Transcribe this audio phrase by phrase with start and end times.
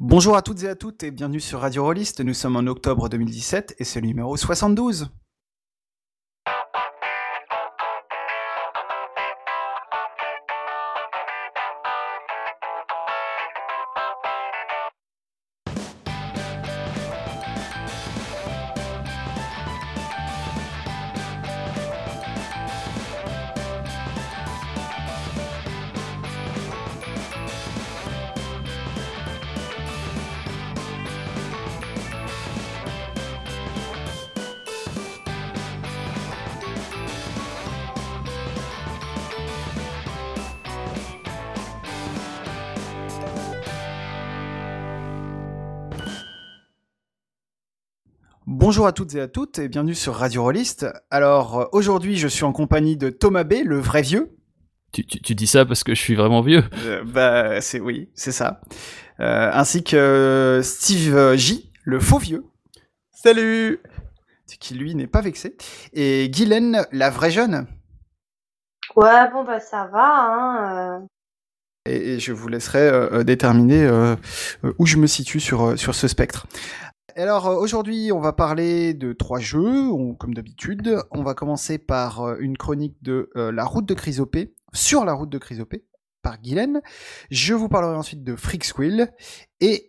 [0.00, 2.18] Bonjour à toutes et à toutes et bienvenue sur Radio Rollist.
[2.18, 5.08] Nous sommes en octobre 2017 et c'est le numéro 72.
[48.74, 50.84] Bonjour à toutes et à toutes et bienvenue sur Radio Rollist.
[51.08, 54.36] Alors euh, aujourd'hui je suis en compagnie de Thomas B, le vrai vieux.
[54.92, 58.10] Tu, tu, tu dis ça parce que je suis vraiment vieux Euh, bah c'est oui,
[58.16, 58.62] c'est ça.
[59.20, 62.46] Euh, ainsi que Steve J, le faux vieux,
[63.12, 63.78] Salut
[64.58, 65.56] qui lui n'est pas vexé.
[65.92, 67.68] Et Guylaine, la vraie jeune.
[68.96, 70.98] Ouais, bon, bah ça va, hein.
[70.98, 71.06] euh.
[71.86, 73.88] Et, et je vous laisserai déterminer
[74.78, 76.48] où je me situe sur, sur ce spectre.
[77.16, 80.98] Alors euh, aujourd'hui, on va parler de trois jeux, comme d'habitude.
[81.12, 85.12] On va commencer par euh, une chronique de euh, la route de Chrysopée, sur la
[85.12, 85.84] route de Chrysopée,
[86.22, 86.80] par Guylaine.
[87.30, 89.12] Je vous parlerai ensuite de Freak Squill.
[89.60, 89.86] Et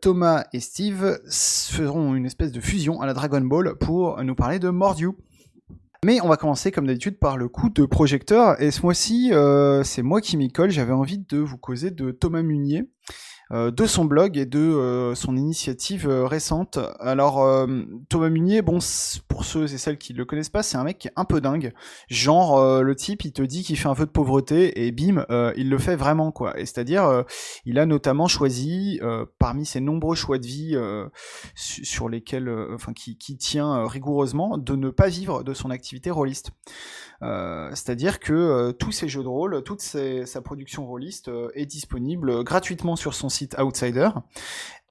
[0.00, 4.58] Thomas et Steve feront une espèce de fusion à la Dragon Ball pour nous parler
[4.58, 5.16] de Mordiou.
[6.04, 8.60] Mais on va commencer comme d'habitude par le coup de projecteur.
[8.60, 9.32] Et ce mois-ci,
[9.84, 10.70] c'est moi qui m'y colle.
[10.70, 12.88] J'avais envie de vous causer de Thomas Munier,
[13.52, 16.78] de son blog et de euh, son initiative euh, récente.
[16.98, 17.66] Alors, euh,
[18.08, 18.78] Thomas Munier, bon,
[19.28, 21.40] pour ceux et celles qui le connaissent pas, c'est un mec qui est un peu
[21.40, 21.72] dingue.
[22.08, 25.24] Genre, euh, le type, il te dit qu'il fait un feu de pauvreté et bim,
[25.30, 26.58] euh, il le fait vraiment, quoi.
[26.58, 27.22] Et c'est-à-dire, euh,
[27.64, 31.06] il a notamment choisi, euh, parmi ses nombreux choix de vie euh,
[31.54, 35.54] su- sur lesquels, euh, enfin, qui, qui tient euh, rigoureusement, de ne pas vivre de
[35.54, 36.50] son activité rôliste.
[37.22, 41.66] Euh, C'est-à-dire que euh, tous ses jeux de rôle, toute sa production rôliste euh, est
[41.66, 44.10] disponible gratuitement sur son site Outsider.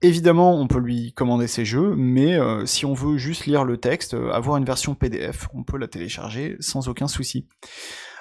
[0.01, 4.13] Évidemment, on peut lui commander ses jeux, mais si on veut juste lire le texte,
[4.13, 7.47] avoir une version PDF, on peut la télécharger sans aucun souci.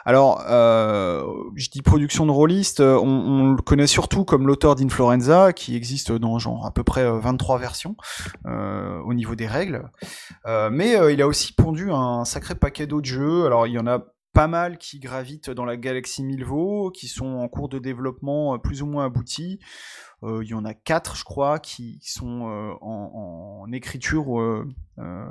[0.05, 5.53] Alors, euh, je dis production de rôliste, euh, on, le connaît surtout comme l'auteur d'Influenza,
[5.53, 7.97] qui existe dans genre à peu près euh, 23 versions
[8.47, 9.91] euh, au niveau des règles.
[10.47, 13.47] Euh, mais euh, il a aussi pondu un sacré paquet d'autres jeux.
[13.47, 14.05] Alors, il y en a
[14.35, 18.59] pas mal qui gravitent dans la galaxie Milvaux, qui sont en cours de développement euh,
[18.59, 19.61] plus ou moins aboutis.
[20.25, 25.25] Euh, il y en a quatre, je crois, qui sont euh, en, écriture euh, euh,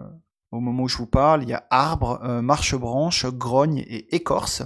[0.54, 1.44] au moment où je vous parle.
[1.44, 4.64] Il y a Arbre, euh, Marche-Branche, Grogne et Écorce.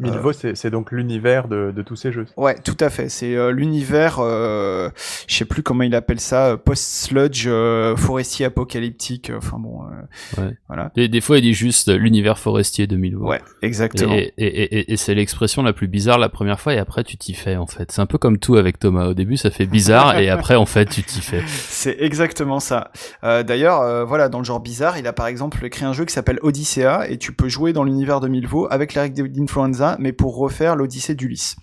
[0.00, 2.26] Milvo, c'est c'est donc l'univers de, de tous ces jeux.
[2.36, 3.08] Ouais, tout à fait.
[3.08, 4.90] C'est euh, l'univers, euh,
[5.26, 9.30] je sais plus comment il appelle ça, euh, post-sludge, euh, forestier apocalyptique.
[9.30, 10.56] euh, Enfin bon, euh, Ouais.
[10.68, 10.90] voilà.
[10.94, 13.16] des, des fois, il dit juste euh, l'univers forestier 2000.
[13.16, 14.12] Ouais, exactement.
[14.14, 17.02] Et, et, et, et- et c'est l'expression la plus bizarre la première fois et après
[17.04, 17.90] tu t'y fais en fait.
[17.92, 19.06] C'est un peu comme tout avec Thomas.
[19.06, 21.42] Au début ça fait bizarre et après en fait tu t'y fais.
[21.46, 22.90] C'est exactement ça.
[23.24, 26.04] Euh, D'ailleurs, euh, voilà, dans le genre bizarre, il a par exemple écrit un jeu
[26.04, 29.96] qui s'appelle Odyssea et tu peux jouer dans l'univers de Milvaux avec les règles d'Influenza,
[29.98, 31.56] mais pour refaire l'Odyssée d'Ulysse.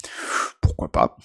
[0.59, 1.17] Pourquoi pas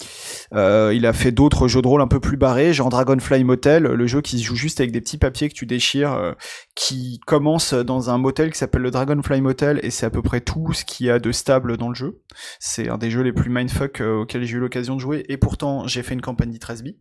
[0.55, 3.85] Euh, Il a fait d'autres jeux de rôle un peu plus barrés, genre Dragonfly Motel,
[3.85, 6.33] le jeu qui se joue juste avec des petits papiers que tu déchires, euh,
[6.75, 10.41] qui commence dans un motel qui s'appelle le Dragonfly Motel et c'est à peu près
[10.41, 12.21] tout ce qu'il y a de stable dans le jeu.
[12.61, 15.37] C'est un des jeux les plus mindfuck euh, auxquels j'ai eu l'occasion de jouer et
[15.37, 16.97] pourtant j'ai fait une campagne d'I13B.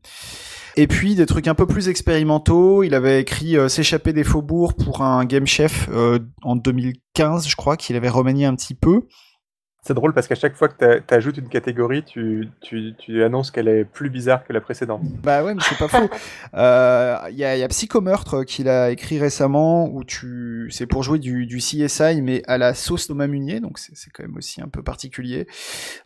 [0.79, 2.83] Et puis des trucs un peu plus expérimentaux.
[2.83, 7.55] Il avait écrit euh, S'échapper des faubourgs pour un Game Chef euh, en 2015, je
[7.55, 9.07] crois, qu'il avait remanié un petit peu.
[9.87, 13.51] C'est drôle parce qu'à chaque fois que tu ajoutes une catégorie, tu, tu, tu annonces
[13.51, 14.99] qu'elle est plus bizarre que la précédente.
[15.23, 16.09] Bah ouais, mais c'est pas faux.
[16.53, 21.03] Euh, Il y, a, y a Psychomeurtre qu'il a écrit récemment où tu, c'est pour
[21.03, 24.61] jouer du, du CSI mais à la sauce Thomas Munier, donc c'est quand même aussi
[24.61, 25.47] un peu particulier.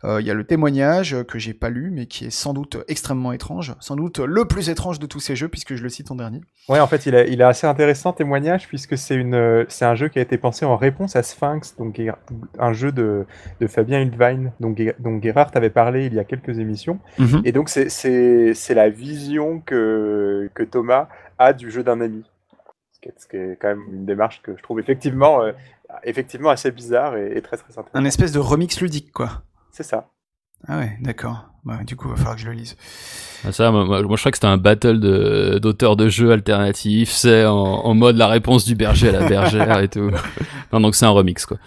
[0.04, 2.52] Euh, Il y a le témoignage euh, que j'ai pas lu mais qui est sans
[2.52, 5.88] doute extrêmement étrange, sans doute le plus étrange de tous ces jeux puisque je le
[5.88, 6.40] cite en dernier.
[6.68, 9.84] Ouais, en fait, il est, il est assez intéressant témoignage puisque c'est une, euh, c'est
[9.84, 12.00] un jeu qui a été pensé en réponse à Sphinx, donc
[12.58, 13.26] un jeu de,
[13.60, 17.00] de Fabien Hildwein, dont, dont Gerhardt avait parlé il y a quelques émissions.
[17.18, 17.42] Mhm.
[17.44, 21.08] Et donc, c'est- c'est c'est la vision que, que Thomas
[21.38, 22.22] a du jeu d'un ami.
[22.92, 25.52] Ce qui, est, ce qui est quand même une démarche que je trouve effectivement, euh,
[26.04, 27.88] effectivement assez bizarre et, et très très intéressante.
[27.94, 29.42] Un espèce de remix ludique quoi.
[29.72, 30.08] C'est ça.
[30.68, 31.48] Ah ouais, d'accord.
[31.64, 32.76] Bah, du coup, il va falloir que je le lise.
[33.44, 36.30] Ah, Ça, moi, moi, moi, je crois que c'était un battle de d'auteurs de jeux
[36.32, 40.10] alternatifs, c'est en, en mode la réponse du berger à la bergère et tout.
[40.72, 41.58] Non donc c'est un remix quoi.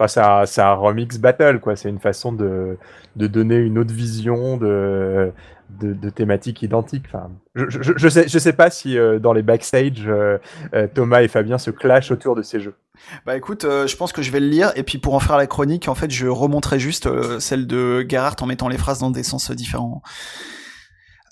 [0.00, 1.74] Enfin, c'est un, remix battle, quoi.
[1.74, 2.78] C'est une façon de,
[3.16, 5.32] donner une autre vision de,
[5.70, 7.06] de, thématiques identiques.
[7.08, 7.66] Enfin, je,
[7.96, 10.38] je, sais, je sais pas si euh, dans les backstage, euh,
[10.74, 12.76] euh, Thomas et Fabien se clashent autour de ces jeux.
[13.26, 15.46] Bah écoute, je pense que je vais le lire et puis pour en faire la
[15.46, 17.08] chronique, en fait, je remonterai juste
[17.38, 20.02] celle de Gerhardt en mettant les phrases dans des sens différents.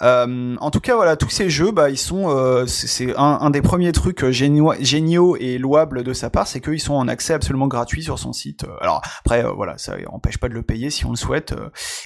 [0.03, 3.51] Euh, en tout cas, voilà, tous ces jeux, bah, ils sont, euh, c'est un, un
[3.51, 7.09] des premiers trucs euh, géniaux, géniaux et louables de sa part, c'est qu'ils sont en
[7.09, 8.65] accès absolument gratuit sur son site.
[8.65, 11.55] Euh, Alors après, euh, voilà, ça empêche pas de le payer si on le souhaite.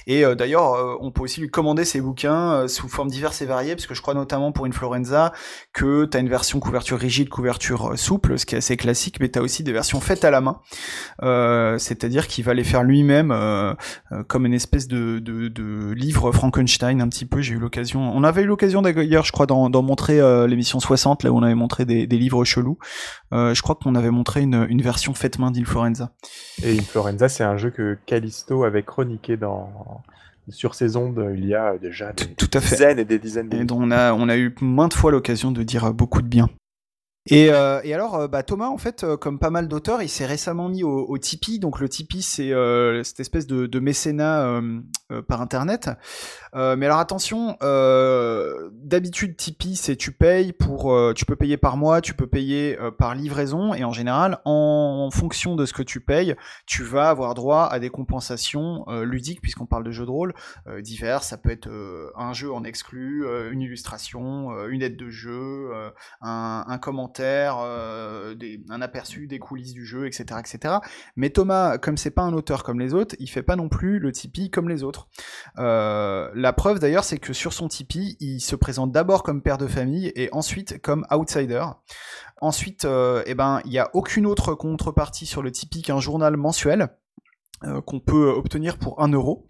[0.07, 3.87] Et d'ailleurs, on peut aussi lui commander ses bouquins sous formes diverses et variées, parce
[3.87, 5.31] que je crois notamment pour Influenza
[5.73, 9.41] que t'as une version couverture rigide, couverture souple, ce qui est assez classique, mais t'as
[9.41, 10.59] aussi des versions faites à la main.
[11.77, 13.35] C'est-à-dire qu'il va les faire lui-même,
[14.27, 17.41] comme une espèce de, de, de livre Frankenstein un petit peu.
[17.41, 21.23] J'ai eu l'occasion, on avait eu l'occasion d'ailleurs, je crois, d'en montrer euh, l'émission 60,
[21.23, 22.77] là où on avait montré des, des livres chelous.
[23.33, 26.11] Euh, je crois qu'on avait montré une, une version faite main d'Influenza.
[26.63, 30.01] Et Influenza, c'est un jeu que Callisto avait chroniqué dans
[30.49, 32.75] sur ses ondes il y a déjà des Tout à fait.
[32.75, 33.77] dizaines et des dizaines Et d'émissions.
[33.79, 36.49] dont on a, on a eu maintes fois l'occasion de dire beaucoup de bien.
[37.27, 40.09] Et, euh, et alors, euh, bah, Thomas, en fait, euh, comme pas mal d'auteurs, il
[40.09, 41.59] s'est récemment mis au, au Tipeee.
[41.59, 42.51] Donc le Tipeee, c'est
[43.03, 44.61] cette espèce de, mécénat
[45.27, 45.89] par Internet.
[46.53, 52.13] Mais alors attention, d'habitude Tipeee, c'est tu payes pour, tu peux payer par mois, tu
[52.13, 56.35] peux payer par livraison, et en général, en, fonction de ce que tu payes,
[56.65, 60.33] tu vas avoir droit à des compensations ludiques, puisqu'on parle de jeux de rôle
[60.79, 61.23] divers.
[61.23, 61.69] Ça peut être
[62.15, 65.71] un jeu en exclu, une illustration, une aide de jeu,
[66.21, 68.35] un, un commentaire, euh,
[68.69, 70.75] un aperçu des coulisses du jeu, etc., etc.
[71.15, 73.99] Mais Thomas, comme c'est pas un auteur comme les autres, il fait pas non plus
[73.99, 75.07] le Tipeee comme les autres.
[75.57, 79.57] Euh, la preuve d'ailleurs, c'est que sur son Tipeee, il se présente d'abord comme père
[79.57, 81.65] de famille et ensuite comme outsider.
[82.41, 86.37] Ensuite, euh, eh ben, il n'y a aucune autre contrepartie sur le Tipeee qu'un journal
[86.37, 86.89] mensuel
[87.85, 89.45] qu'on peut obtenir pour 1 euro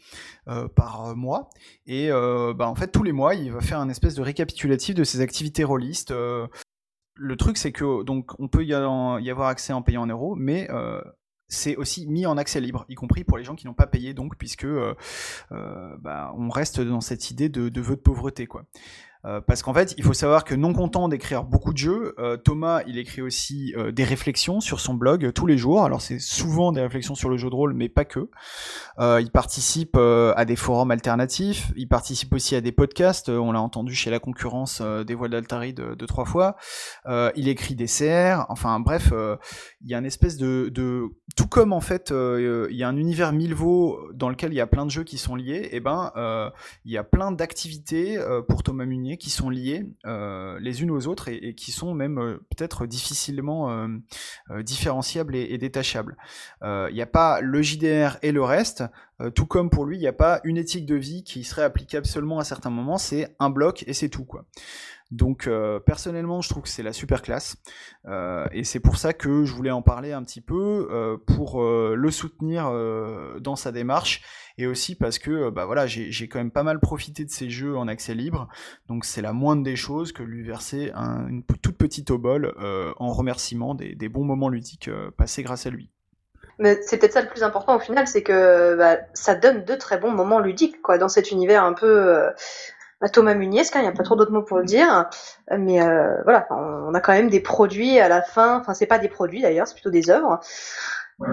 [0.76, 1.50] par mois.
[1.86, 4.96] Et euh, bah, en fait, tous les mois, il va faire un espèce de récapitulatif
[4.96, 6.14] de ses activités rôlistes.
[7.24, 10.68] Le truc, c'est que donc on peut y, avoir accès en payant en euros, mais
[10.72, 11.00] euh,
[11.48, 14.16] c'est aussi mis en accès libre, y compris pour les gens qui n'ont pas payé,
[14.16, 14.96] donc puisque euh,
[15.52, 18.66] euh, bah, on reste dans cette idée de, de de pauvreté, quoi.
[19.26, 22.38] Euh, parce qu'en fait, il faut savoir que non content d'écrire beaucoup de jeux, euh,
[22.38, 25.84] Thomas, il écrit aussi euh, des réflexions sur son blog tous les jours.
[25.84, 28.30] Alors c'est souvent des réflexions sur le jeu de rôle, mais pas que.
[29.00, 31.72] Il participe à des forums alternatifs.
[31.76, 33.30] Il participe aussi à des podcasts.
[33.30, 36.56] On l'a entendu chez la concurrence des Voix d'Altari de, trois fois.
[37.36, 38.46] Il écrit des CR.
[38.50, 39.12] Enfin bref,
[39.82, 42.98] il y a une espèce de, de tout comme en fait, il y a un
[42.98, 45.70] univers Milvaux dans lequel il y a plein de jeux qui sont liés.
[45.72, 46.50] Et ben, euh,
[46.86, 51.08] il y a plein d'activités pour Thomas Munier qui sont liées euh, les unes aux
[51.08, 56.18] autres et, qui sont même euh, peut-être difficilement euh, différenciables et, détachables.
[56.62, 58.84] Il n'y a pas le JDR et le reste,
[59.36, 62.06] tout comme pour lui, il n'y a pas une éthique de vie qui serait applicable
[62.06, 64.28] seulement à certains moments, c'est un bloc et c'est tout.
[65.12, 65.50] Donc
[65.86, 67.58] personnellement, je trouve que c'est la super classe
[68.52, 72.72] et c'est pour ça que je voulais en parler un petit peu pour le soutenir
[73.40, 74.22] dans sa démarche
[74.62, 77.50] et aussi parce que euh, bah voilà, j'ai quand même pas mal profité de ces
[77.50, 78.48] jeux en accès libre,
[78.88, 82.94] donc c'est la moindre des choses que lui verser un- une toute petite obole euh,
[82.98, 85.90] en remerciement des, des bons moments ludiques euh, passés grâce à lui.
[86.60, 89.76] Mais c'est peut-être ça le plus important au final, c'est que bah, ça donne de
[89.76, 92.30] très bons moments ludiques quoi, dans cet univers un peu euh,
[93.00, 95.10] bah, Thomas Muniesque, il n'y a pas trop d'autres mots pour le dire.
[95.58, 98.86] Mais euh, voilà, on on a quand même des produits à la fin, enfin c'est
[98.86, 100.40] pas des produits d'ailleurs, c'est plutôt des œuvres.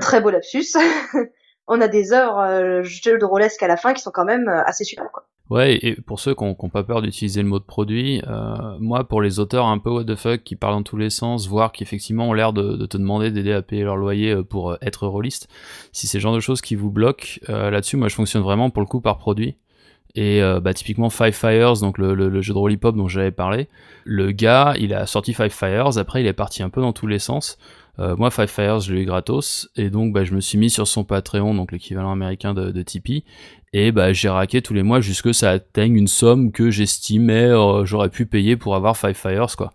[0.00, 0.66] Très beau lapsus.
[1.68, 4.48] on a des œuvres euh, jeux de rôlesque à la fin qui sont quand même
[4.48, 5.24] euh, assez super quoi.
[5.50, 9.04] Ouais, et pour ceux qui n'ont pas peur d'utiliser le mot de produit, euh, moi,
[9.04, 11.72] pour les auteurs un peu what the fuck qui parlent dans tous les sens, voire
[11.72, 15.06] qui effectivement ont l'air de, te demander d'aider à payer leur loyer euh, pour être
[15.06, 15.48] rôliste,
[15.92, 18.82] si c'est le genre de choses qui vous bloquent, là-dessus, moi, je fonctionne vraiment pour
[18.82, 19.56] le coup par produit.
[20.14, 23.68] Et bah, typiquement Five Fires, donc le, jeu de rôle hip-hop dont j'avais parlé,
[24.04, 27.06] le gars, il a sorti Five Fires, après il est parti un peu dans tous
[27.06, 27.58] les sens.
[28.00, 30.70] Euh, moi, Five Fires, je l'ai eu gratos, et donc bah, je me suis mis
[30.70, 33.24] sur son Patreon, donc l'équivalent américain de, Tipeee,
[33.72, 37.48] et bah, j'ai raqué tous les mois jusque que ça atteigne une somme que j'estimais
[37.50, 39.72] euh, j'aurais pu payer pour avoir Five Fires, quoi.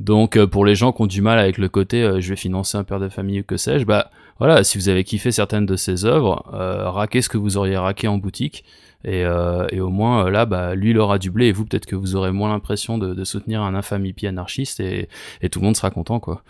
[0.00, 2.36] Donc euh, pour les gens qui ont du mal avec le côté euh, je vais
[2.36, 5.66] financer un père de famille ou que sais-je, bah voilà, si vous avez kiffé certaines
[5.66, 8.64] de ses œuvres, raquez ce que vous auriez raqué en boutique,
[9.04, 12.16] et, au moins là, bah, lui il aura du blé, et vous peut-être que vous
[12.16, 15.08] aurez moins l'impression de, de soutenir un infâme hippie anarchiste, et,
[15.42, 16.42] et tout le monde sera content, quoi.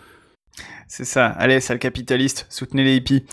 [0.87, 1.27] C'est ça.
[1.27, 3.25] Allez, sale capitaliste, soutenez les hippies.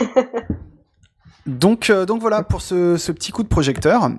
[1.46, 4.10] donc, euh, donc voilà pour ce, ce petit coup de projecteur.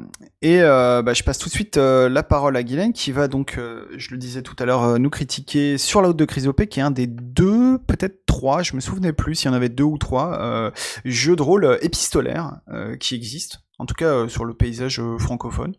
[0.42, 3.28] Et euh, bah, je passe tout de suite euh, la parole à Guylaine qui va
[3.28, 3.60] donc,
[3.96, 6.84] je le disais tout à l'heure, nous critiquer sur la haute de Chrysopée, qui est
[6.84, 9.98] un des deux, peut-être trois, je me souvenais plus s'il y en avait deux ou
[9.98, 10.72] trois,
[11.06, 12.60] jeux de rôle épistolaires
[13.00, 13.60] qui existent.
[13.80, 15.76] en tout cas sur le paysage francophone.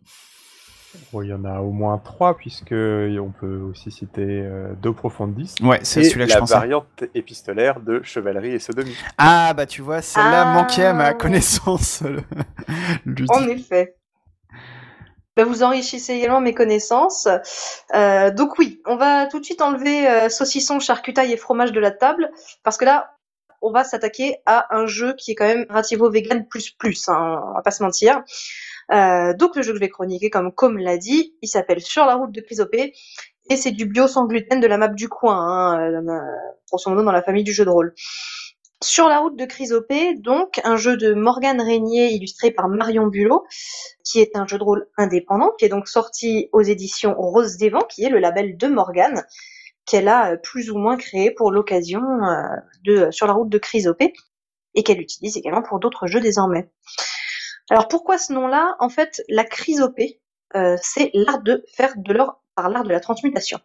[1.13, 5.55] Il y en a au moins trois, puisque on peut aussi citer euh, Do Profundis.
[5.61, 6.53] Ouais, c'est celui-là que je pensais.
[6.53, 8.95] La variante épistolaire de Chevalerie et Sodomie.
[9.17, 12.03] Ah, bah tu vois, celle-là manquait à ma connaissance.
[13.29, 13.95] en effet.
[15.35, 17.27] Bah, vous enrichissez également mes connaissances.
[17.93, 21.79] Euh, donc oui, on va tout de suite enlever euh, saucisson, charcutaille et fromage de
[21.79, 22.31] la table,
[22.63, 23.15] parce que là,
[23.61, 27.41] on va s'attaquer à un jeu qui est quand même relativo vegan plus plus, hein,
[27.49, 28.23] on va pas se mentir.
[28.91, 32.05] Euh, donc le jeu que je vais chroniquer, comme comme l'a dit, il s'appelle Sur
[32.05, 32.93] la route de Chrysopée,
[33.49, 35.91] et c'est du bio sans gluten de la map du coin, hein,
[36.67, 37.93] grosso modo dans la famille du jeu de rôle.
[38.83, 43.45] Sur la route de Chrysopée, donc, un jeu de Morgane Régnier illustré par Marion Bulot,
[44.03, 47.69] qui est un jeu de rôle indépendant, qui est donc sorti aux éditions Rose des
[47.69, 49.23] Vents, qui est le label de Morgane,
[49.85, 52.43] qu'elle a euh, plus ou moins créé pour l'occasion euh,
[52.83, 54.13] de Sur la route de Chrysopée,
[54.75, 56.69] et qu'elle utilise également pour d'autres jeux désormais.
[57.69, 58.75] Alors pourquoi ce nom-là?
[58.79, 60.21] En fait, la chrysopée,
[60.55, 63.59] euh, c'est l'art de faire de l'or par l'art de la transmutation.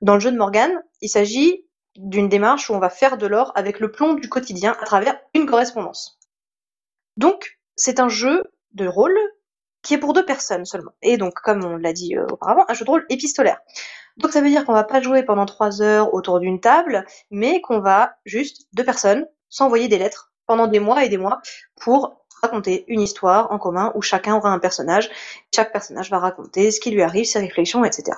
[0.00, 1.66] Dans le jeu de Morgane, il s'agit
[1.96, 5.18] d'une démarche où on va faire de l'or avec le plomb du quotidien à travers
[5.34, 6.18] une correspondance.
[7.16, 9.18] Donc, c'est un jeu de rôle
[9.82, 10.92] qui est pour deux personnes seulement.
[11.02, 13.58] Et donc, comme on l'a dit euh, auparavant, un jeu de rôle épistolaire.
[14.16, 17.60] Donc ça veut dire qu'on va pas jouer pendant trois heures autour d'une table, mais
[17.60, 21.40] qu'on va juste deux personnes s'envoyer des lettres pendant des mois et des mois
[21.80, 25.10] pour raconter une histoire en commun où chacun aura un personnage.
[25.54, 28.16] Chaque personnage va raconter ce qui lui arrive, ses réflexions, etc.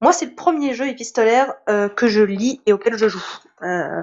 [0.00, 3.24] Moi, c'est le premier jeu épistolaire euh, que je lis et auquel je joue.
[3.62, 4.02] Euh,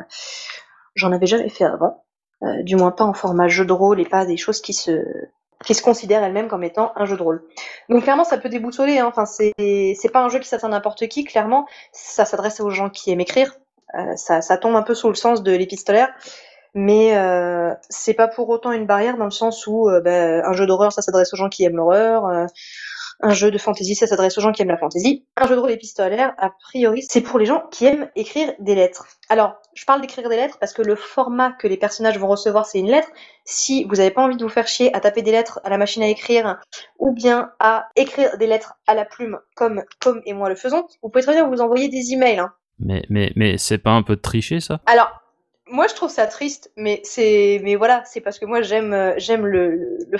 [0.95, 2.05] J'en avais jamais fait avant,
[2.43, 5.03] euh, du moins pas en format jeu de rôle et pas des choses qui se
[5.63, 7.43] qui se considèrent elles-mêmes comme étant un jeu de rôle.
[7.89, 8.99] Donc clairement, ça peut déboussoler.
[8.99, 9.07] Hein.
[9.07, 11.23] Enfin, c'est c'est pas un jeu qui s'adresse à n'importe qui.
[11.23, 13.55] Clairement, ça s'adresse aux gens qui aiment écrire.
[14.17, 16.13] Ça, ça tombe un peu sous le sens de l'épistolaire
[16.75, 20.51] mais euh, c'est pas pour autant une barrière dans le sens où euh, ben, un
[20.51, 22.45] jeu d'horreur ça s'adresse aux gens qui aiment l'horreur, euh,
[23.21, 25.61] un jeu de fantasy ça s'adresse aux gens qui aiment la fantasy, un jeu de
[25.61, 29.07] rôle épistolaire a priori c'est pour les gens qui aiment écrire des lettres.
[29.29, 32.65] Alors je parle d'écrire des lettres parce que le format que les personnages vont recevoir
[32.65, 33.07] c'est une lettre.
[33.45, 35.77] Si vous n'avez pas envie de vous faire chier à taper des lettres à la
[35.77, 36.59] machine à écrire
[36.99, 40.85] ou bien à écrire des lettres à la plume comme Tom et moi le faisons,
[41.01, 42.39] vous pouvez très bien vous envoyer des emails.
[42.39, 42.51] Hein.
[42.79, 44.81] Mais mais mais c'est pas un peu tricher ça?
[44.85, 45.21] Alors
[45.67, 49.13] moi, je trouve ça triste, mais c'est, mais voilà, c'est parce que moi j'aime, euh,
[49.17, 50.17] j'aime le, le,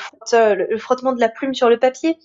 [0.70, 2.18] le, frottement de la plume sur le papier,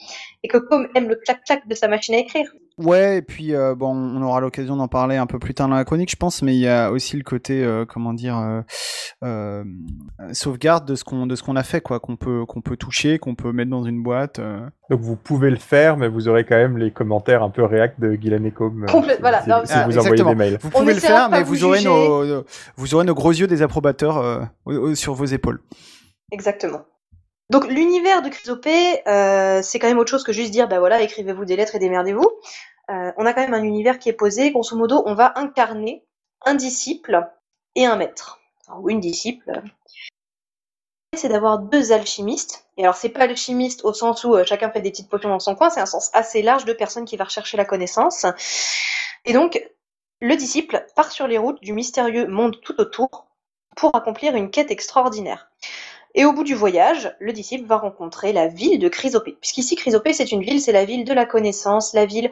[0.42, 2.50] et que comme aime le clac-clac de sa machine à écrire.
[2.80, 5.74] Ouais, et puis euh, bon, on aura l'occasion d'en parler un peu plus tard dans
[5.74, 8.62] la chronique, je pense, mais il y a aussi le côté, euh, comment dire,
[9.22, 9.64] euh,
[10.32, 13.18] sauvegarde de ce qu'on de ce qu'on a fait, quoi, qu'on peut qu'on peut toucher,
[13.18, 14.40] qu'on peut mettre dans une boîte.
[14.88, 18.00] Donc vous pouvez le faire, mais vous aurez quand même les commentaires un peu réact
[18.00, 18.86] de Guylaine et Com.
[19.20, 19.42] voilà.
[19.42, 20.58] Si, si vous envoyez des mails.
[20.62, 22.44] Vous pouvez le faire, mais vous, aurez nos,
[22.76, 24.48] vous aurez nos gros yeux des approbateurs
[24.94, 25.60] sur vos épaules.
[26.32, 26.80] Exactement.
[27.50, 31.02] Donc l'univers de Chrysopée, euh, c'est quand même autre chose que juste dire, bah voilà,
[31.02, 32.30] écrivez-vous des lettres et démerdez-vous.
[32.90, 34.52] Euh, on a quand même un univers qui est posé.
[34.52, 36.04] Grosso modo, on va incarner
[36.46, 37.28] un disciple
[37.74, 38.40] et un maître.
[38.78, 39.62] ou une disciple.
[41.16, 42.68] C'est d'avoir deux alchimistes.
[42.76, 45.40] Et alors, c'est pas alchimiste au sens où euh, chacun fait des petites potions dans
[45.40, 48.26] son coin, c'est un sens assez large de personnes qui va rechercher la connaissance.
[49.24, 49.60] Et donc,
[50.20, 53.26] le disciple part sur les routes du mystérieux monde tout autour
[53.76, 55.50] pour accomplir une quête extraordinaire.
[56.14, 59.36] Et au bout du voyage, le disciple va rencontrer la ville de Chrysopée.
[59.40, 62.30] Puisqu'ici, Chrysopée, c'est une ville, c'est la ville de la connaissance, la ville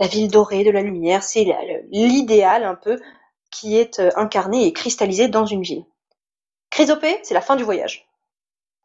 [0.00, 1.46] la ville dorée de la lumière, c'est
[1.90, 3.00] l'idéal un peu
[3.50, 5.84] qui est euh, incarné et cristallisé dans une ville.
[6.70, 8.08] Chrysopée, c'est la fin du voyage.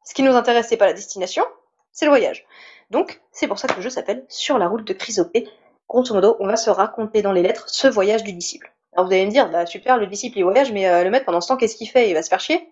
[0.05, 1.43] Ce qui nous intéresse, c'est pas la destination,
[1.91, 2.45] c'est le voyage.
[2.91, 5.47] Donc, c'est pour ça que le jeu s'appelle Sur la route de Chrysopée.
[5.87, 8.71] Grosso modo, on va se raconter dans les lettres ce voyage du disciple.
[8.93, 11.25] Alors vous allez me dire, bah super, le disciple il voyage, mais euh, le maître
[11.25, 12.09] pendant ce temps, qu'est-ce qu'il fait?
[12.09, 12.69] Il va se faire chier?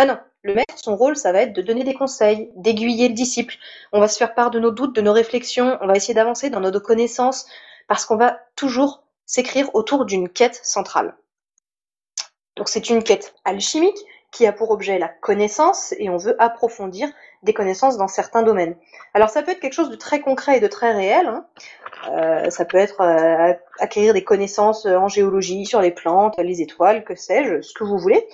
[0.00, 3.12] Bah non, le maître, son rôle, ça va être de donner des conseils, d'aiguiller le
[3.12, 3.56] disciple.
[3.92, 6.48] On va se faire part de nos doutes, de nos réflexions, on va essayer d'avancer
[6.48, 7.44] dans nos connaissances,
[7.86, 11.18] parce qu'on va toujours s'écrire autour d'une quête centrale.
[12.56, 13.98] Donc c'est une quête alchimique
[14.32, 17.10] qui a pour objet la connaissance et on veut approfondir
[17.42, 18.76] des connaissances dans certains domaines.
[19.12, 21.26] Alors ça peut être quelque chose de très concret et de très réel.
[21.26, 21.46] Hein.
[22.08, 27.04] Euh, ça peut être euh, acquérir des connaissances en géologie, sur les plantes, les étoiles,
[27.04, 28.26] que sais-je, ce que vous voulez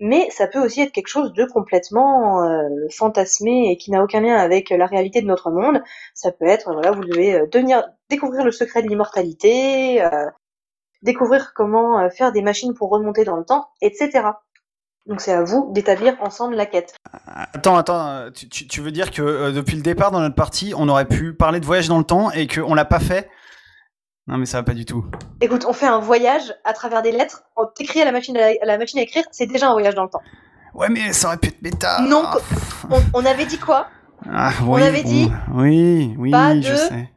[0.00, 4.20] mais ça peut aussi être quelque chose de complètement euh, fantasmé et qui n'a aucun
[4.20, 5.82] lien avec la réalité de notre monde.
[6.14, 10.26] Ça peut être, voilà, vous devez euh, découvrir le secret de l'immortalité, euh,
[11.02, 14.28] découvrir comment faire des machines pour remonter dans le temps, etc.
[15.06, 16.94] Donc c'est à vous d'établir ensemble la quête.
[17.26, 21.04] Attends, attends, tu, tu veux dire que depuis le départ dans notre partie, on aurait
[21.04, 23.28] pu parler de voyage dans le temps et qu'on l'a pas fait?
[24.26, 25.04] Non, mais ça va pas du tout.
[25.40, 27.42] Écoute, on fait un voyage à travers des lettres.
[27.56, 30.04] On t'écrit à la machine à, la machine à écrire, c'est déjà un voyage dans
[30.04, 30.22] le temps.
[30.74, 32.00] Ouais, mais ça aurait pu être méta.
[32.02, 32.24] Non,
[32.90, 33.88] on, on avait dit quoi?
[34.32, 37.10] Ah, On oui, avait bon, dit Oui, oui, pas je de- sais.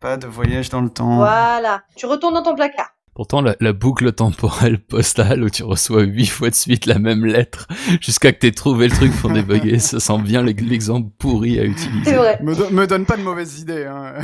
[0.00, 1.16] Pas de voyage dans le temps.
[1.16, 1.82] Voilà.
[1.96, 2.90] Tu retournes dans ton placard.
[3.16, 7.26] Pourtant, la, la boucle temporelle postale où tu reçois huit fois de suite la même
[7.26, 7.66] lettre
[8.00, 11.64] jusqu'à que t'aies trouvé le truc pour débugger, ça sent bien l'ex- l'exemple pourri à
[11.64, 12.12] utiliser.
[12.12, 12.38] C'est vrai.
[12.44, 13.86] Me, do- me donne pas de mauvaises idées.
[13.86, 14.14] Hein.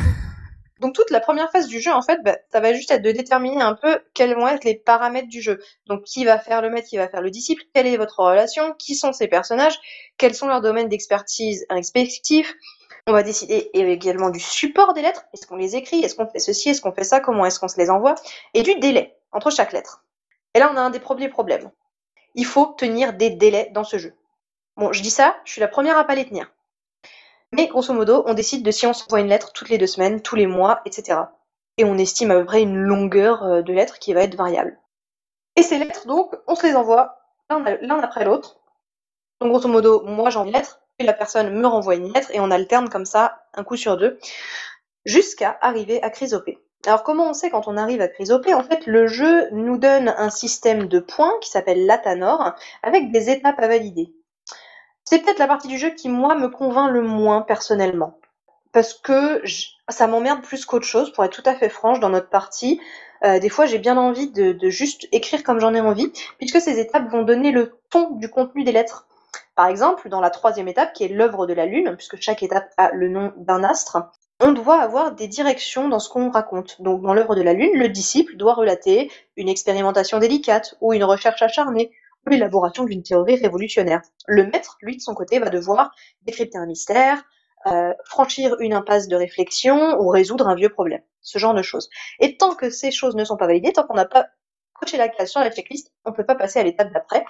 [0.85, 3.11] Donc toute la première phase du jeu, en fait, bah, ça va juste être de
[3.11, 5.59] déterminer un peu quels vont être les paramètres du jeu.
[5.87, 8.75] Donc qui va faire le maître, qui va faire le disciple, quelle est votre relation,
[8.75, 9.81] qui sont ces personnages,
[10.19, 12.55] quels sont leurs domaines d'expertise respectifs.
[13.07, 15.25] On va décider également du support des lettres.
[15.33, 16.05] Est-ce qu'on les écrit?
[16.05, 16.69] Est-ce qu'on fait ceci?
[16.69, 17.19] Est-ce qu'on fait ça?
[17.19, 18.15] Comment est-ce qu'on se les envoie?
[18.53, 20.05] Et du délai entre chaque lettre.
[20.53, 21.71] Et là, on a un des premiers problèmes.
[22.35, 24.13] Il faut tenir des délais dans ce jeu.
[24.77, 26.53] Bon, je dis ça, je suis la première à pas les tenir.
[27.57, 30.21] Mais grosso modo, on décide de si on s'envoie une lettre toutes les deux semaines,
[30.23, 31.21] tous les mois, etc.
[31.79, 34.77] Et on estime à peu près une longueur euh, de lettres qui va être variable.
[35.55, 37.17] Et ces lettres, donc, on se les envoie
[37.49, 38.59] l'un l'un après l'autre.
[39.41, 42.41] Donc grosso modo, moi j'envoie une lettre, puis la personne me renvoie une lettre, et
[42.41, 44.19] on alterne comme ça, un coup sur deux,
[45.05, 46.59] jusqu'à arriver à Chrysopée.
[46.87, 50.09] Alors comment on sait quand on arrive à Chrysopée En fait, le jeu nous donne
[50.09, 54.13] un système de points qui s'appelle l'Atanor, avec des étapes à valider.
[55.05, 58.19] C'est peut-être la partie du jeu qui, moi, me convainc le moins personnellement.
[58.73, 59.43] Parce que
[59.89, 62.81] ça m'emmerde plus qu'autre chose, pour être tout à fait franche, dans notre partie.
[63.23, 66.61] Euh, des fois, j'ai bien envie de, de juste écrire comme j'en ai envie, puisque
[66.61, 69.07] ces étapes vont donner le ton du contenu des lettres.
[69.55, 72.69] Par exemple, dans la troisième étape, qui est l'œuvre de la Lune, puisque chaque étape
[72.77, 73.99] a le nom d'un astre,
[74.41, 76.83] on doit avoir des directions dans ce qu'on raconte.
[76.83, 81.05] Donc, dans l'œuvre de la Lune, le disciple doit relater une expérimentation délicate, ou une
[81.05, 81.93] recherche acharnée,
[82.31, 84.03] l'élaboration d'une théorie révolutionnaire.
[84.27, 85.91] Le maître, lui, de son côté, va devoir
[86.23, 87.23] décrypter un mystère,
[87.67, 91.01] euh, franchir une impasse de réflexion ou résoudre un vieux problème.
[91.23, 91.89] Ce genre de choses.
[92.21, 94.27] Et tant que ces choses ne sont pas validées, tant qu'on n'a pas
[94.75, 97.25] coché la case sur la checklist, on ne peut pas passer à l'étape d'après.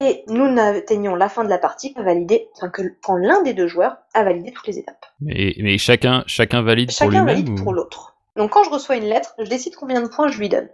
[0.00, 3.54] Et nous n'atteignons la fin de la partie qu'à valider, enfin, que, quand l'un des
[3.54, 5.06] deux joueurs a validé toutes les étapes.
[5.20, 8.14] Mais, mais chacun, chacun valide pour Chacun lui-même valide ou- pour l'autre.
[8.36, 10.68] Donc quand je reçois une lettre, je décide combien de points je lui donne.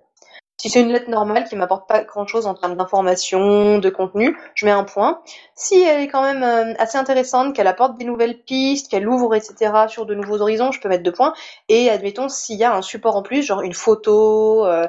[0.59, 4.39] Si c'est une lettre normale qui m'apporte pas grand chose en termes d'information, de contenu,
[4.55, 5.21] je mets un point.
[5.57, 9.35] Si elle est quand même euh, assez intéressante, qu'elle apporte des nouvelles pistes, qu'elle ouvre,
[9.35, 11.35] etc., sur de nouveaux horizons, je peux mettre deux points.
[11.69, 14.87] Et admettons, s'il y a un support en plus, genre une photo, euh,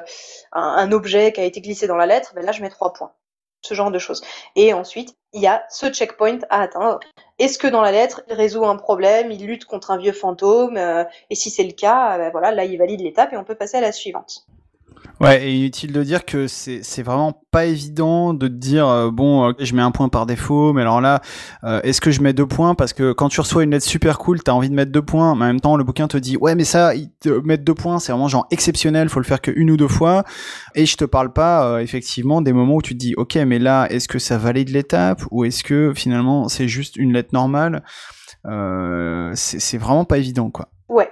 [0.52, 2.92] un, un objet qui a été glissé dans la lettre, ben là je mets trois
[2.92, 3.10] points.
[3.62, 4.22] Ce genre de choses.
[4.54, 7.00] Et ensuite, il y a ce checkpoint à atteindre.
[7.40, 10.76] Est-ce que dans la lettre, il résout un problème, il lutte contre un vieux fantôme,
[10.76, 13.56] euh, et si c'est le cas, ben voilà, là il valide l'étape et on peut
[13.56, 14.46] passer à la suivante.
[15.20, 19.10] Ouais, et inutile de dire que c'est c'est vraiment pas évident de te dire euh,
[19.10, 21.20] bon, ok, je mets un point par défaut, mais alors là,
[21.62, 22.74] euh, est-ce que je mets deux points?
[22.74, 25.34] Parce que quand tu reçois une lettre super cool, t'as envie de mettre deux points,
[25.34, 27.74] mais en même temps le bouquin te dit ouais, mais ça, il te mettre deux
[27.74, 30.24] points, c'est vraiment genre exceptionnel, faut le faire que une ou deux fois,
[30.74, 33.58] et je te parle pas euh, effectivement des moments où tu te dis ok, mais
[33.58, 35.22] là, est-ce que ça valide l'étape?
[35.30, 37.84] Ou est-ce que finalement c'est juste une lettre normale?
[38.46, 40.68] Euh, C'est c'est vraiment pas évident quoi.
[40.88, 41.08] Ouais.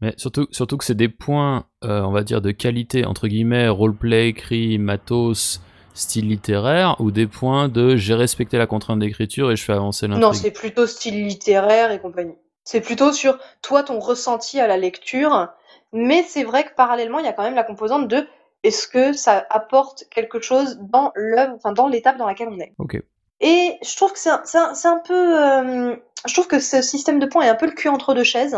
[0.00, 3.68] Mais surtout, surtout que c'est des points, euh, on va dire, de qualité, entre guillemets,
[3.68, 5.60] roleplay, écrit, matos,
[5.94, 10.06] style littéraire, ou des points de j'ai respecté la contrainte d'écriture et je fais avancer
[10.06, 10.22] l'intrigue?
[10.22, 12.34] Non, c'est plutôt style littéraire et compagnie.
[12.64, 15.48] C'est plutôt sur toi, ton ressenti à la lecture.
[15.92, 18.26] Mais c'est vrai que parallèlement, il y a quand même la composante de
[18.62, 22.72] est-ce que ça apporte quelque chose dans l'œuvre, enfin dans l'étape dans laquelle on est.
[22.78, 22.98] Ok.
[23.40, 27.42] Et je trouve que c'est un, peu, euh, je trouve que ce système de points
[27.42, 28.56] est un peu le cul entre deux chaises.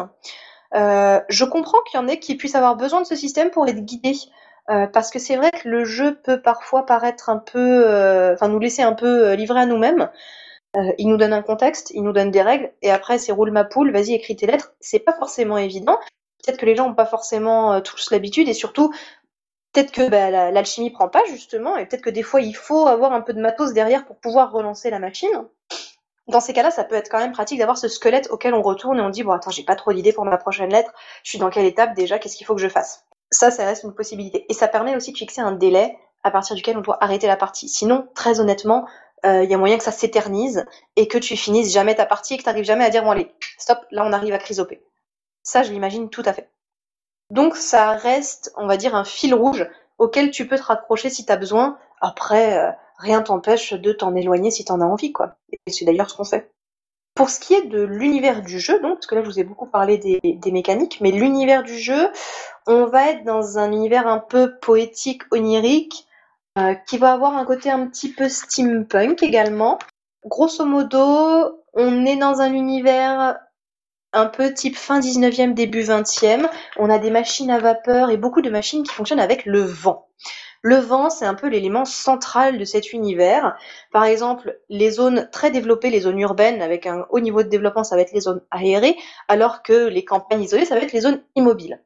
[0.75, 3.67] Euh, je comprends qu'il y en ait qui puissent avoir besoin de ce système pour
[3.69, 4.17] être guidés.
[4.71, 8.49] Euh, parce que c'est vrai que le jeu peut parfois paraître un peu, euh, enfin
[8.49, 10.11] nous laisser un peu euh, livrés à nous-mêmes.
[10.77, 13.51] Euh, il nous donne un contexte, il nous donne des règles, et après c'est roule
[13.53, 14.75] ma poule, vas-y écris tes lettres.
[14.81, 15.99] C'est pas forcément évident.
[16.45, 18.93] Peut-être que les gens n'ont pas forcément euh, tous l'habitude, et surtout
[19.73, 22.87] peut-être que bah, la- l'alchimie prend pas justement, et peut-être que des fois il faut
[22.89, 25.31] avoir un peu de matos derrière pour pouvoir relancer la machine.
[26.27, 28.99] Dans ces cas-là, ça peut être quand même pratique d'avoir ce squelette auquel on retourne
[28.99, 31.39] et on dit bon attends j'ai pas trop d'idées pour ma prochaine lettre, je suis
[31.39, 33.05] dans quelle étape déjà, qu'est-ce qu'il faut que je fasse?
[33.31, 34.47] Ça, ça reste une possibilité.
[34.49, 37.37] Et ça permet aussi de fixer un délai à partir duquel on doit arrêter la
[37.37, 37.69] partie.
[37.69, 38.87] Sinon, très honnêtement,
[39.27, 40.65] euh, il y a moyen que ça s'éternise
[40.97, 43.11] et que tu finisses jamais ta partie et que tu n'arrives jamais à dire bon
[43.11, 44.83] allez, stop, là on arrive à chrysopée.
[45.43, 46.51] Ça, je l'imagine tout à fait.
[47.31, 49.67] Donc ça reste, on va dire, un fil rouge
[49.99, 51.79] auquel tu peux te raccrocher si tu as besoin.
[52.01, 55.37] Après, euh, rien t'empêche de t'en éloigner si tu en as envie, quoi.
[55.53, 56.51] Et c'est d'ailleurs ce qu'on fait.
[57.15, 59.45] Pour ce qui est de l'univers du jeu, donc, parce que là je vous ai
[59.45, 62.11] beaucoup parlé des, des mécaniques, mais l'univers du jeu,
[62.67, 66.09] on va être dans un univers un peu poétique, onirique,
[66.59, 69.79] euh, qui va avoir un côté un petit peu steampunk également.
[70.25, 73.39] Grosso modo, on est dans un univers
[74.13, 76.49] un peu type fin 19e, début 20e.
[76.79, 80.09] On a des machines à vapeur et beaucoup de machines qui fonctionnent avec le vent.
[80.67, 83.55] Le vent, c'est un peu l'élément central de cet univers.
[83.93, 87.85] Par exemple, les zones très développées, les zones urbaines avec un haut niveau de développement,
[87.85, 88.97] ça va être les zones aérées,
[89.29, 91.83] alors que les campagnes isolées, ça va être les zones immobiles.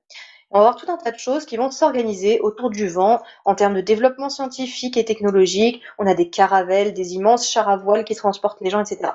[0.53, 3.57] On va avoir tout un tas de choses qui vont s'organiser autour du vent en
[3.57, 5.83] termes de développement scientifique et technologique.
[5.99, 9.11] On a des caravelles, des immenses chars à voile qui transportent les gens, etc.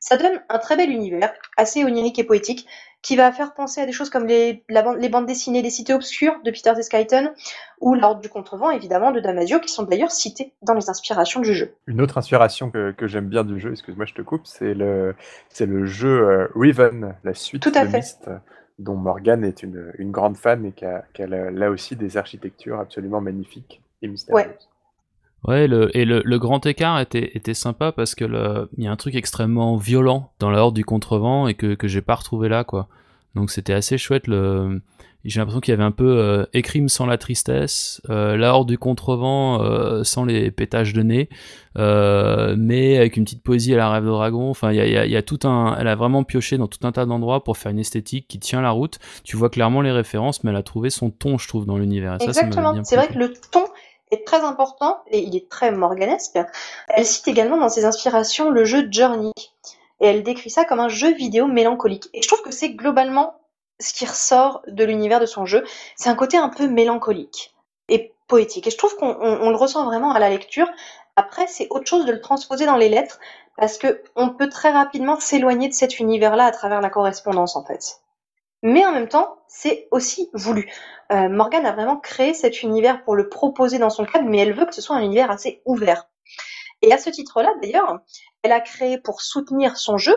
[0.00, 2.66] Ça donne un très bel univers, assez onirique et poétique,
[3.02, 6.36] qui va faire penser à des choses comme les, les bandes dessinées des cités obscures
[6.44, 7.32] de Peter Skyton
[7.80, 11.52] ou l'ordre du contrevent, évidemment, de Damasio, qui sont d'ailleurs cités dans les inspirations du
[11.52, 11.74] jeu.
[11.88, 15.16] Une autre inspiration que, que j'aime bien du jeu, excuse-moi, je te coupe, c'est le,
[15.48, 17.98] c'est le jeu euh, Riven, la suite Tout à de fait.
[17.98, 18.30] Myst
[18.78, 21.94] dont Morgane est une, une grande fan et qui a, qui a là, là aussi
[21.94, 24.46] des architectures absolument magnifiques et mystérieuses.
[24.46, 24.56] Ouais.
[25.44, 28.86] Ouais, le, et le, le grand écart était, était sympa parce que le- il y
[28.86, 32.14] a un truc extrêmement violent dans la Horde du Contrevent et que, que j'ai pas
[32.14, 32.86] retrouvé là, quoi.
[33.34, 34.26] Donc c'était assez chouette.
[34.28, 34.80] Le...
[35.24, 38.68] J'ai l'impression qu'il y avait un peu euh, Écrime sans la tristesse, euh, la Horde
[38.68, 41.28] du Contrevent euh, sans les pétages de nez,
[41.78, 44.50] euh, mais avec une petite poésie à la rêve de dragon.
[44.50, 45.76] Enfin, il y a, y a- y a tout un.
[45.78, 48.60] Elle a vraiment pioché dans tout un tas d'endroits pour faire une esthétique qui tient
[48.60, 48.98] la route.
[49.24, 52.16] Tu vois clairement les références, mais elle a trouvé son ton, je trouve, dans l'univers.
[52.20, 52.74] Exactement.
[52.84, 53.64] C'est vrai que le ton
[54.14, 56.38] est très important et il est très morganesque.
[56.88, 59.32] Elle cite également dans ses inspirations le jeu Journey
[60.00, 62.08] et elle décrit ça comme un jeu vidéo mélancolique.
[62.12, 63.34] Et je trouve que c'est globalement
[63.80, 65.64] ce qui ressort de l'univers de son jeu.
[65.96, 67.54] C'est un côté un peu mélancolique
[67.88, 68.66] et poétique.
[68.66, 70.68] Et je trouve qu'on on- on le ressent vraiment à la lecture.
[71.16, 73.18] Après, c'est autre chose de le transposer dans les lettres
[73.56, 77.64] parce que on peut très rapidement s'éloigner de cet univers-là à travers la correspondance en
[77.64, 78.01] fait.
[78.62, 80.70] Mais en même temps, c'est aussi voulu.
[81.10, 84.54] Euh, Morgane a vraiment créé cet univers pour le proposer dans son cadre, mais elle
[84.54, 86.08] veut que ce soit un univers assez ouvert.
[86.80, 88.00] Et à ce titre-là, d'ailleurs,
[88.42, 90.16] elle a créé pour soutenir son jeu.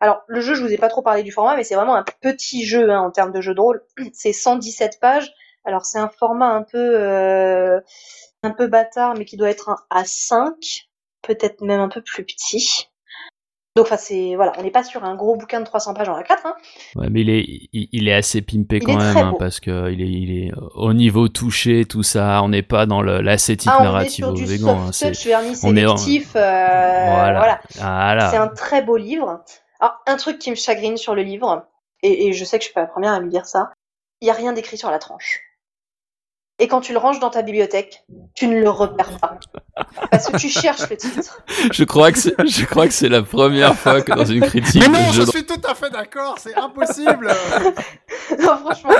[0.00, 2.04] Alors, le jeu, je vous ai pas trop parlé du format, mais c'est vraiment un
[2.20, 3.82] petit jeu hein, en termes de jeu de rôle.
[4.12, 5.32] C'est 117 pages.
[5.64, 7.80] Alors, c'est un format un peu, euh,
[8.42, 10.88] un peu bâtard, mais qui doit être un A5,
[11.22, 12.90] peut-être même un peu plus petit.
[13.76, 16.16] Donc, enfin, c'est voilà, on n'est pas sur un gros bouquin de 300 pages en
[16.16, 16.36] A4.
[16.44, 16.54] Hein.
[16.94, 19.90] Ouais, mais il est, il, il est assez pimpé Il quand même, hein, parce que
[19.90, 22.40] il est, il est euh, au niveau touché, tout ça.
[22.44, 24.68] On n'est pas dans l'asthétique Ah, on est narrative sur au du végan.
[24.78, 26.36] hein, soft c'est- touch vernis en- sélectif.
[26.36, 27.60] euh, voilà.
[27.80, 28.30] Voilà.
[28.30, 29.42] C'est un très beau livre.
[29.80, 31.66] Alors, un truc qui me chagrine sur le livre,
[32.04, 33.72] et, et je sais que je suis pas la première à me dire ça,
[34.20, 35.40] il y a rien d'écrit sur la tranche.
[36.60, 38.04] Et quand tu le ranges dans ta bibliothèque,
[38.36, 39.40] tu ne le repères pas.
[40.10, 41.40] Parce que tu cherches le titre.
[41.72, 44.82] Je crois que c'est, je crois que c'est la première fois que dans une critique
[44.82, 47.28] Mais non, je de suis tout à fait d'accord, c'est impossible.
[48.40, 48.94] non, franchement,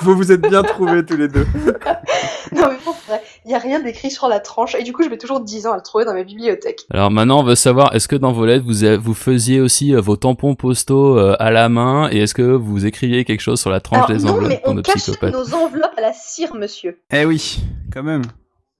[0.00, 1.46] Vous vous êtes bien trouvés tous les deux.
[2.52, 5.02] non, mais pour vrai, il y a rien d'écrit sur la tranche, et du coup,
[5.02, 6.86] je mets toujours 10 ans à le trouver dans ma bibliothèque.
[6.90, 10.16] Alors maintenant, on veut savoir, est-ce que dans vos lettres, vous, faisiez aussi euh, vos
[10.16, 12.08] tampons postaux euh, à la main?
[12.10, 14.60] Et est-ce que vous écriviez quelque chose sur la tranche Alors, des non, enveloppes mais
[14.64, 16.98] pour on cache nos enveloppes à la cire, monsieur.
[17.12, 17.58] eh oui,
[17.92, 18.22] quand même.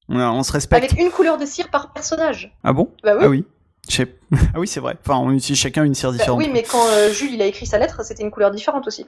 [0.09, 0.85] On, a- on se respecte.
[0.85, 2.55] Avec une couleur de cire par personnage.
[2.63, 2.91] Ah bon?
[3.03, 3.23] Bah oui.
[3.25, 3.45] Ah oui.
[4.55, 4.97] Ah oui, c'est vrai.
[5.07, 6.39] Enfin, on utilise chacun une cire Bah différente.
[6.39, 9.07] oui, mais quand euh, Jules il a écrit sa lettre, c'était une couleur différente aussi.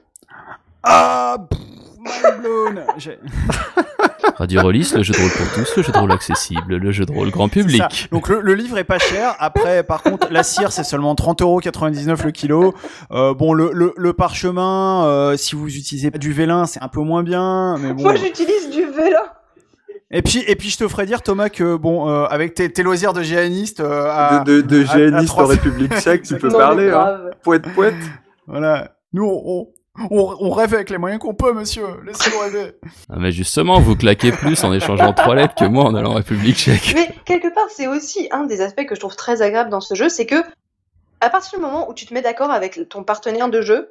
[0.83, 1.59] Ah, pff,
[1.99, 2.85] mind blown.
[2.97, 3.19] J'ai-
[4.37, 7.07] Radio Rollis, le jeu de rôle pour tous, le jeu de rôle accessible, le jeu
[7.07, 7.79] de rôle grand public.
[7.81, 7.89] ça.
[8.13, 9.35] Donc le, le livre est pas cher.
[9.39, 12.75] Après, par contre, la cire c'est seulement 30,99€ le kilo.
[13.13, 17.01] Euh, bon, le, le, le parchemin, euh, si vous utilisez du vélin, c'est un peu
[17.01, 17.79] moins bien.
[17.79, 18.03] Mais bon.
[18.03, 19.19] Moi, j'utilise du vélo.
[20.13, 22.83] Et puis, et puis, je te ferai dire, Thomas, que bon, euh, avec tes, tes
[22.85, 26.37] loisirs de géaniste, euh, à- De, de, de à- à géaniste en République tchèque, tu
[26.39, 26.91] peux Non, parler.
[26.91, 27.19] Hein.
[27.43, 27.95] Poète, poète.
[28.47, 29.69] voilà, nous, on,
[30.11, 31.83] on, on rêve avec les moyens qu'on peut, monsieur.
[32.07, 32.73] Laissez-nous rêver.
[33.11, 36.15] Ah, mais justement, vous claquez plus en échangeant trois lettres que moi en allant en
[36.15, 36.93] République tchèque.
[36.95, 39.95] Mais quelque part, c'est aussi un des aspects que je trouve très agréable dans ce
[39.97, 40.37] jeu, c'est que
[41.21, 43.91] à partir du moment où tu te mets d'accord avec ton partenaire de jeu,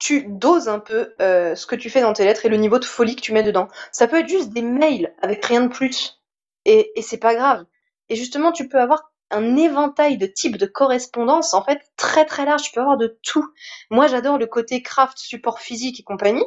[0.00, 2.80] tu doses un peu euh, ce que tu fais dans tes lettres et le niveau
[2.80, 3.68] de folie que tu mets dedans.
[3.92, 6.20] Ça peut être juste des mails avec rien de plus.
[6.64, 7.64] Et, et c'est pas grave.
[8.08, 12.44] Et justement, tu peux avoir un éventail de types de correspondance, en fait, très très
[12.46, 12.62] large.
[12.62, 13.46] Tu peux avoir de tout.
[13.90, 16.44] Moi, j'adore le côté craft, support physique et compagnie.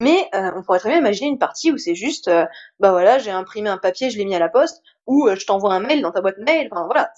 [0.00, 2.46] Mais euh, on pourrait très bien imaginer une partie où c'est juste, euh,
[2.80, 5.46] bah voilà, j'ai imprimé un papier, je l'ai mis à la poste, ou euh, je
[5.46, 6.68] t'envoie un mail dans ta boîte mail.
[6.72, 7.12] Enfin voilà.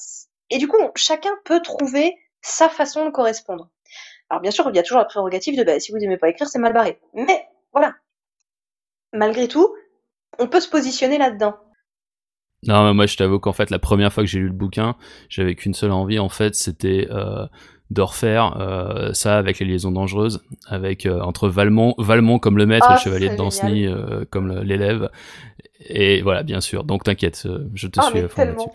[0.50, 3.70] Et du coup, chacun peut trouver sa façon de correspondre.
[4.30, 6.28] Alors bien sûr, il y a toujours la prérogative de, bah, si vous aimez pas
[6.28, 6.98] écrire, c'est mal barré.
[7.14, 7.94] Mais voilà.
[9.12, 9.74] Malgré tout,
[10.38, 11.54] on peut se positionner là-dedans.
[12.66, 14.96] Non, mais moi je t'avoue qu'en fait la première fois que j'ai lu le bouquin,
[15.28, 17.46] j'avais qu'une seule envie en fait, c'était euh,
[17.90, 22.64] de refaire euh, ça avec les liaisons dangereuses, avec euh, entre Valmont, Valmont comme le
[22.64, 23.86] maître Ah, et le chevalier de Danceny
[24.30, 25.10] comme l'élève.
[25.80, 26.84] Et voilà, bien sûr.
[26.84, 28.68] Donc t'inquiète, je te Ah, suis à fond là-dessus.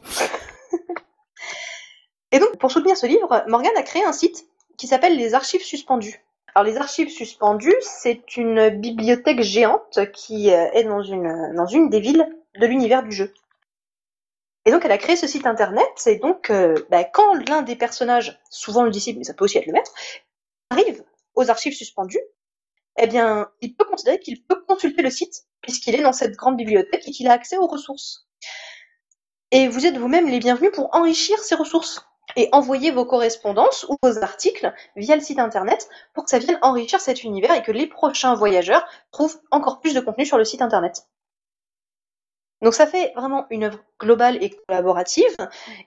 [2.31, 4.45] Et donc, pour soutenir ce livre, Morgane a créé un site
[4.79, 6.23] qui s'appelle les Archives suspendues.
[6.55, 11.89] Alors, les Archives suspendues, c'est une bibliothèque géante qui euh, est dans une, dans une
[11.89, 12.25] des villes
[12.59, 13.33] de l'univers du jeu.
[14.65, 17.75] Et donc elle a créé ce site internet, et donc euh, bah, quand l'un des
[17.75, 19.93] personnages, souvent le disciple, mais ça peut aussi être le maître,
[20.69, 21.03] arrive
[21.35, 22.19] aux archives suspendues,
[23.01, 26.57] eh bien, il peut considérer qu'il peut consulter le site, puisqu'il est dans cette grande
[26.57, 28.27] bibliothèque et qu'il a accès aux ressources.
[29.51, 33.97] Et vous êtes vous-même les bienvenus pour enrichir ces ressources et envoyer vos correspondances ou
[34.03, 37.71] vos articles via le site internet pour que ça vienne enrichir cet univers et que
[37.71, 41.05] les prochains voyageurs trouvent encore plus de contenu sur le site internet.
[42.61, 45.33] Donc ça fait vraiment une œuvre globale et collaborative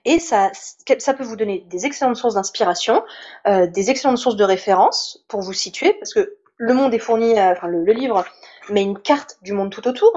[0.05, 0.51] et ça,
[0.97, 3.03] ça peut vous donner des excellentes sources d'inspiration,
[3.47, 7.39] euh, des excellentes sources de référence pour vous situer parce que le monde est fourni,
[7.39, 8.25] enfin le, livre
[8.69, 10.13] met une carte du monde tout autour.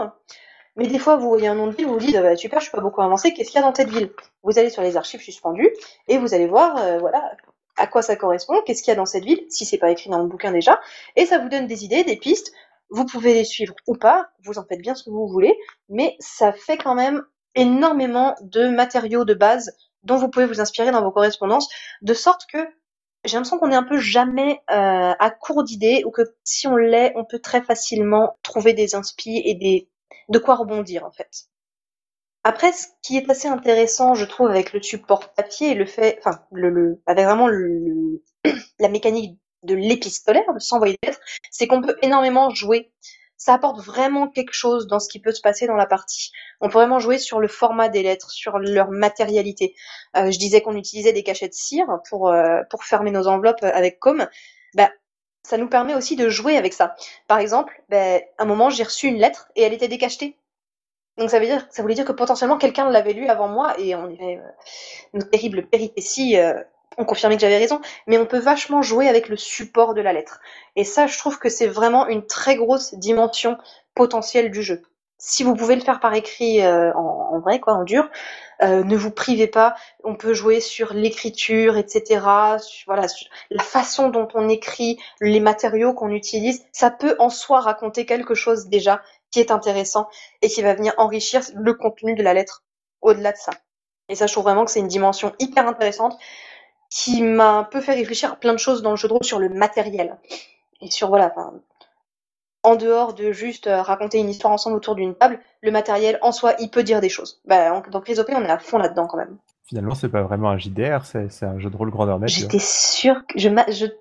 [0.76, 2.64] Mais des fois, vous voyez un nom de ville, vous vous dites, bah, super, je
[2.64, 4.10] suis pas beaucoup avancé, qu'est-ce qu'il y a dans cette ville?
[4.42, 5.70] Vous allez sur les archives suspendues
[6.08, 7.32] et vous allez voir, euh, voilà,
[7.76, 10.10] à quoi ça correspond, qu'est-ce qu'il y a dans cette ville, si c'est pas écrit
[10.10, 10.80] dans le bouquin déjà,
[11.16, 12.52] et ça vous donne des idées, des pistes.
[12.90, 15.56] Vous pouvez les suivre ou pas, vous en faites bien ce que vous voulez,
[15.88, 17.22] mais ça fait quand même
[17.54, 21.68] énormément de matériaux de base dont vous pouvez vous inspirer dans vos correspondances,
[22.02, 22.58] de sorte que
[23.24, 26.76] j'ai l'impression qu'on est un peu jamais euh, à court d'idées ou que si on
[26.76, 29.88] l'est, on peut très facilement trouver des inspi et des
[30.28, 31.48] de quoi rebondir en fait.
[32.44, 36.40] Après, ce qui est assez intéressant, je trouve, avec le support papier, le fait, enfin,
[36.52, 38.22] le, le avec vraiment le,
[38.78, 42.92] la mécanique de l'épistolaire, de s'envoyer des lettres, c'est qu'on peut énormément jouer.
[43.36, 46.30] Ça apporte vraiment quelque chose dans ce qui peut se passer dans la partie.
[46.60, 49.74] On peut vraiment jouer sur le format des lettres, sur leur matérialité.
[50.16, 53.98] Euh, je disais qu'on utilisait des cachettes cire pour euh, pour fermer nos enveloppes avec
[53.98, 54.26] com.
[54.74, 54.90] Bah,
[55.46, 56.96] ça nous permet aussi de jouer avec ça.
[57.28, 60.36] Par exemple, ben, un moment, j'ai reçu une lettre et elle était décachetée.
[61.18, 63.94] Donc ça veut dire, ça voulait dire que potentiellement quelqu'un l'avait lu avant moi et
[63.94, 64.50] on avait euh,
[65.14, 66.52] une terrible péripétie euh,
[66.98, 70.12] on confirmait que j'avais raison, mais on peut vachement jouer avec le support de la
[70.12, 70.40] lettre.
[70.76, 73.58] Et ça, je trouve que c'est vraiment une très grosse dimension
[73.94, 74.82] potentielle du jeu.
[75.18, 78.08] Si vous pouvez le faire par écrit euh, en, vrai, quoi, en dur,
[78.62, 79.74] euh, ne vous privez pas.
[80.04, 82.20] On peut jouer sur l'écriture, etc.
[82.86, 83.06] voilà,
[83.50, 88.34] la façon dont on écrit, les matériaux qu'on utilise, ça peut en soi raconter quelque
[88.34, 90.08] chose déjà qui est intéressant
[90.42, 92.64] et qui va venir enrichir le contenu de la lettre
[93.00, 93.52] au-delà de ça.
[94.08, 96.16] Et ça, je trouve vraiment que c'est une dimension hyper intéressante
[96.90, 99.24] qui m'a un peu fait réfléchir à plein de choses dans le jeu de rôle
[99.24, 100.18] sur le matériel.
[100.80, 101.34] Et sur, voilà,
[102.66, 106.32] en dehors de juste euh, raconter une histoire ensemble autour d'une table, le matériel en
[106.32, 107.40] soi, il peut dire des choses.
[107.46, 109.36] Bah, dans Prise OP, on est à fond là-dedans quand même.
[109.68, 112.42] Finalement, c'est pas vraiment un JDR, c'est un jeu de rôle grandeur nature.
[112.42, 113.38] J'étais sûre que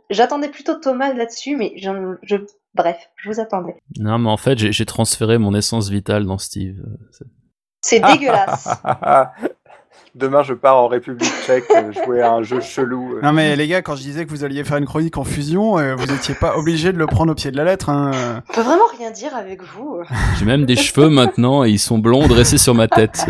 [0.10, 2.36] j'attendais plutôt Thomas là-dessus, mais je,
[2.74, 3.76] bref, je vous attendais.
[4.00, 6.84] Non, mais en fait, j'ai transféré mon essence vitale dans Steve.
[7.82, 8.68] C'est dégueulasse.
[10.16, 13.18] Demain, je pars en République tchèque euh, jouer à un jeu chelou.
[13.18, 13.22] Euh.
[13.22, 15.78] Non, mais les gars, quand je disais que vous alliez faire une chronique en fusion,
[15.78, 17.90] euh, vous n'étiez pas obligé de le prendre au pied de la lettre.
[17.90, 18.12] Hein.
[18.50, 20.00] On peut vraiment rien dire avec vous.
[20.40, 23.26] J'ai même des cheveux maintenant et ils sont blonds dressés sur ma tête.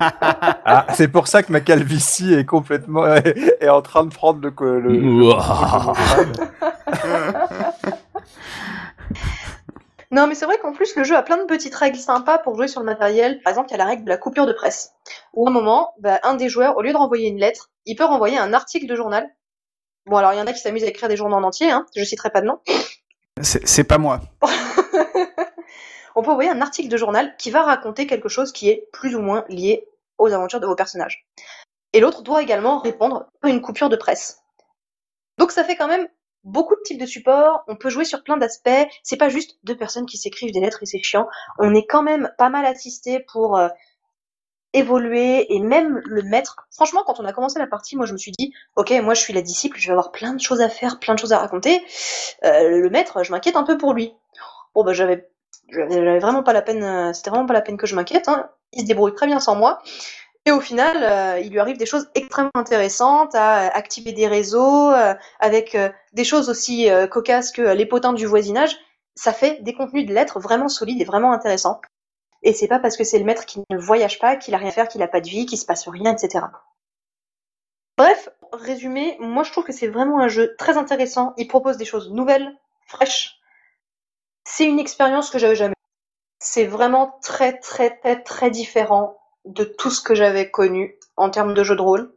[0.00, 4.80] ah, c'est pour ça que ma calvitie est complètement est, en train de prendre le.
[4.80, 5.32] le, le
[10.16, 12.56] Non, mais c'est vrai qu'en plus, le jeu a plein de petites règles sympas pour
[12.56, 13.42] jouer sur le matériel.
[13.42, 14.94] Par exemple, il y a la règle de la coupure de presse.
[15.34, 17.96] Où à un moment, bah, un des joueurs, au lieu de renvoyer une lettre, il
[17.96, 19.28] peut renvoyer un article de journal.
[20.06, 21.84] Bon, alors il y en a qui s'amusent à écrire des journaux en entier, hein.
[21.94, 22.60] je citerai pas de nom.
[23.42, 24.22] C'est pas moi.
[26.16, 29.16] On peut envoyer un article de journal qui va raconter quelque chose qui est plus
[29.16, 31.26] ou moins lié aux aventures de vos personnages.
[31.92, 34.38] Et l'autre doit également répondre à une coupure de presse.
[35.36, 36.08] Donc ça fait quand même
[36.46, 39.76] beaucoup de types de supports, on peut jouer sur plein d'aspects, c'est pas juste deux
[39.76, 41.26] personnes qui s'écrivent des lettres et c'est chiant,
[41.58, 43.68] on est quand même pas mal assisté pour euh,
[44.72, 46.68] évoluer et même le maître.
[46.70, 49.20] Franchement, quand on a commencé la partie, moi je me suis dit, ok, moi je
[49.20, 51.38] suis la disciple, je vais avoir plein de choses à faire, plein de choses à
[51.38, 51.82] raconter.
[52.44, 54.14] Euh, le maître, je m'inquiète un peu pour lui.
[54.74, 55.28] Bon bah j'avais,
[55.68, 58.28] j'avais vraiment pas la peine, euh, c'était vraiment pas la peine que je m'inquiète.
[58.28, 58.50] Hein.
[58.72, 59.80] Il se débrouille très bien sans moi.
[60.46, 64.92] Et au final, euh, il lui arrive des choses extrêmement intéressantes, à activer des réseaux,
[64.92, 68.78] euh, avec euh, des choses aussi cocasses que les potins du voisinage.
[69.16, 71.80] Ça fait des contenus de lettres vraiment solides et vraiment intéressants.
[72.42, 74.68] Et c'est pas parce que c'est le maître qui ne voyage pas, qu'il a rien
[74.68, 76.44] à faire, qu'il a pas de vie, qu'il se passe rien, etc.
[77.98, 81.34] Bref, résumé, moi je trouve que c'est vraiment un jeu très intéressant.
[81.38, 82.56] Il propose des choses nouvelles,
[82.86, 83.40] fraîches.
[84.44, 85.74] C'est une expérience que j'avais jamais.
[86.38, 91.54] C'est vraiment très très très très différent de tout ce que j'avais connu en termes
[91.54, 92.12] de jeu de rôle.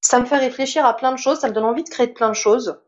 [0.00, 2.28] Ça me fait réfléchir à plein de choses, ça me donne envie de créer plein
[2.28, 2.80] de choses.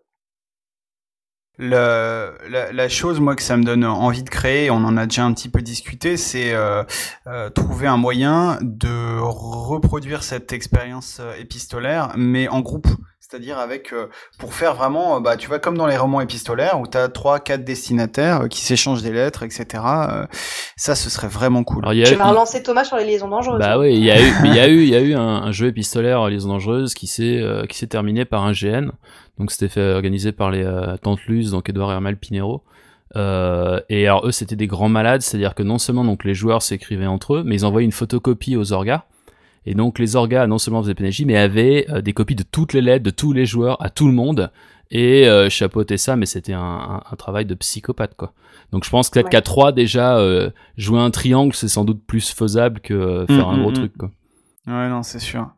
[1.59, 5.35] La, chose, moi, que ça me donne envie de créer, on en a déjà un
[5.35, 6.85] petit peu discuté, c'est euh,
[7.27, 12.89] euh, trouver un moyen de reproduire cette expérience euh, épistolaire, mais en groupe.
[13.31, 14.09] C'est-à-dire avec euh,
[14.41, 17.09] pour faire vraiment, euh, bah tu vois comme dans les romans épistolaires où tu as
[17.09, 19.85] trois, quatre destinataires euh, qui s'échangent des lettres, etc.
[20.77, 21.85] ça, ce serait vraiment cool.
[21.85, 23.61] Alors, Je vais relancer Thomas sur les liaisons dangereuses.
[23.61, 25.53] Bah oui, il y a eu, il y a eu, il y a eu un,
[25.53, 28.91] jeu épistolaire liaison dangereuse qui s'est qui s'est terminé par un GN.
[29.39, 30.69] Donc c'était fait organiser par les
[31.01, 32.65] Tantes Luz, donc Edouard Hermal Pinero.
[33.15, 37.07] et alors eux c'était des grands malades, c'est-à-dire que non seulement donc les joueurs s'écrivaient
[37.07, 39.05] entre eux, mais ils envoyaient une photocopie aux orgas
[39.67, 42.73] et donc les orgas non seulement faisaient PNJ, mais avaient euh, des copies de toutes
[42.73, 44.51] les lettres de tous les joueurs à tout le monde
[44.91, 48.33] et euh, chapeauter ça, mais c'était un, un, travail de psychopathe quoi.
[48.73, 52.33] Donc je pense que qu'à 3 déjà euh, jouer un triangle c'est sans doute plus
[52.33, 54.11] faisable que euh, faire mm, un gros mm, truc quoi.
[54.67, 55.51] Ouais non c'est sûr.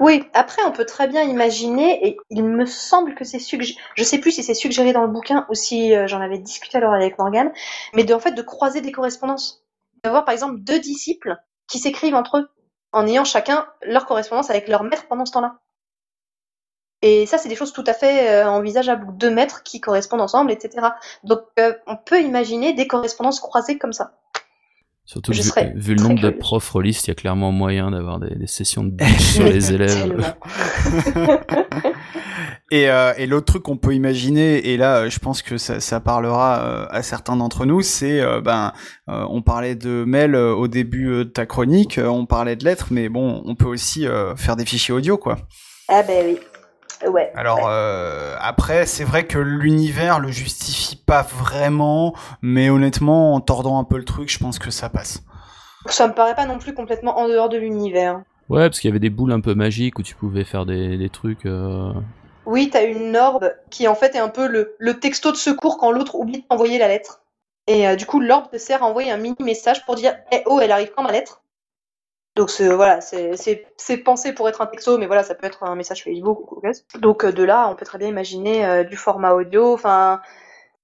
[0.00, 4.02] Oui après on peut très bien imaginer et il me semble que c'est suggéré, je
[4.02, 7.18] sais plus si c'est suggéré dans le bouquin ou si j'en avais discuté alors avec
[7.18, 7.52] Morgan,
[7.94, 9.62] mais de en fait de croiser des correspondances,
[10.02, 11.36] d'avoir par exemple deux disciples
[11.68, 12.48] qui s'écrivent entre eux
[12.92, 15.58] en ayant chacun leur correspondance avec leur maître pendant ce temps-là.
[17.02, 19.16] Et ça, c'est des choses tout à fait euh, envisageables.
[19.16, 20.88] Deux maîtres qui correspondent ensemble, etc.
[21.24, 24.12] Donc, euh, on peut imaginer des correspondances croisées comme ça.
[25.10, 25.42] Surtout vu,
[25.74, 28.90] vu, le nombre de profs rôlistes, il y a clairement moyen d'avoir des, sessions de
[28.90, 30.36] biche sur les élèves.
[32.70, 35.98] et, euh, et l'autre truc qu'on peut imaginer, et là je pense que ça, ça
[35.98, 38.72] parlera euh, à certains d'entre nous, c'est euh, ben
[39.08, 43.42] on parlait de mail au début de ta chronique, on parlait de lettres, mais bon,
[43.44, 45.38] on peut aussi faire des fichiers audio, quoi.
[45.88, 46.38] Ah ben oui.
[47.08, 47.32] Ouais.
[47.34, 53.78] Alors euh, après, c'est vrai que l'univers le justifie pas vraiment, mais honnêtement, en tordant
[53.78, 55.22] un peu le truc, je pense que ça passe.
[55.86, 58.20] Ça me paraît pas non plus complètement en dehors de l'univers.
[58.48, 60.98] Ouais, parce qu'il y avait des boules un peu magiques où tu pouvais faire des,
[60.98, 61.46] des trucs.
[61.46, 61.92] Euh...
[62.46, 65.78] Oui, t'as une orbe qui en fait est un peu le, le texto de secours
[65.78, 67.20] quand l'autre oublie d'envoyer la lettre.
[67.66, 70.42] Et euh, du coup, l'orbe te sert à envoyer un mini message pour dire Eh
[70.46, 71.42] oh, elle arrive quand ma lettre?
[72.40, 76.04] Donc voilà, c'est pensé pour être un texto, mais voilà, ça peut être un message
[76.04, 76.62] Facebook ou
[76.98, 79.74] Donc euh, de là, on peut très bien imaginer euh, du format audio.
[79.74, 80.22] Enfin,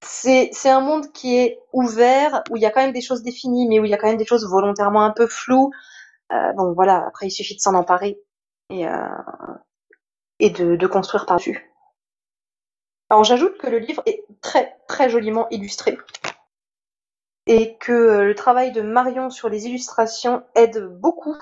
[0.01, 3.67] c'est un monde qui est ouvert, où il y a quand même des choses définies,
[3.67, 5.71] mais où il y a quand même des choses volontairement un peu floues.
[6.31, 8.19] Euh, donc voilà, après il suffit de s'en emparer
[8.69, 8.85] et,
[10.39, 11.73] et de, de construire par-dessus.
[13.09, 15.97] Alors j'ajoute que le livre est très très joliment illustré
[17.47, 21.35] et que euh, le travail de Marion sur les illustrations aide beaucoup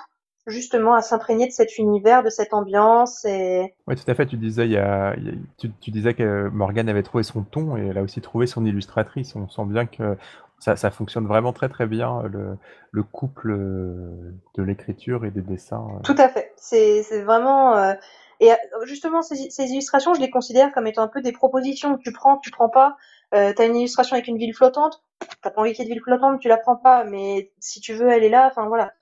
[0.47, 3.25] justement à s'imprégner de cet univers, de cette ambiance.
[3.25, 3.73] Et...
[3.87, 4.27] Oui, tout à fait.
[4.27, 5.15] Tu disais, il y a,
[5.57, 9.35] tu, disais que Morgane avait trouvé son ton et elle a aussi trouvé son illustratrice.
[9.35, 10.15] On sent bien que
[10.59, 12.57] ça, ça fonctionne vraiment très très bien, le,
[12.91, 15.87] le couple de l'écriture et des dessins.
[15.95, 16.01] Euh.
[16.03, 16.53] Tout à fait.
[16.57, 17.75] C'est vraiment...
[17.77, 17.93] Euh,
[18.39, 18.51] et
[18.83, 21.97] justement, ces, ces, illustrations, je les considère comme étant un peu des propositions.
[21.97, 22.97] Tu prends, tu prends pas.
[23.35, 25.03] Euh, t'as une illustration avec une ville flottante,
[25.41, 27.81] t'as pas envie qu'il y ait de ville flottante, tu la prends pas, mais si
[27.81, 28.93] tu veux, elle est là, enfin voilà.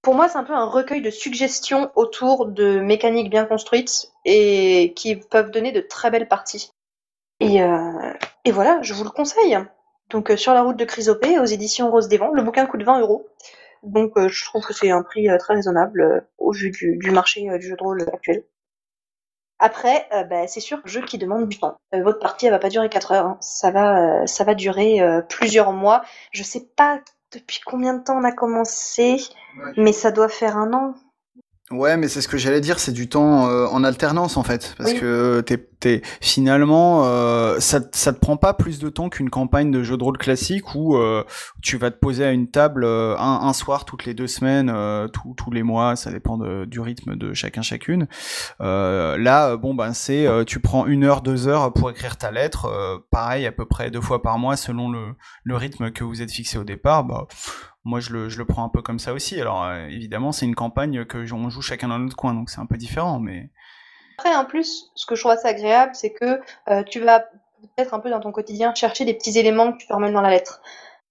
[0.00, 4.92] Pour moi, c'est un peu un recueil de suggestions autour de mécaniques bien construites et
[4.96, 6.72] qui peuvent donner de très belles parties.
[7.40, 8.12] Et, euh,
[8.46, 9.58] voilà, je vous le conseille.
[10.10, 12.82] Donc euh, sur la route de Chrysopée, aux éditions Rose des Vents, le bouquin coûte
[12.82, 13.26] 20 euros.
[13.82, 17.76] Donc je trouve que c'est un prix très raisonnable au vu du marché du jeu
[17.76, 18.44] de rôle actuel.
[19.64, 21.76] Après, euh, bah, c'est sûr, jeu qui demande du temps.
[21.94, 23.26] Euh, votre partie, elle va pas durer 4 heures.
[23.26, 23.38] Hein.
[23.40, 26.02] Ça va, euh, ça va durer plusieurs mois.
[26.32, 26.98] Je sais pas
[27.32, 29.22] depuis combien de temps on a commencé,
[29.76, 30.94] mais ça doit faire un an.
[31.72, 34.92] Ouais, mais c'est ce que j'allais dire, c'est du temps en alternance en fait, parce
[34.92, 35.58] que t'es
[36.20, 40.04] finalement, euh, ça, ça te prend pas plus de temps qu'une campagne de jeu de
[40.04, 41.24] rôle classique où euh,
[41.60, 44.72] tu vas te poser à une table euh, un, soir toutes les deux semaines,
[45.12, 48.06] tous les mois, ça dépend du rythme de chacun chacune.
[48.60, 53.44] là, bon ben c'est, tu prends une heure, deux heures pour écrire ta lettre, pareil
[53.46, 56.56] à peu près deux fois par mois selon le, le rythme que vous êtes fixé
[56.56, 57.04] au départ.
[57.04, 57.26] Bah,
[57.84, 59.40] moi je le, je le prends un peu comme ça aussi.
[59.40, 62.66] Alors évidemment c'est une campagne que on joue chacun dans notre coin, donc c'est un
[62.66, 63.50] peu différent, mais
[64.18, 67.94] après, en plus, ce que je trouve assez agréable, c'est que euh, tu vas peut-être
[67.94, 70.30] un peu dans ton quotidien chercher des petits éléments que tu te remets dans la
[70.30, 70.60] lettre.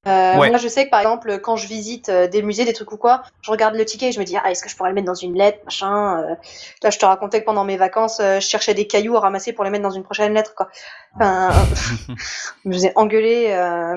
[0.08, 2.92] Euh, Moi, je sais que par exemple, quand je visite euh, des musées, des trucs
[2.92, 4.90] ou quoi, je regarde le ticket et je me dis, ah, est-ce que je pourrais
[4.90, 6.22] le mettre dans une lettre, machin.
[6.22, 6.36] Euh.
[6.84, 9.64] Là, je te racontais que pendant mes vacances, je cherchais des cailloux à ramasser pour
[9.64, 10.70] les mettre dans une prochaine lettre, quoi.
[11.16, 11.52] Enfin,
[12.64, 13.56] je me faisais engueuler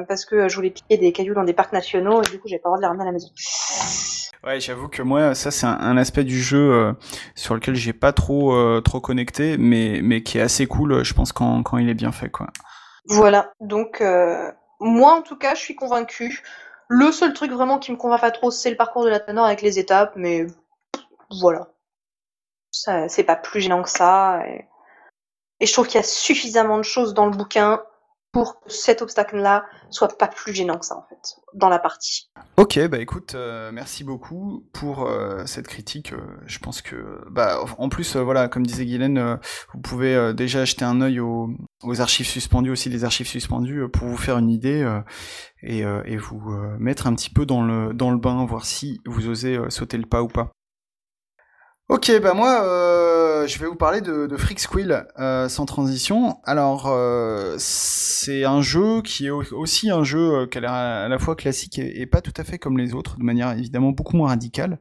[0.09, 2.59] parce que je voulais piquer des cailloux dans des parcs nationaux et du coup, j'ai
[2.59, 3.29] pas le droit de les ramener à la maison.
[4.45, 6.93] Ouais, j'avoue que moi, ça c'est un, aspect du jeu euh,
[7.35, 11.15] sur lequel j'ai pas trop euh, trop connecté, mais mais qui est assez cool, je
[11.15, 12.49] pense quand quand il est bien fait, quoi.
[13.07, 14.51] Voilà, donc euh,
[14.85, 16.43] moi en tout cas, je suis convaincu.
[16.89, 19.47] Le seul truc vraiment qui me convainc pas trop, c'est le parcours de la tenor
[19.47, 20.47] avec les étapes, mais
[21.41, 21.69] voilà,
[22.71, 24.43] c'est pas plus gênant que ça.
[25.61, 27.83] Et je trouve qu'il y a suffisamment de choses dans le bouquin
[28.35, 32.33] pour que cet obstacle-là soit pas plus gênant que ça en fait dans la partie.
[32.57, 36.13] Ok, bah écoute, euh, merci beaucoup pour euh, cette critique.
[36.13, 39.39] Euh, je pense que, bah, en plus, voilà, comme disait Guylaine,
[39.73, 41.49] vous pouvez déjà jeter un œil aux,
[42.01, 44.85] archives suspendues, aussi les archives suspendues, pour vous faire une idée
[45.63, 46.41] et, et, vous
[46.79, 50.07] mettre un petit peu dans le dans le bain, voir si vous osez sauter le
[50.07, 50.51] pas ou pas.
[51.89, 52.63] Ok, bah moi,
[53.45, 56.39] euh, je vais vous parler de, de Freak Squill euh, sans transition.
[56.45, 61.37] Alors, euh, c'est un jeu qui est aussi un jeu qui est à la fois
[61.37, 64.79] classique et, pas tout à fait comme les autres, de manière évidemment beaucoup moins radicale.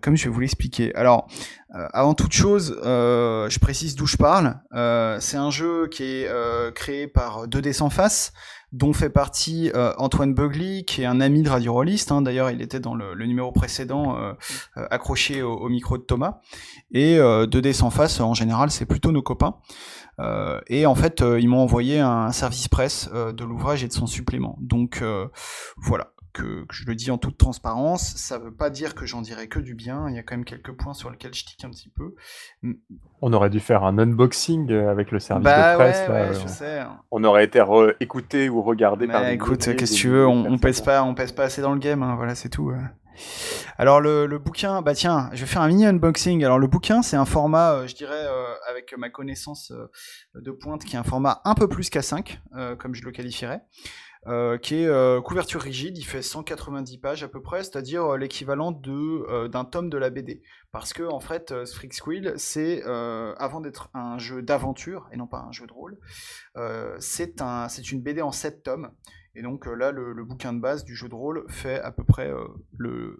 [0.00, 0.94] Comme je vais vous l'expliquer.
[0.94, 1.28] Alors,
[1.92, 4.58] avant toute chose, je précise d'où je parle.
[5.20, 8.32] c'est un jeu qui est créé par 2D sans face,
[8.72, 12.10] dont fait partie euh, Antoine Bugly, qui est un ami de Radio Rollist.
[12.12, 12.22] Hein.
[12.22, 14.32] D'ailleurs, il était dans le, numéro précédent, euh,
[14.76, 16.40] euh, accroché au, micro de Thomas.
[16.90, 19.56] Et 2D sans face, en général, c'est plutôt nos copains.
[20.68, 24.56] et en fait, ils m'ont envoyé un service presse de l'ouvrage et de son supplément.
[24.60, 25.02] Donc
[25.76, 29.48] voilà que, je le dis en toute transparence, ça veut pas dire que j'en dirais
[29.48, 31.70] que du bien, il y a quand même quelques points sur lesquels je tique un
[31.70, 32.14] petit peu.
[33.22, 36.08] On aurait dû faire un unboxing euh, avec le service bah de presse.
[36.08, 36.82] Ouais, je sais.
[37.10, 37.62] On aurait été
[38.00, 41.32] écouté ou regardé par des Écoute, qu'est-ce que tu veux, on, pèse pas, on pèse
[41.32, 42.72] pas assez dans le game, hein, voilà, c'est tout.
[43.78, 46.44] Alors le, bouquin, bah tiens, je vais faire un mini unboxing.
[46.44, 49.72] Alors le bouquin, c'est un format, euh, je dirais, euh, avec ma connaissance
[50.34, 52.38] de pointe, qui est un format un peu plus qu'A5,
[52.78, 53.62] comme je le qualifierais.
[54.26, 58.16] Euh, qui est euh, couverture rigide, il fait 190 pages à peu près, c'est-à-dire euh,
[58.16, 60.42] l'équivalent de d'un tome de la BD.
[60.72, 65.38] Parce que en fait, Freak Squill, c'est avant d'être un jeu d'aventure et non pas
[65.38, 65.98] un jeu de rôle,
[66.98, 68.90] c'est un c'est une BD en 7 tomes.
[69.34, 72.32] Et donc là, le, bouquin de base du jeu de rôle fait à peu près
[72.76, 73.18] le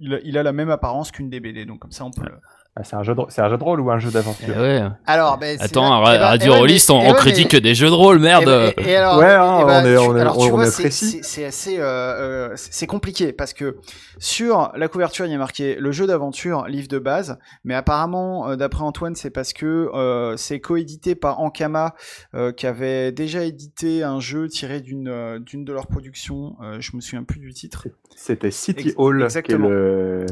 [0.00, 2.30] il a, la même apparence qu'une des BD, donc comme ça on peut.
[2.78, 3.20] Ah, c'est un, jeu de...
[3.28, 4.82] c'est un jeu de rôle ou un jeu d'aventure eh ouais.
[5.04, 6.28] Alors, ben, Attends, la...
[6.28, 9.84] Radio eh ben, on, critique des jeux de rôle, merde et, alors, ouais, hein, on
[9.84, 11.18] est, on est, alors, on est précis.
[11.22, 13.78] C'est assez, euh, euh, c'est compliqué parce que
[14.18, 18.48] sur la couverture, il y a marqué le jeu d'aventure, livre de base, mais apparemment,
[18.48, 21.94] euh, d'après Antoine, c'est parce que euh, c'est coédité par Ankama,
[22.34, 26.56] euh, qui avait déjà édité un jeu tiré d'une d'une de leurs productions.
[26.80, 27.88] je me souviens plus du titre.
[28.16, 29.68] C'était City Hall, Exactement.
[29.68, 30.26] qui est le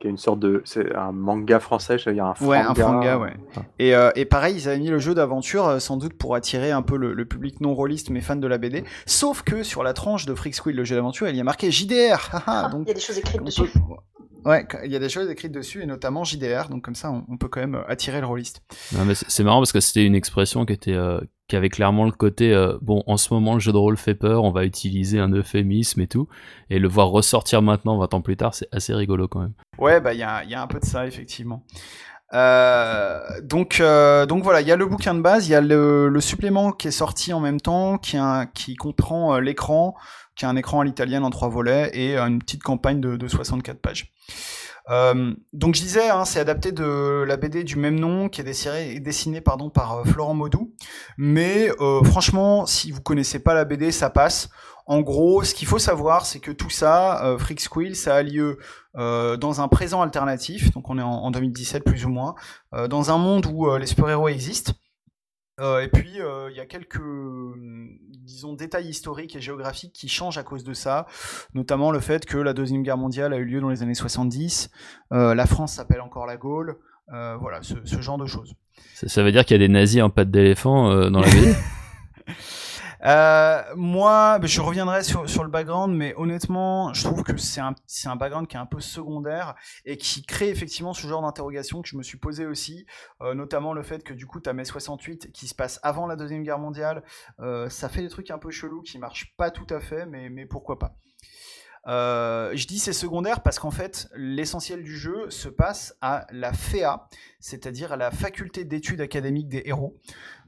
[0.00, 2.50] qui est une sorte de c'est un manga français il y a un franga.
[2.50, 3.34] ouais un franga ouais
[3.78, 6.70] et, euh, et pareil ils avaient mis le jeu d'aventure euh, sans doute pour attirer
[6.70, 9.92] un peu le, public non rôliste mais fan de la BD sauf que sur la
[9.92, 12.88] tranche de Freak Squill le jeu d'aventure il y a marqué JDR ah, donc il
[12.88, 13.70] y a des choses écrites dessus
[14.44, 17.36] Ouais, il y a des choses écrites dessus et notamment JDR, donc comme ça on,
[17.36, 18.62] peut quand même euh, attirer le rôliste.
[19.12, 22.54] c'est marrant parce que c'était une expression qui était euh, qui avait clairement le côté
[22.54, 25.30] euh, bon en ce moment le jeu de rôle fait peur, on va utiliser un
[25.30, 26.28] euphémisme et tout,
[26.70, 29.52] et le voir ressortir maintenant 20 ans plus tard, c'est assez rigolo quand même.
[29.80, 31.64] Ouais, bah il y a, y a, un peu de ça effectivement.
[32.32, 33.82] donc,
[34.28, 36.88] donc voilà, il y a le bouquin de base, il y a le, supplément qui
[36.88, 38.18] est sorti en même temps, qui,
[38.54, 39.96] qui comprend l'écran,
[40.36, 43.28] qui a un écran à l'italienne en trois volets et une petite campagne de, de
[43.28, 44.12] 64 pages.
[44.90, 49.00] Euh, donc je disais, hein, c'est adapté de la BD du même nom qui est
[49.00, 50.74] dessinée, par euh, Florent Maudou.
[51.16, 54.48] Mais euh, franchement, si vous connaissez pas la BD, ça passe.
[54.90, 58.22] En gros, ce qu'il faut savoir, c'est que tout ça, euh, Freak Squill, ça a
[58.22, 58.58] lieu
[58.94, 62.34] dans un présent alternatif, donc on est en, en 2017 plus ou moins,
[62.72, 64.72] dans un monde où les super-héros existent.
[65.60, 67.90] Euh, et puis, euh, il y a quelques, hum,
[68.24, 71.06] disons, détails historiques et géographiques qui changent à cause de ça,
[71.54, 74.70] notamment le fait que la Deuxième Guerre mondiale a eu lieu dans les années 70,
[75.12, 76.78] euh, la France s'appelle encore la Gaule,
[77.08, 78.54] voilà, ce, genre de choses.
[78.94, 81.56] Ça, veut dire qu'il y a des nazis en pattes d'éléphant dans la ville?
[83.04, 88.16] Euh, moi, bah, je reviendrai sur, le background, mais honnêtement, je trouve que c'est un,
[88.16, 91.96] background qui est un peu secondaire et qui crée effectivement ce genre d'interrogation que je
[91.96, 92.86] me suis posé aussi,
[93.22, 96.06] euh, notamment le fait que du coup, tu as mai 68 qui se passe avant
[96.06, 97.02] la Deuxième Guerre mondiale,
[97.40, 100.46] euh, ça fait des trucs un peu chelous qui marchent pas tout à fait, mais,
[100.46, 100.94] pourquoi pas.
[101.86, 107.08] Je dis c'est secondaire parce qu'en fait, l'essentiel du jeu se passe à la FEA,
[107.38, 109.96] c'est-à-dire à la faculté d'études académiques des héros.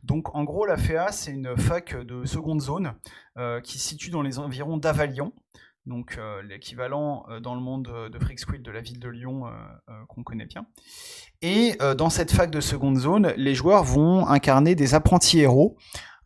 [0.02, 2.94] Donc en gros, la FEA, c'est une fac de seconde zone
[3.38, 5.32] euh, qui se situe dans les environs d'Avalion,
[5.86, 9.44] donc euh, l'équivalent dans le monde de Freak Squid de la ville de Lyon
[10.08, 10.66] qu'on connaît bien.
[11.40, 15.76] Et dans cette fac de seconde zone, les joueurs vont incarner des apprentis héros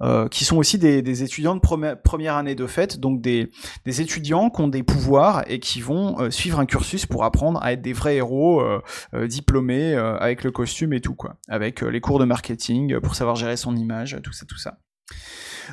[0.02, 3.50] euh, qui sont aussi des, étudiants de première, année de fête, donc des,
[3.86, 7.72] étudiants qui ont des pouvoirs et qui vont euh, suivre un cursus pour apprendre à
[7.72, 12.18] être des vrais héros euh, diplômés avec le costume et tout quoi, avec les cours
[12.18, 14.78] de marketing pour savoir gérer son image, tout ça, tout ça.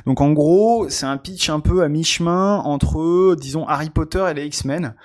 [0.06, 4.34] Donc en gros, c'est un pitch un peu à mi-chemin entre, disons, Harry Potter et
[4.34, 4.96] les X-Men.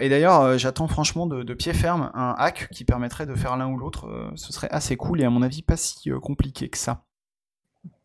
[0.00, 3.68] et d'ailleurs, j'attends franchement de, de, pied ferme un hack qui permettrait de faire l'un
[3.68, 4.32] ou l'autre.
[4.36, 7.04] ce serait assez cool et à mon avis pas si compliqué que ça.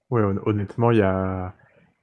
[0.09, 1.53] Ouais, honnêtement, il y a,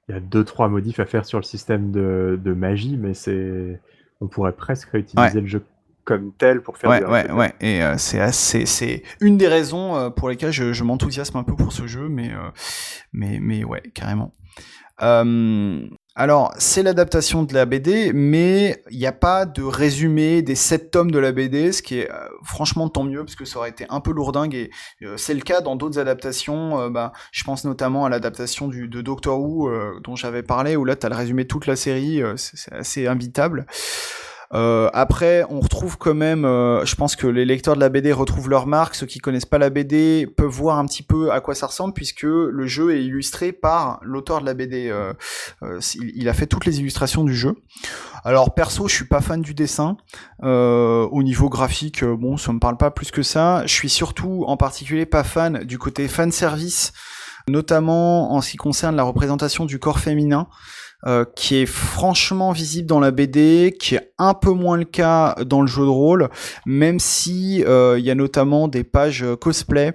[0.07, 3.13] il y a deux, trois modifs à faire sur le système de, de magie, mais
[3.13, 3.81] c'est,
[4.21, 5.63] on pourrait presque réutiliser le jeu
[6.05, 7.53] comme tel pour faire ouais, ouais, ouais.
[7.59, 11.43] Et euh, c'est assez, c'est une des raisons euh, pour lesquelles je, je m'enthousiasme un
[11.43, 12.49] peu pour ce jeu, mais, euh,
[13.11, 14.33] mais, mais ouais, carrément.
[16.19, 20.89] Alors, c'est l'adaptation de la BD, mais il n'y a pas de résumé des sept
[20.89, 22.09] tomes de la BD, ce qui est
[22.43, 24.71] franchement tant mieux, parce que ça aurait été un peu lourdingue, et
[25.15, 29.69] c'est le cas dans d'autres adaptations, bah, je pense notamment à l'adaptation de Doctor Who,
[30.01, 33.67] dont j'avais parlé, où là, tu le résumé de toute la série, c'est assez invitable.
[34.53, 38.13] Euh, après, on retrouve quand même, euh, je pense que les lecteurs de la BD
[38.13, 38.95] retrouvent leur marque.
[38.95, 41.93] Ceux qui connaissent pas la BD peuvent voir un petit peu à quoi ça ressemble,
[41.93, 44.89] puisque le jeu est illustré par l'auteur de la BD.
[44.89, 45.13] Euh,
[45.95, 47.55] il, a fait toutes les illustrations du jeu.
[48.23, 49.97] Alors perso, je suis pas fan du dessin.
[50.41, 53.65] au niveau graphique, bon, ça me parle pas plus que ça.
[53.65, 56.93] Je suis surtout, en particulier, pas fan du côté fan service,
[57.47, 60.47] notamment en ce qui concerne la représentation du corps féminin.
[61.05, 65.35] Euh, qui est franchement visible dans la BD, qui est un peu moins le cas
[65.45, 66.27] dans le jeu de rôle,
[66.65, 69.93] même si euh, il y a notamment des pages cosplay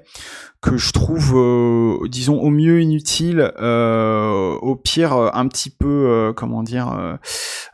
[0.62, 6.32] que je trouve, euh, disons, au mieux inutile, euh, au pire un petit peu, euh,
[6.32, 7.18] comment dire,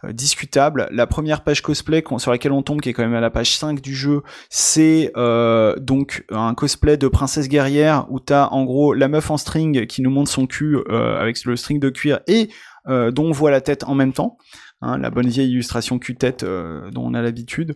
[0.08, 0.88] discutable.
[0.90, 3.56] La première page cosplay sur laquelle on tombe, qui est quand même à la page
[3.58, 9.08] 5 du jeu, c'est donc un cosplay de princesse guerrière où t'as en gros la
[9.08, 12.48] meuf en string qui nous montre son cul avec le string de cuir et
[12.86, 14.38] euh, dont on voit la tête en même temps.
[14.80, 17.74] Hein, la bonne vieille illustration cul-tête euh, dont on a l'habitude,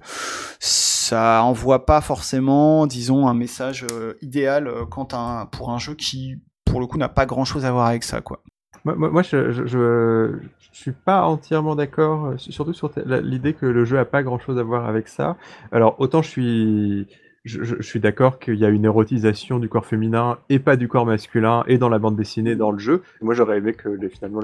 [0.61, 6.36] ça envoie pas forcément, disons, un message euh, idéal quand un, pour un jeu qui,
[6.64, 8.42] pour le coup, n'a pas grand-chose à voir avec ça, quoi.
[8.84, 10.38] Moi, moi je, je, je,
[10.72, 14.86] suis pas entièrement d'accord, surtout sur l'idée que le jeu a pas grand-chose à voir
[14.86, 15.36] avec ça.
[15.70, 17.09] Alors, autant je suis
[17.45, 21.07] je, suis d'accord qu'il y a une érotisation du corps féminin et pas du corps
[21.07, 23.03] masculin, et dans la bande dessinée, dans le jeu.
[23.20, 24.40] Moi, j'aurais aimé que finalement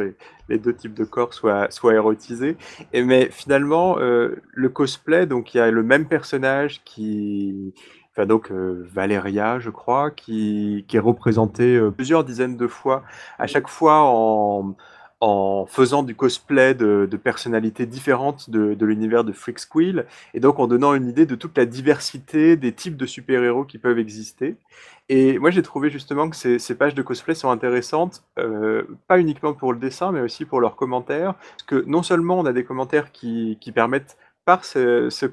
[0.49, 2.57] les, deux types de corps soient, soient érotisés.
[2.93, 7.73] Et, mais finalement, euh, le cosplay, donc il y a le même personnage qui,
[8.13, 13.05] enfin donc euh, Valéria, je crois, qui, est représenté euh, plusieurs dizaines de fois,
[13.39, 14.75] à chaque fois en
[15.21, 20.69] en faisant du cosplay de, personnalités différentes de, l'univers de Freak Squill, et donc en
[20.69, 24.57] donnant une idée de toute la diversité des types de super-héros qui peuvent exister.
[25.09, 29.55] Et moi j'ai trouvé justement que ces, pages de cosplay sont intéressantes, euh, pas uniquement
[29.55, 32.65] pour le dessin, mais aussi pour leurs commentaires, parce que non seulement on a des
[32.65, 34.17] commentaires qui, qui permettent
[34.49, 35.27] par, ce,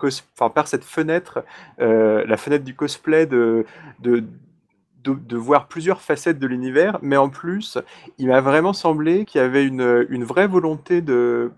[0.54, 1.46] par cette fenêtre,
[1.80, 3.66] euh, la fenêtre du cosplay, de,
[5.14, 7.78] de, voir plusieurs facettes de l'univers, mais en plus,
[8.18, 11.52] il m'a vraiment semblé qu'il y avait une, une vraie volonté de,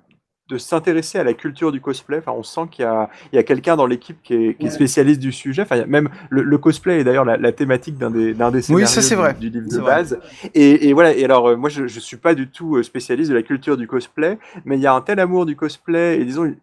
[0.50, 2.18] de s'intéresser à la culture du cosplay.
[2.18, 4.68] Enfin, on sent qu'il y a, il y a quelqu'un dans l'équipe qui est, qui
[4.68, 5.64] est, spécialiste du sujet.
[5.64, 9.02] Enfin, même le, cosplay est d'ailleurs la, la, thématique d'un des, d'un des scénarios oui,
[9.02, 9.34] ça, vrai.
[9.34, 10.20] Du, du, livre de base.
[10.54, 11.16] Et, et, voilà.
[11.16, 13.78] Et alors, euh, moi, je, je suis pas du tout euh, spécialiste de la culture
[13.78, 16.54] du cosplay, mais il y a un tel amour du cosplay et disons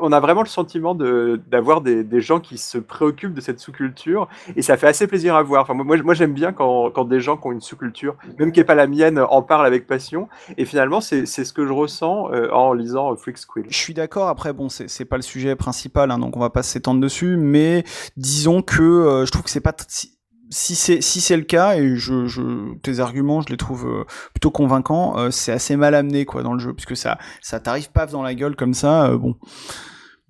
[0.00, 4.28] on a vraiment le sentiment d'avoir des, des, gens qui se préoccupent de cette sous-culture
[4.56, 5.62] et ça fait assez plaisir à voir.
[5.62, 8.60] Enfin, moi, moi j'aime bien quand, quand, des gens qui ont une sous-culture, même qui
[8.60, 10.28] n'est pas la mienne, en parlent avec passion.
[10.56, 13.66] Et finalement, c'est ce que je ressens euh, en lisant Freak Squill.
[13.68, 14.28] Je suis d'accord.
[14.28, 17.36] Après, bon, c'est pas le sujet principal, hein, donc on va pas s'étendre dessus.
[17.36, 17.84] Mais
[18.16, 20.11] disons que euh, je trouve que c'est pas si
[20.52, 24.50] c'est si c'est le cas et je, je tes arguments je les trouve euh, plutôt
[24.50, 28.12] convaincants euh, c'est assez mal amené quoi dans le jeu puisque ça ça t'arrive paf
[28.12, 29.36] dans la gueule comme ça euh, bon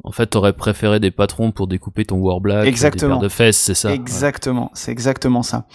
[0.05, 2.19] en fait, t'aurais préféré des patrons pour découper ton
[2.65, 3.17] exactement.
[3.17, 5.67] des paires de fesses, c'est ça Exactement, c'est exactement ça.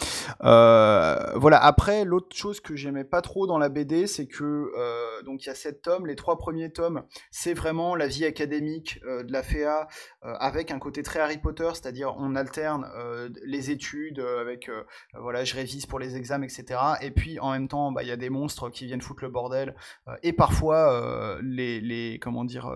[0.43, 1.63] Euh, voilà.
[1.63, 5.47] Après, l'autre chose que j'aimais pas trop dans la BD, c'est que euh, donc il
[5.47, 6.07] y a sept tomes.
[6.07, 9.88] Les trois premiers tomes, c'est vraiment la vie académique euh, de la FEA
[10.21, 12.86] avec un côté très Harry Potter, c'est-à-dire on alterne
[13.45, 14.69] les études avec
[15.17, 16.80] voilà, je révise pour les examens, etc.
[17.01, 19.30] Et puis en même temps, bah, il y a des monstres qui viennent foutre le
[19.30, 19.73] bordel
[20.23, 22.69] et parfois les, les comment dire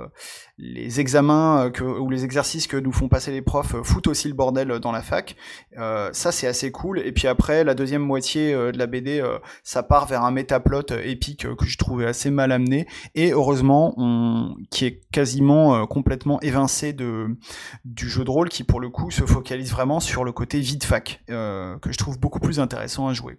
[0.58, 4.08] les examens euh, que, ou les exercices que nous font passer les profs euh, foutent
[4.08, 5.36] aussi le bordel dans la fac.
[5.78, 7.00] Euh, ça, c'est assez cool.
[7.00, 9.24] Et puis après, la deuxième moitié de la BD,
[9.64, 12.88] ça part vers un métaplot épique que je trouvais assez mal amené.
[13.16, 19.12] Et heureusement, qui est quasiment complètement évincé du jeu de rôle, qui pour le coup
[19.12, 23.14] se focalise vraiment sur le côté vide fac, que je trouve beaucoup plus intéressant à
[23.14, 23.36] jouer.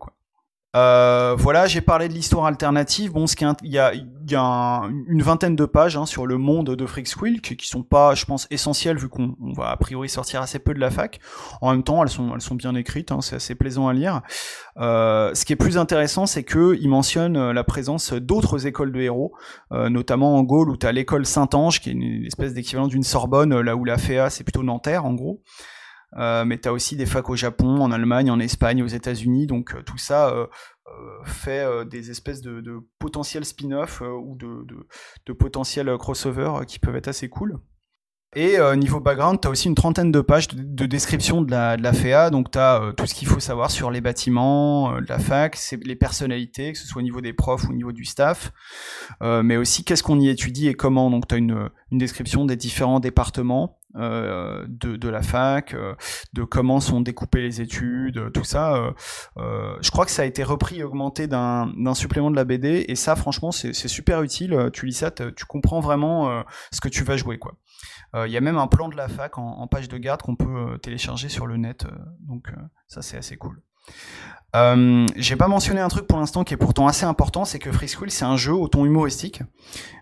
[0.75, 3.13] Euh, voilà, j'ai parlé de l'histoire alternative.
[3.13, 6.39] Bon, ce qui il y a, y a une vingtaine de pages hein, sur le
[6.39, 10.09] monde de Freak Squill qui, sont pas, je pense, essentielles vu qu'on va a priori
[10.09, 11.21] sortir assez peu de la fac.
[11.61, 14.23] En même temps, elles sont, elles sont bien écrites, hein, c'est assez plaisant à lire.
[14.79, 18.93] Euh, ce qui est plus intéressant, c'est que il mentionne euh, la présence d'autres écoles
[18.93, 19.35] de héros,
[19.73, 23.03] euh, notamment en Gaule où tu as l'école Saint-Ange, qui est une espèce d'équivalent d'une
[23.03, 25.43] Sorbonne, là où la FEA c'est plutôt Nanterre en gros.
[26.17, 29.47] Euh, mais tu as aussi des facs au Japon, en Allemagne, en Espagne, aux États-Unis.
[29.47, 30.47] Donc euh, tout ça, euh,
[31.25, 37.59] fait des espèces de, potentiels spin-off ou de, potentiels crossover qui peuvent être assez cool.
[38.35, 41.77] Et euh, niveau background, tu as aussi une trentaine de pages de, description de la,
[41.77, 44.95] de la FEA, donc tu as euh, tout ce qu'il faut savoir sur les bâtiments
[44.95, 47.75] euh, de la fac, les personnalités, que ce soit au niveau des profs ou au
[47.75, 48.53] niveau du staff,
[49.21, 51.11] mais aussi qu'est-ce qu'on y étudie et comment.
[51.11, 55.95] Donc tu as une, une description des différents départements, euh, de, de, la fac, euh,
[56.33, 58.95] de comment sont découpées les études, tout ça.
[59.37, 62.87] Euh, je crois que ça a été repris et augmenté d'un supplément de la BD,
[62.89, 64.71] et ça, franchement, c'est super utile.
[64.73, 67.55] Tu lis ça, tu comprends vraiment ce que tu vas jouer, quoi.
[68.15, 70.79] Il y a même un plan de la fac en, page de garde qu'on peut
[70.83, 71.87] télécharger sur le net,
[72.21, 72.53] donc
[72.89, 73.63] ça c'est assez cool.
[74.55, 77.73] Euh, j'ai pas mentionné un truc pour l'instant qui est pourtant assez important, c'est que
[77.73, 79.43] Free School c'est un jeu au ton humoristique,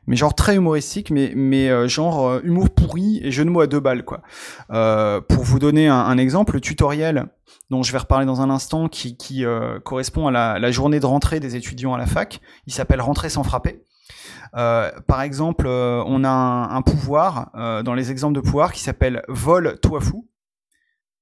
[0.08, 3.68] mais genre très humoristique, mais euh, genre euh, humour pourri et jeu de mots à
[3.68, 7.26] deux balles pour vous donner un, exemple, le tutoriel
[7.70, 9.44] dont je vais reparler dans un instant, qui,
[9.84, 13.28] correspond à la, la, journée de rentrée des étudiants à la fac, il s'appelle Rentrer
[13.28, 13.84] sans frapper.
[14.52, 17.50] Par exemple, on a un, pouvoir
[17.84, 20.28] dans les exemples de pouvoir qui s'appelle Vol toi fou.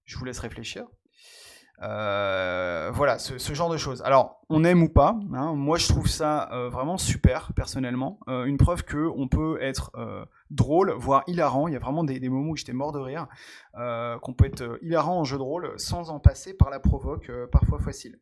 [0.04, 0.84] Je vous laisse réfléchir.
[1.82, 4.02] Euh, voilà, ce, genre de choses.
[4.02, 8.18] Alors, on aime ou pas, hein, moi je trouve ça euh, vraiment super, personnellement.
[8.28, 9.92] Euh, une preuve que on peut être
[10.50, 11.68] drôle, voire hilarant.
[11.68, 13.26] Il y a vraiment des, moments où j'étais mort de rire.
[13.74, 17.78] qu'on peut être hilarant en jeu de rôle sans en passer par la provoque, parfois
[17.78, 18.18] facile.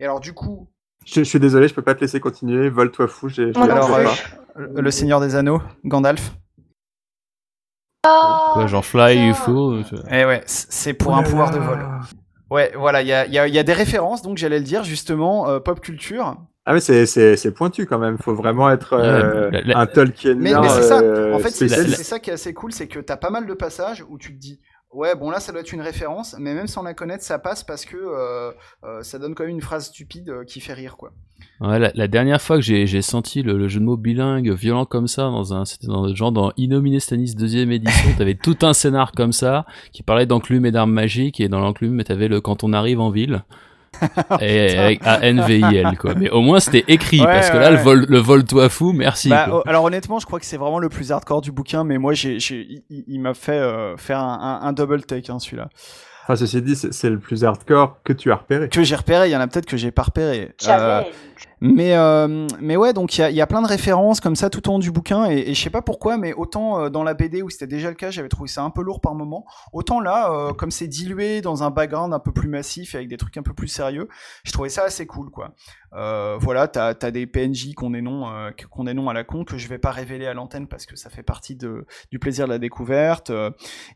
[0.00, 0.70] Et alors, du coup.
[1.04, 2.68] Je, suis désolé, je peux pas te laisser continuer.
[2.68, 3.52] Vole-toi fou, j'ai.
[3.56, 3.90] Alors,
[4.56, 6.32] le Seigneur des Anneaux, Gandalf.
[8.02, 9.80] Quoi, genre fly, UFO
[10.10, 11.78] Eh ouais, c'est pour un pouvoir de vol.
[12.50, 14.82] Ouais, voilà, il y a, y, a, y a, des références, donc j'allais le dire
[14.82, 16.36] justement, euh, pop culture.
[16.64, 20.34] Ah mais c'est pointu quand même, faut vraiment être euh, un Tolkien.
[20.34, 23.00] Mais, mais c'est ça, euh, en fait c'est ça qui est assez cool, c'est que
[23.00, 24.60] t'as pas mal de passages où tu te dis,
[24.92, 27.62] Ouais, bon là ça doit être une référence, mais même sans la connaître, ça passe
[27.62, 28.52] parce que euh,
[28.84, 31.12] euh, ça donne quand même une phrase stupide euh, qui fait rire, quoi.
[31.60, 35.22] Ouais, la, dernière fois que j'ai senti le, jeu de mots bilingue violent comme ça
[35.22, 39.32] dans un, c'était dans genre dans Innominé Stanis deuxième édition, t'avais tout un scénar comme
[39.32, 43.00] ça qui parlait d'enclume et d'armes magiques et dans l'enclume t'avais le quand on arrive
[43.00, 43.44] en ville.
[44.40, 46.14] et avec A-N-V-I-L, quoi.
[46.14, 49.28] Mais au moins, c'était écrit, parce que là, le vol, le vol toi fou, merci.
[49.28, 51.98] Bah, oh, alors, honnêtement, je crois que c'est vraiment le plus hardcore du bouquin, mais
[51.98, 52.38] moi, j'ai,
[52.90, 55.68] il, m'a fait euh, faire un, un, double take, hein, celui-là.
[56.24, 58.68] Enfin, ceci dit, c'est le plus hardcore que tu as repéré.
[58.68, 60.54] Que j'ai repéré, il y en a peut-être que j'ai pas repéré.
[60.68, 61.02] Euh,
[61.60, 64.72] mais, euh, mais ouais, donc il y a, plein de références comme ça tout au
[64.72, 67.50] long du bouquin, et, je sais pas pourquoi, mais autant euh, dans la BD où
[67.50, 70.52] c'était déjà le cas, j'avais trouvé ça un peu lourd par moment, autant là, euh,
[70.52, 73.42] comme c'est dilué dans un background un peu plus massif et avec des trucs un
[73.42, 74.08] peu plus sérieux,
[74.44, 75.54] je trouvais ça assez cool, quoi.
[75.90, 78.26] Voilà, t'as as des PNJ qu'on est non
[78.70, 81.22] qu'on à la con que je vais pas révéler à l'antenne parce que ça fait
[81.22, 83.32] partie du plaisir de la découverte.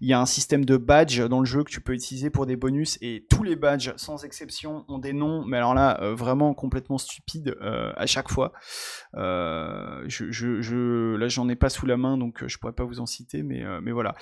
[0.01, 2.47] Il y a un système de badge dans le jeu que tu peux utiliser pour
[2.47, 6.55] des bonus et tous les badges sans exception ont des noms, mais alors là vraiment
[6.55, 8.53] complètement stupides euh, à chaque fois.
[9.17, 12.85] Euh, je, je, là, j'en ai pas sous la main, donc euh, je pourrais pas
[12.85, 14.15] vous en citer, mais, mais voilà.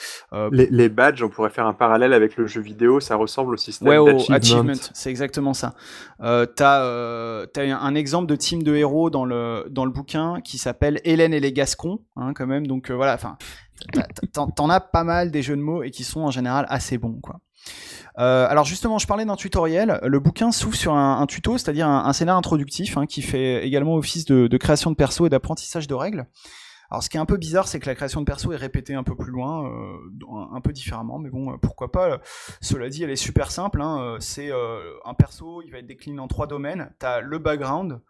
[0.50, 3.88] Les, badges, on pourrait faire un parallèle avec le jeu vidéo, ça ressemble au système
[3.88, 4.00] ouais,
[4.92, 5.74] c'est exactement ça.
[6.18, 11.00] t'as as un exemple de team de héros dans le, dans le bouquin qui s'appelle
[11.04, 13.36] Hélène et les Gascons, hein, quand même, donc voilà, enfin,
[14.32, 17.20] t'en as pas mal des jeux de mots et qui sont en général assez bons,
[17.20, 17.40] quoi.
[18.18, 20.00] Euh, alors justement, je parlais d'un tutoriel.
[20.02, 24.24] Le bouquin s'ouvre sur un, tuto, c'est-à-dire un, scénario introductif hein, qui fait également office
[24.24, 26.26] de, création de perso et d'apprentissage de règles.
[26.90, 28.94] Alors ce qui est un peu bizarre, c'est que la création de perso est répétée
[28.94, 29.96] un peu plus loin, euh,
[30.52, 32.20] un, peu différemment, mais bon, pourquoi pas.
[32.60, 33.80] Cela dit, elle est super simple.
[33.80, 34.16] Hein.
[34.18, 36.92] C'est euh, un perso, il va être décliné en trois domaines.
[36.98, 38.00] T'as le background,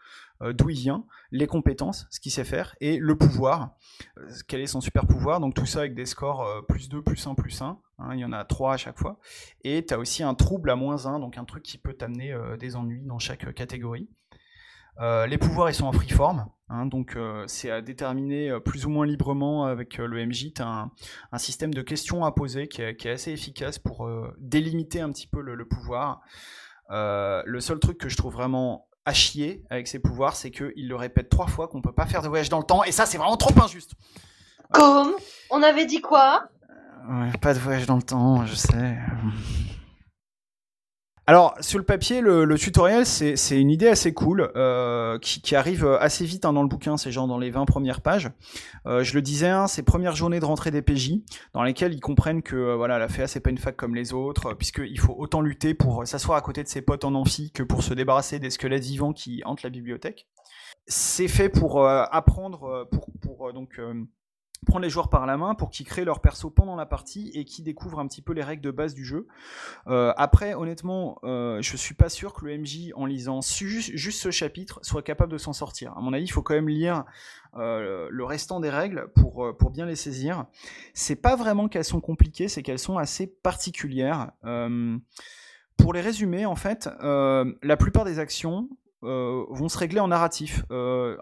[0.42, 3.76] euh, d'où il vient, les compétences, ce qu'il sait faire, et le pouvoir,
[4.16, 5.38] euh, quel est son super pouvoir.
[5.38, 7.78] Donc tout ça avec des scores euh, plus 2, plus 1, plus 1.
[8.00, 9.18] Hein, il y en a 3 à chaque fois.
[9.64, 12.34] Et tu as aussi un trouble à moins 1, donc un truc qui peut t'amener
[12.58, 14.08] des ennuis dans chaque catégorie.
[15.00, 19.66] les pouvoirs, ils sont en freeform, hein, donc c'est à déterminer plus ou moins librement
[19.66, 20.52] avec le MJ.
[20.54, 20.90] Tu as
[21.32, 25.40] un, système de questions à poser qui est, assez efficace pour délimiter un petit peu
[25.40, 26.22] le, pouvoir.
[26.90, 30.96] le seul truc que je trouve vraiment à chier avec ses pouvoirs, c'est qu'il le
[30.96, 33.18] répète trois fois qu'on peut pas faire de voyage dans le temps, et ça c'est
[33.18, 33.94] vraiment trop injuste.
[34.72, 35.12] Comme
[35.50, 36.48] On avait dit quoi?
[37.40, 38.98] Pas de voyage dans le temps, je sais.
[41.30, 46.24] Alors, sur le papier, le, tutoriel, c'est une idée assez cool, euh, qui, arrive assez
[46.24, 48.30] vite hein, dans le bouquin, c'est genre dans les 20 premières pages.
[48.86, 51.20] Euh, je le disais, hein, premières journées de rentrée des PJ,
[51.54, 54.12] dans lesquelles ils comprennent que euh, voilà, la FEA, c'est pas une fac comme les
[54.12, 57.62] autres, puisqu'il faut autant lutter pour s'asseoir à côté de ses potes en amphi que
[57.62, 60.26] pour se débarrasser des squelettes vivants qui hantent la bibliothèque.
[60.88, 63.78] C'est fait pour apprendre, pour, pour donc
[64.66, 67.44] prendre les joueurs par la main pour qu'ils créent leur perso pendant la partie et
[67.44, 69.26] qu'ils découvrent un petit peu les règles de base du jeu.
[69.86, 74.20] Euh, après, honnêtement, euh, je suis pas sûr que le MJ, en lisant juste, juste
[74.20, 75.96] ce chapitre, soit capable de s'en sortir.
[75.96, 77.04] À mon avis, il faut quand même lire
[77.56, 80.44] euh, le restant des règles pour, euh, pour bien les saisir.
[80.92, 84.32] C'est pas vraiment qu'elles sont compliquées, c'est qu'elles sont assez particulières.
[85.76, 88.68] Pour les résumer, en fait, la plupart des actions
[89.02, 90.64] euh, vont se régler en narratif.
[90.70, 91.16] Euh,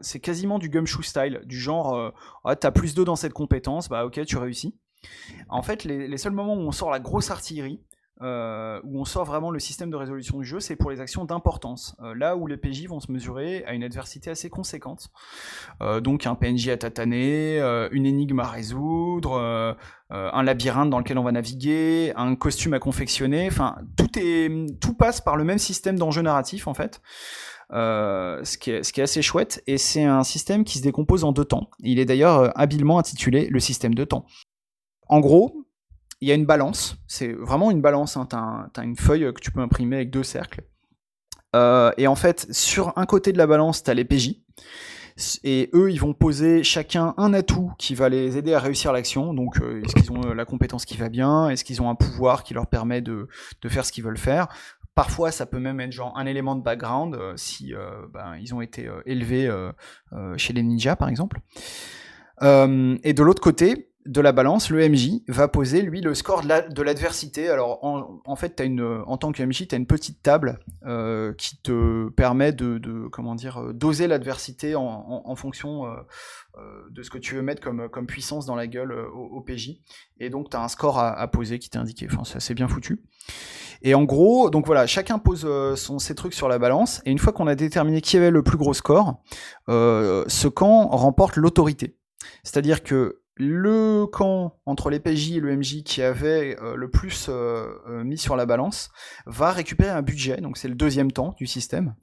[0.00, 2.10] c'est quasiment du gumshoe style, du genre, euh,
[2.44, 4.74] ah, t'as plus 2 dans cette compétence, bah ok, tu réussis.
[5.48, 7.80] En fait, les seuls moments où on sort la grosse artillerie,
[8.22, 11.24] euh, où on sort vraiment le système de résolution du jeu, c'est pour les actions
[11.24, 11.96] d'importance.
[12.02, 15.10] Euh, là où les PJ vont se mesurer à une adversité assez conséquente.
[15.82, 17.58] Euh, donc un PNJ à tataner,
[17.90, 19.76] une énigme à résoudre,
[20.10, 23.48] un labyrinthe dans lequel on va naviguer, un costume à confectionner.
[23.48, 24.50] Enfin, tout est,
[24.80, 27.00] tout passe par le même système d'enjeu narratif en fait.
[27.72, 31.70] Ce, qui est, assez chouette, et c'est un système qui se décompose en deux temps.
[31.80, 34.26] Il est d'ailleurs habilement intitulé le système de temps.
[35.08, 35.66] En gros,
[36.22, 38.28] il y a une balance, c'est vraiment une balance, hein.
[38.32, 40.62] as une feuille que tu peux imprimer avec deux cercles.
[41.56, 44.36] Euh, et en fait, sur un côté de la balance, t'as les PJ,
[45.42, 49.34] et eux, ils vont poser chacun un atout qui va les aider à réussir l'action.
[49.34, 51.50] Donc, euh, est-ce qu'ils ont euh, la compétence qui va bien?
[51.50, 53.28] Est-ce qu'ils ont un pouvoir qui leur permet de,
[53.66, 54.46] faire ce qu'ils veulent faire?
[54.94, 57.72] Parfois, ça peut même être genre un élément de background si
[58.12, 59.50] ben, ils ont été élevés
[60.36, 61.40] chez les ninjas, par exemple.
[62.42, 66.48] Et de l'autre côté de la balance, le MJ va poser lui le score de
[66.48, 67.48] la- de l'adversité.
[67.48, 71.32] Alors en, fait, as une, en tant que MJ, tu as une petite table euh,
[71.34, 75.92] qui te permet de, comment dire euh, doser l'adversité en, fonction euh,
[76.90, 79.80] de ce que tu veux mettre comme, comme puissance dans la gueule au, PJ.
[80.18, 82.06] Et donc tu as un score à, poser qui t'est indiqué.
[82.10, 83.02] Enfin, c'est assez bien foutu.
[83.82, 85.48] Et en gros, donc voilà, chacun pose
[85.98, 87.02] ses trucs sur la balance.
[87.04, 89.22] Et une fois qu'on a déterminé qui avait le plus gros score,
[89.68, 91.96] ce camp remporte l'autorité.
[92.44, 97.26] C'est-à-dire que le camp entre les PJ et le MJ qui avait euh, le plus
[97.28, 98.90] euh, euh, mis sur la balance
[99.26, 101.94] va récupérer un budget, donc c'est le deuxième temps du système,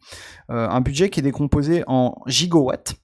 [0.49, 2.95] un budget qui est décomposé en gigawatts.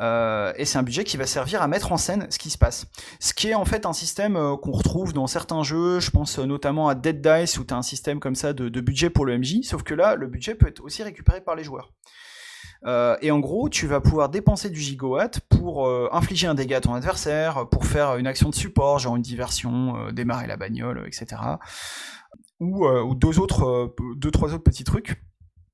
[0.00, 2.86] Et c'est un budget qui va servir à mettre en scène ce qui se passe.
[3.20, 6.88] Ce qui est en fait un système qu'on retrouve dans certains jeux, je pense notamment
[6.88, 9.38] à Dead Dice où tu as un système comme ça de, de budget pour le
[9.38, 11.92] MJ, sauf que là, le budget peut être aussi récupéré par les joueurs.
[12.86, 16.76] Euh, et en gros, tu vas pouvoir dépenser du gigawatt pour euh, infliger un dégât
[16.76, 20.56] à ton adversaire, pour faire une action de support, genre une diversion, euh, démarrer la
[20.56, 21.40] bagnole, etc.
[22.60, 25.20] Ou, euh, deux autres, euh, deux trois autres petits trucs.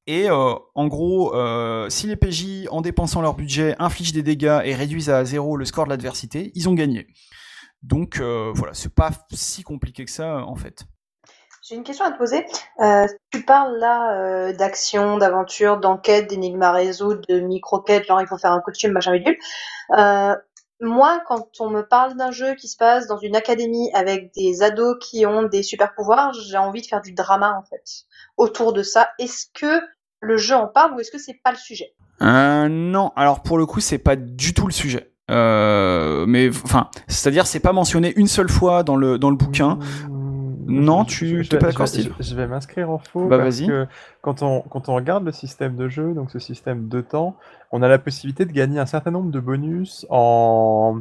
[0.06, 4.60] Et euh, en gros, euh, si les PJ, en dépensant leur budget, infligent des dégâts
[4.64, 7.06] et réduisent à zéro le score de l'adversité, ils ont gagné.
[7.82, 10.84] Donc euh, voilà, c'est pas si compliqué que ça en fait.
[11.66, 12.44] J'ai une question à te poser.
[12.80, 18.26] Euh, tu parles là euh, d'action, d'aventure, d'enquête, d'énigmes à résoudre, de micro-quêtes, genre il
[18.26, 19.38] faut faire un costume, machin bidule.
[19.96, 20.34] Euh,
[20.82, 24.62] moi, quand on me parle d'un jeu qui se passe dans une académie avec des
[24.62, 28.04] ados qui ont des super pouvoirs, j'ai envie de faire du drama en fait
[28.36, 29.08] autour de ça.
[29.18, 29.80] Est-ce que
[30.20, 31.94] le jeu en parle ou est-ce que c'est pas le sujet?
[32.20, 35.14] Euh, non, alors pour le coup, c'est pas du tout le sujet.
[35.30, 39.78] Euh, mais enfin, c'est-à-dire, c'est pas mentionné une seule fois dans le dans le bouquin.
[40.66, 43.86] Non, tu- je, t'es pas d'accord, Steve je vais m'inscrire en faux Bah, parce que
[44.22, 47.36] quand on, quand on regarde le système de jeu, donc ce système de temps,
[47.72, 51.00] on a la possibilité de gagner un certain nombre de bonus en,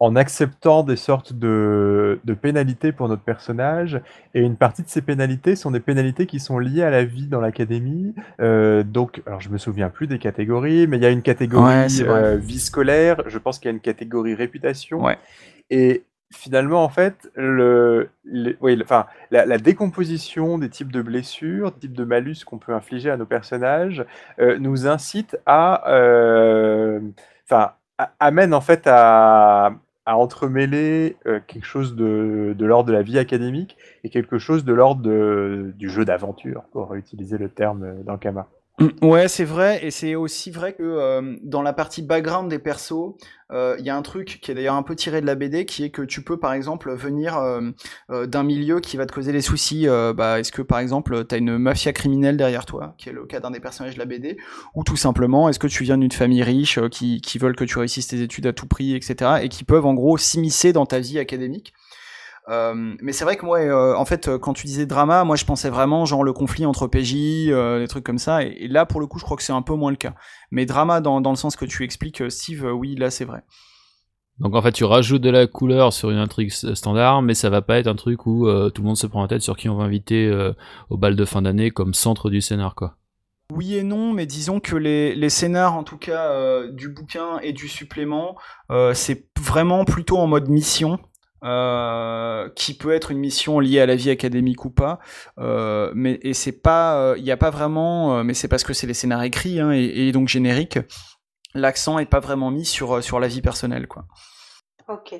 [0.00, 4.00] en acceptant des sortes de, de pénalités pour notre personnage.
[4.34, 7.26] Et une partie de ces pénalités sont des pénalités qui sont liées à la vie
[7.26, 8.14] dans l'académie.
[8.40, 11.64] Euh, donc, alors je me souviens plus des catégories, mais il y a une catégorie
[11.64, 15.04] Ouais, euh, vie scolaire, je pense qu'il y a une catégorie réputation.
[15.04, 15.18] Ouais.
[15.70, 18.10] Et finalement, en fait, le,
[18.60, 18.80] oui,
[19.30, 23.26] la, décomposition des types de blessures, des types de malus qu'on peut infliger à nos
[23.26, 24.04] personnages,
[24.38, 27.00] euh, nous incite à, euh,
[27.44, 27.72] enfin,
[28.20, 29.72] amène en fait à,
[30.06, 34.72] entremêler euh, quelque chose de, de l'ordre de la vie académique et quelque chose de
[34.72, 38.48] l'ordre du jeu d'aventure, pour utiliser le terme d'Ankama.
[38.78, 42.60] Mm, Ouais, c'est vrai, et c'est aussi vrai que euh, dans la partie background des
[42.60, 43.14] persos,
[43.50, 45.64] euh, il y a un truc qui est d'ailleurs un peu tiré de la BD,
[45.64, 49.32] qui est que tu peux par exemple venir euh, d'un milieu qui va te causer
[49.32, 49.86] des soucis.
[50.14, 53.40] bah, est-ce que par exemple t'as une mafia criminelle derrière toi, qui est le cas
[53.40, 54.36] d'un des personnages de la BD,
[54.74, 57.78] ou tout simplement est-ce que tu viens d'une famille riche qui, qui veulent que tu
[57.78, 61.00] réussisses tes études à tout prix, etc., et qui peuvent en gros s'immiscer dans ta
[61.00, 61.72] vie académique.
[62.48, 65.36] Euh, mais c'est vrai que moi, euh, en fait, euh, quand tu disais drama, moi
[65.36, 67.14] je pensais vraiment genre le conflit entre PJ,
[67.48, 68.42] euh, des trucs comme ça.
[68.42, 70.14] Et, et là, pour le coup, je crois que c'est un peu moins le cas.
[70.50, 73.42] Mais drama dans, dans le sens que tu expliques, Steve, oui, là c'est vrai.
[74.38, 77.60] Donc en fait, tu rajoutes de la couleur sur une intrigue standard, mais ça va
[77.60, 79.74] pas être un truc où tout le monde se prend la tête sur qui on
[79.74, 80.32] va inviter
[80.90, 82.94] au bal de fin d'année comme centre du scénar, quoi.
[83.54, 87.38] Oui et non, mais disons que les, les scénars, en tout cas euh, du bouquin
[87.42, 88.36] et du supplément,
[88.70, 90.98] euh, c'est vraiment plutôt en mode mission.
[91.44, 94.98] Euh, qui peut être une mission liée à la vie académique ou pas,
[95.38, 98.88] euh, mais et c'est pas, il n'y a pas vraiment, mais c'est parce que c'est
[98.88, 100.80] les scénars écrits hein, et, et, donc génériques,
[101.54, 104.06] l'accent est pas vraiment mis sur sur la vie personnelle quoi.
[104.88, 105.14] Ok.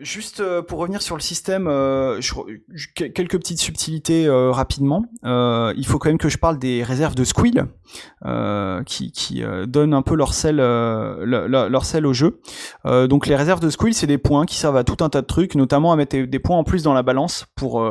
[0.00, 2.20] Juste euh, pour revenir sur le système, euh,
[2.94, 5.04] quelques petites subtilités euh, rapidement.
[5.22, 7.66] il faut quand même que je parle des réserves de Squill,
[8.86, 12.40] qui, donnent un peu leur sel, leur, sel au jeu.
[12.84, 15.26] donc les réserves de Squill, c'est des points qui servent à tout un tas de
[15.26, 17.84] trucs, notamment à mettre des points en plus dans la balance pour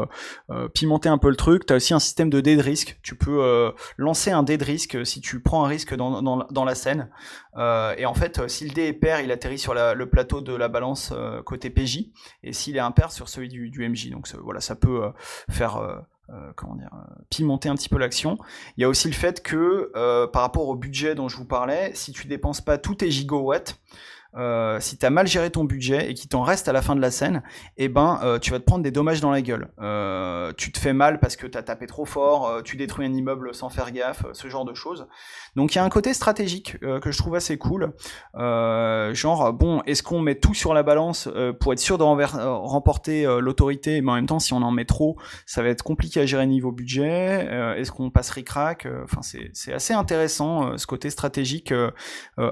[0.74, 1.66] pimenter un peu le truc.
[1.66, 3.00] Tu aussi un système de dé de risque.
[3.04, 6.76] Tu peux lancer un dé de risque si tu prends un risque dans, dans la
[6.76, 7.10] scène.
[7.58, 10.68] Et en fait, si le dé est pair, il atterrit sur le plateau de la
[10.68, 11.14] balance
[11.46, 12.10] côté PJ
[12.44, 14.10] et s'il est impair sur celui du, MJ.
[14.10, 15.10] Donc voilà, ça peut euh,
[15.50, 15.98] faire euh,
[16.30, 16.90] euh, comment dire,
[17.30, 18.38] pimenter un petit peu l'action.
[18.78, 19.92] Il y a aussi le fait que
[20.28, 23.80] par rapport au budget dont je vous parlais, si tu dépenses pas tous tes gigawatts,
[24.36, 27.02] euh, si t'as mal géré ton budget et qu'il t'en reste à la fin de
[27.02, 27.42] la scène,
[27.78, 29.70] eh ben euh, tu vas te prendre des dommages dans la gueule.
[29.80, 33.14] Euh, tu te fais mal parce que t'as tapé trop fort, euh, tu détruis un
[33.14, 35.08] immeuble sans faire gaffe, ce genre de choses.
[35.56, 37.94] Donc il y a un côté stratégique que je trouve assez cool.
[38.36, 41.28] genre bon, est-ce qu'on met tout sur la balance
[41.60, 45.18] pour être sûr de remporter l'autorité, mais en même temps si on en met trop,
[45.46, 47.48] ça va être compliqué à gérer niveau budget.
[47.78, 51.74] est-ce qu'on passe ric-rac Enfin c'est assez intéressant ce côté stratégique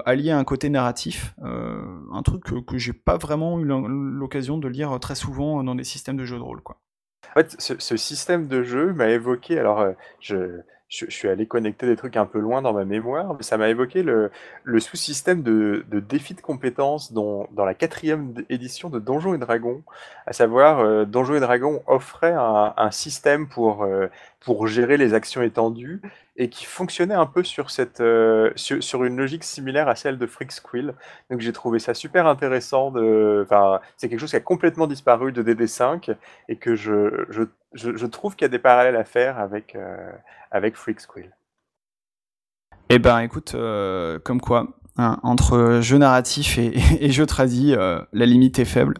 [0.04, 1.34] allié à un côté narratif.
[2.12, 6.16] Un truc que, j'ai pas vraiment eu l'occasion de lire très souvent dans des systèmes
[6.16, 6.60] de jeux de rôle.
[6.62, 6.78] Quoi.
[7.36, 11.86] En fait, ce, système de jeu m'a évoqué, alors euh, je, je, suis allé connecter
[11.86, 14.30] des trucs un peu loin dans ma mémoire, mais ça m'a évoqué le,
[14.64, 19.38] le sous-système de, de défi de compétences dans, dans la quatrième édition de Donjons et
[19.38, 19.82] Dragons,
[20.26, 24.06] à savoir euh, Donjons et Dragons offrait un, un système pour, euh,
[24.40, 26.00] pour gérer les actions étendues
[26.36, 30.26] et qui fonctionnait un peu sur, cette, euh, sur, une logique similaire à celle de
[30.26, 30.94] Freak Squill.
[31.30, 32.92] Donc j'ai trouvé ça super intéressant.
[33.96, 36.14] C'est quelque chose qui a complètement disparu de DD5
[36.48, 39.74] et que je, je, je, je trouve qu'il y a des parallèles à faire avec,
[39.74, 40.12] euh,
[40.50, 41.32] avec Freak Squill.
[42.90, 48.00] Eh ben écoute, euh, comme quoi, hein, entre jeu narratif et, et jeu tradi, euh,
[48.12, 48.94] la limite est faible.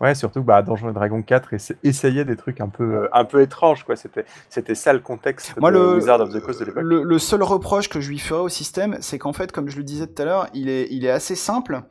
[0.00, 1.50] Ouais, surtout bah, Donjons et Dragons 4
[1.82, 3.96] essayait des trucs un peu, un peu étranges, quoi.
[3.96, 6.82] C'était, c'était ça le contexte Moi, de le, Wizard of the Coast de l'époque.
[6.82, 9.76] Le, le, seul reproche que je lui ferais au système, c'est qu'en fait, comme je
[9.76, 11.82] le disais tout à l'heure, il est, il est assez simple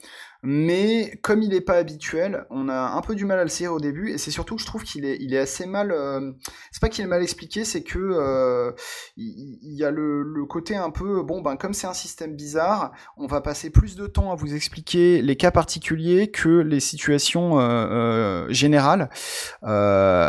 [0.45, 3.71] mais comme il n'est pas habituel, on a un peu du mal à le saisir
[3.71, 5.91] au début, et c'est surtout que je trouve qu'il est, assez mal.
[5.91, 6.33] Euh,
[6.69, 8.73] c'est pas qu'il est mal expliqué, c'est que euh,
[9.15, 13.25] il, y a le, côté un peu bon, ben comme c'est un système bizarre, on
[13.25, 17.63] va passer plus de temps à vous expliquer les cas particuliers que les situations euh,
[17.63, 19.09] euh générales.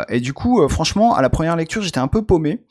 [0.09, 2.63] Et du coup, franchement, à la première lecture, j'étais un peu paumé.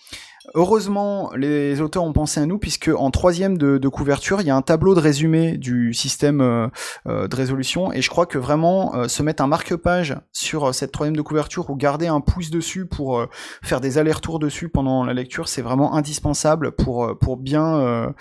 [0.52, 4.56] Heureusement, les auteurs ont pensé à nous puisque en troisième de, couverture, il y a
[4.56, 6.66] un tableau de résumé du système euh,
[7.06, 10.92] euh de résolution et je crois que vraiment euh, se mettre un marque-page sur cette
[10.92, 13.26] troisième de couverture ou garder un pouce dessus pour
[13.62, 18.12] faire des allers-retours dessus pendant la lecture, c'est vraiment indispensable pour pour bien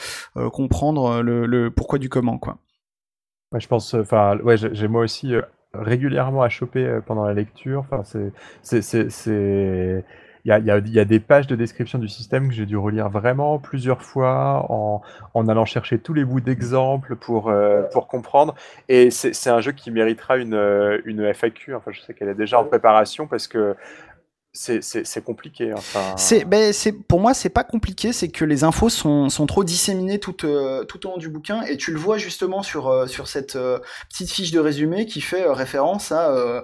[0.51, 2.39] comprendre le, pourquoi du comment
[3.59, 5.34] je pense, enfin, ouais, j'ai moi aussi
[5.74, 7.86] régulièrement à choper pendant la lecture.
[7.91, 8.03] Enfin,
[8.61, 10.03] c'est
[10.46, 12.66] il y a, y, a, y a, des pages de description du système que j'ai
[12.66, 15.02] dû relire vraiment plusieurs fois en,
[15.34, 18.54] en allant chercher tous les bouts d'exemples pour, euh, pour comprendre.
[18.89, 21.76] Et c'est un jeu qui méritera une, une FAQ.
[21.76, 23.76] Enfin, je sais qu'elle est déjà en préparation parce que
[24.54, 25.74] c'est compliqué.
[25.74, 26.14] Enfin...
[26.16, 26.72] C'est, ben,
[27.08, 30.84] pour moi, c'est pas compliqué, c'est que les infos sont, sont trop disséminées tout, euh,
[30.84, 33.80] tout au long du bouquin, et tu le vois justement sur, euh, sur cette euh,
[34.10, 36.64] petite fiche de résumé qui fait référence à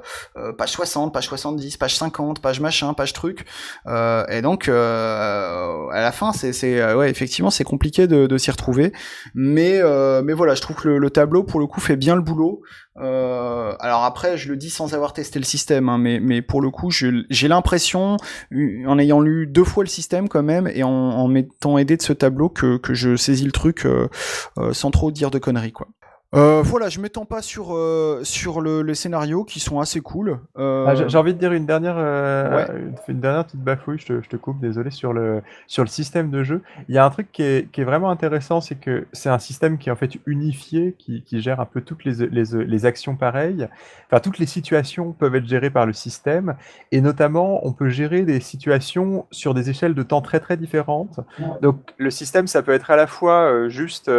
[0.57, 3.45] page 60, page 70, page 50, page machin, page truc.
[3.87, 8.93] et donc, à la fin, c'est ouais, effectivement, c'est compliqué de, de s'y retrouver,
[9.33, 9.81] mais,
[10.23, 12.61] mais voilà, je trouve que le, le, tableau, pour le coup, fait bien le boulot.
[12.99, 16.61] Euh, alors après, je le dis sans avoir testé le système, hein, mais, mais pour
[16.61, 18.17] le coup, j'ai l'impression,
[18.51, 22.13] en ayant lu deux fois le système quand même, et en, m'étant aidé de ce
[22.13, 24.09] tableau, que, que je saisis le truc euh,
[24.57, 25.87] euh, sans trop dire de conneries, quoi.
[26.35, 30.39] Euh, voilà, je m'étends pas sur euh, sur le, les scénarios qui sont assez cool.
[30.59, 30.85] Euh...
[30.87, 32.91] Ah, J'ai envie de dire une dernière euh, ouais.
[33.07, 33.97] une, dernière petite bafouille.
[33.97, 36.61] Je te, je te, coupe, désolé sur le sur le système de jeu.
[36.87, 39.39] Il y a un truc qui est, qui est vraiment intéressant, c'est que c'est un
[39.39, 42.85] système qui est en fait unifié, qui, qui gère un peu toutes les, les, les
[42.85, 43.67] actions pareilles.
[44.05, 46.55] Enfin, toutes les situations peuvent être gérées par le système,
[46.91, 51.21] et notamment on peut gérer des situations sur des échelles de temps très très différentes.
[51.63, 54.11] Donc le système, ça peut être à la fois euh, juste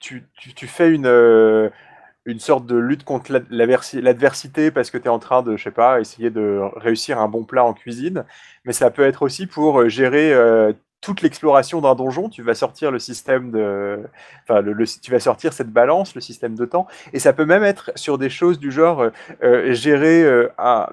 [0.00, 0.24] tu,
[0.54, 1.70] tu, fais une, euh,
[2.24, 5.70] une sorte de lutte contre l'adversité parce que tu es en train de, je sais
[5.70, 8.24] pas, essayer de réussir un bon plat en cuisine,
[8.64, 12.54] mais ça peut être aussi pour euh, gérer euh, toute l'exploration d'un donjon, tu vas
[12.54, 14.00] sortir le système de,
[14.42, 17.62] enfin, le, tu vas sortir cette balance, le système de temps, et ça peut même
[17.62, 19.08] être sur des choses du genre
[19.66, 20.26] gérer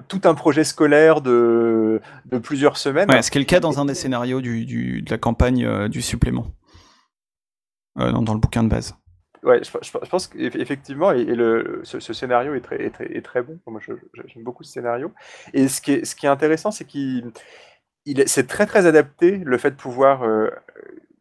[0.06, 3.10] tout un projet scolaire de, de plusieurs semaines.
[3.10, 5.88] Ouais, ce qui est le cas dans un des scénarios du, du de la campagne
[5.88, 6.46] du supplément,
[7.96, 8.94] dans, dans, le bouquin de base.
[9.42, 13.58] Ouais, je, pense qu'effectivement, et, le, ce, scénario est très, est très, est très bon.
[13.66, 15.12] Moi, j'aime beaucoup ce scénario.
[15.52, 17.32] Et ce qui est, ce qui est intéressant, c'est qu'il
[18.26, 20.48] c'est très très adapté le fait de pouvoir euh,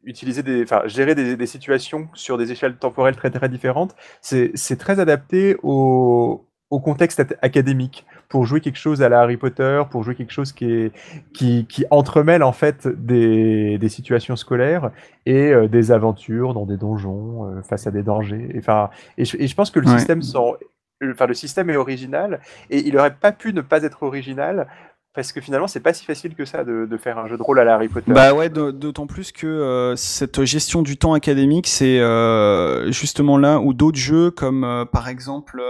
[0.03, 3.95] utiliser des, enfin, gérer des, situations sur des échelles temporelles très très différentes.
[4.21, 9.83] C'est très adapté au, au, contexte académique pour jouer quelque chose à la Harry Potter,
[9.89, 10.91] pour jouer quelque chose qui, est,
[11.33, 14.91] qui, qui entremêle en fait des, des situations scolaires
[15.25, 18.53] et euh, des aventures dans des donjons euh, face à des dangers.
[18.57, 20.57] Enfin, et, je, et je pense que le système sont,
[21.03, 24.67] enfin, le système est original et il n'aurait pas pu ne pas être original
[25.15, 27.41] parce que finalement c'est pas si facile que ça de, de, faire un jeu de
[27.41, 28.11] rôle à la Harry Potter.
[28.11, 33.59] Bah ouais, d'autant plus que euh, cette gestion du temps académique, c'est euh, justement là
[33.59, 35.61] où d'autres jeux comme euh, par exemple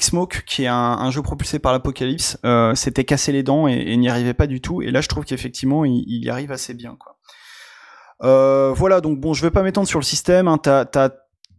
[0.00, 2.38] Smoke, qui est un, jeu propulsé par l'Apocalypse,
[2.74, 4.82] s'était cassé les dents et, n'y arrivait pas du tout.
[4.82, 6.96] Et là, je trouve qu'effectivement, il, y arrive assez bien.
[6.98, 7.16] Quoi.
[8.74, 10.48] voilà, donc bon, je vais pas m'étendre sur le système.
[10.48, 11.10] Hein, T'as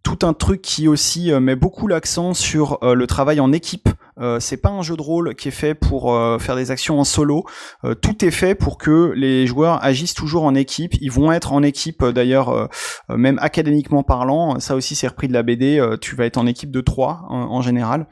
[0.04, 3.90] tout un truc qui aussi met beaucoup l'accent sur le travail en équipe.
[4.20, 7.00] Euh, c'est pas un jeu de rôle qui est fait pour euh, faire des actions
[7.00, 7.46] en solo.
[7.84, 10.94] Euh, tout est fait pour que les joueurs agissent toujours en équipe.
[11.02, 12.70] Ils vont être en équipe d'ailleurs,
[13.10, 14.60] même académiquement parlant.
[14.60, 15.84] Ça aussi c'est repris de la BD.
[16.02, 18.08] tu vas être en équipe de trois en, général.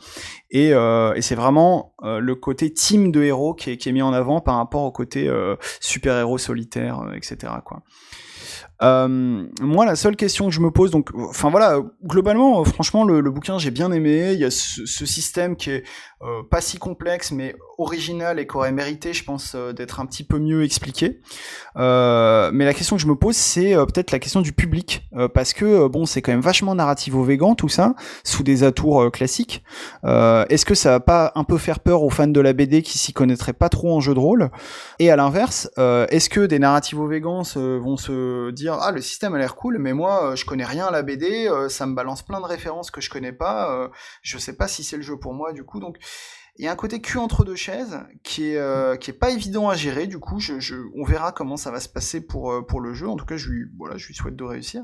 [0.52, 4.14] Et, et c'est vraiment le côté team de héros qui est, qui est, mis en
[4.14, 5.32] avant par rapport au côté
[5.80, 7.54] super héros solitaire, etc.
[7.64, 7.82] Quoi.
[8.82, 13.22] Euh, moi, la seule question que je me pose, donc, enfin voilà, globalement, franchement, le,
[13.32, 14.34] bouquin j'ai bien aimé.
[14.34, 15.84] Il y a ce système qui est
[16.26, 20.08] euh, pas si complexe, mais original et qui aurait mérité, je pense, euh, d'être un
[20.08, 21.20] petit peu mieux expliqué.
[21.76, 25.54] Euh, mais la question que je me pose, c'est peut-être la question du public, parce
[25.54, 29.64] que bon, c'est quand même vachement narratif au végan tout ça, sous des atours classiques.
[30.04, 32.98] Est-ce que ça va pas un peu faire peur aux fans de la BD qui
[32.98, 34.50] s'y connaîtraient pas trop en jeu de rôle?
[35.00, 39.56] Et à l'inverse, est-ce que des vegans vont se dire ah le système a l'air
[39.56, 42.90] cool, mais moi je connais rien à la BD, ça me balance plein de références
[42.90, 43.90] que je connais pas,
[44.22, 45.98] je sais pas si c'est le jeu pour moi du coup, donc
[46.58, 49.32] il y a un côté cul entre deux chaises qui est euh, qui est pas
[49.32, 50.08] évident à gérer.
[50.08, 52.94] Du coup, je, je, on verra comment ça va se passer pour euh, pour le
[52.94, 53.10] jeu.
[53.10, 54.84] En tout cas, je lui voilà, je lui souhaite de réussir.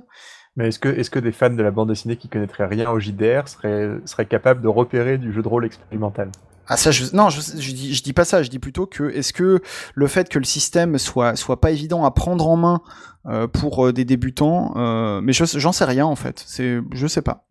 [0.58, 3.00] Mais est-ce que est-ce que des fans de la bande dessinée qui connaîtraient rien au
[3.00, 6.30] JDR seraient seraient capables de repérer du jeu de rôle expérimental?
[6.68, 9.10] Ah ça je, non je, je, dis je dis pas ça je dis plutôt que
[9.10, 9.62] est-ce que
[9.96, 12.82] le fait que le système soit soit pas évident à prendre en main
[13.26, 17.46] euh, pour des débutants euh, mais j'en sais rien en fait c'est je sais pas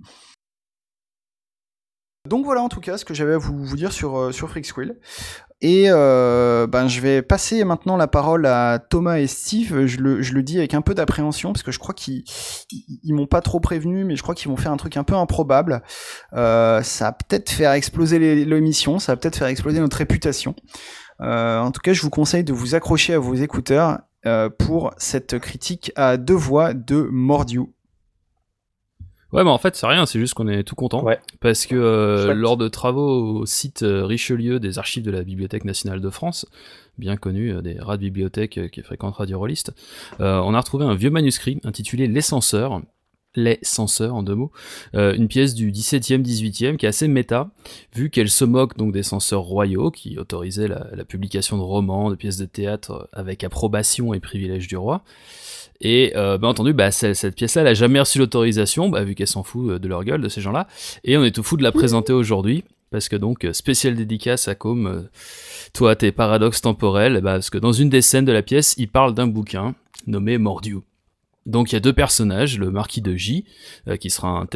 [2.30, 4.96] donc voilà en tout cas ce que j'avais à vous, dire sur, euh, sur Freaksquill.
[5.60, 9.86] Et euh, ben, je vais passer maintenant la parole à Thomas et Steve.
[9.86, 12.22] Je le, dis avec un peu d'appréhension parce que je crois qu'ils
[12.70, 15.14] ils, m'ont pas trop prévenu, mais je crois qu'ils vont faire un truc un peu
[15.14, 15.82] improbable.
[16.32, 20.54] Euh, ça va peut-être faire exploser l'émission, ça va peut-être faire exploser notre réputation.
[21.18, 23.98] En tout cas, je vous conseille de vous accrocher à vos écouteurs
[24.58, 27.74] pour cette critique à deux voix de Mordiu.
[29.32, 31.04] Ouais, mais en fait, c'est rien, c'est juste qu'on est tout content.
[31.40, 35.64] Parce que euh, lors de travaux au site euh, Richelieu des archives de la Bibliothèque
[35.64, 36.46] nationale de France,
[36.98, 39.72] bien connu euh, des rats de bibliothèque qui fréquentent Radio Rolliste,
[40.18, 42.82] on a retrouvé un vieux manuscrit intitulé Les censeurs.
[43.36, 44.50] Les censeurs en deux mots,
[44.92, 47.48] une pièce du 17e, 18e qui est assez méta,
[47.94, 52.16] vu qu'elle se moque donc des censeurs royaux qui autorisaient la, publication de romans, de
[52.16, 55.04] pièces de théâtre avec approbation et privilège du roi.
[55.80, 59.26] Et euh, bien entendu, bah, cette, pièce-là, elle a jamais reçu l'autorisation, bah, vu qu'elle
[59.26, 60.66] s'en fout euh, de leur gueule, de ces gens-là.
[61.04, 64.48] Et on est tout fou de la présenter aujourd'hui, parce que donc, euh, spécial dédicace
[64.48, 65.08] à Com,
[65.72, 68.88] toi, tes paradoxes temporels, bah, parce que dans une des scènes de la pièce, il
[68.88, 69.74] parle d'un bouquin
[70.06, 70.80] nommé Mordiu.
[71.46, 73.44] Donc il y a deux personnages, le marquis de J,
[73.98, 74.46] qui sera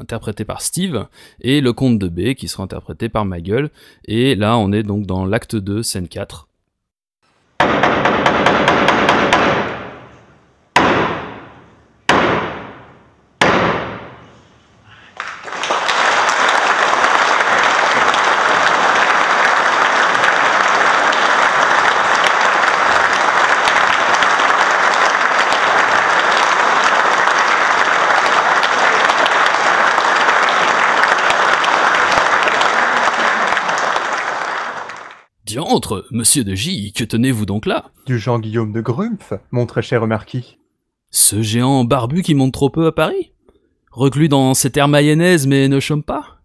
[0.00, 1.06] interprété par Steve,
[1.40, 3.70] et le comte de B, qui sera interprété par ma gueule.
[4.04, 6.45] Et là, on est donc dans l'acte 2, scène 4.
[36.10, 37.90] Monsieur de J, que tenez-vous donc là?
[38.06, 40.58] Du Jean-Guillaume de Grumpf, mon très cher marquis.
[41.10, 43.32] Ce géant barbu qui monte trop peu à Paris?
[43.90, 46.40] Reclus dans ses terres mayonnaises mais ne chôme pas?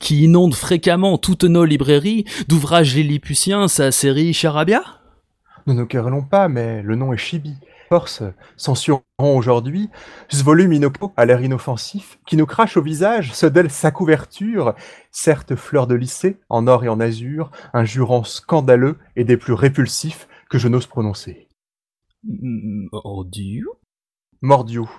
[0.00, 4.82] Qui inonde fréquemment toutes nos librairies d'ouvrages lilliputiens sa série Charabia?
[5.66, 7.54] Nous ne querellons pas, mais le nom est Chibi,
[7.88, 8.22] Force
[8.56, 9.90] censureront aujourd'hui
[10.28, 14.74] ce volume inopo à l'air inoffensif qui nous crache au visage ce d'elle sa couverture,
[15.12, 19.52] certes fleur de lycée, en or et en azur, un jurant scandaleux et des plus
[19.52, 21.48] répulsifs que je n'ose prononcer.
[22.24, 23.66] Mordieu?
[24.42, 24.90] Mordiou.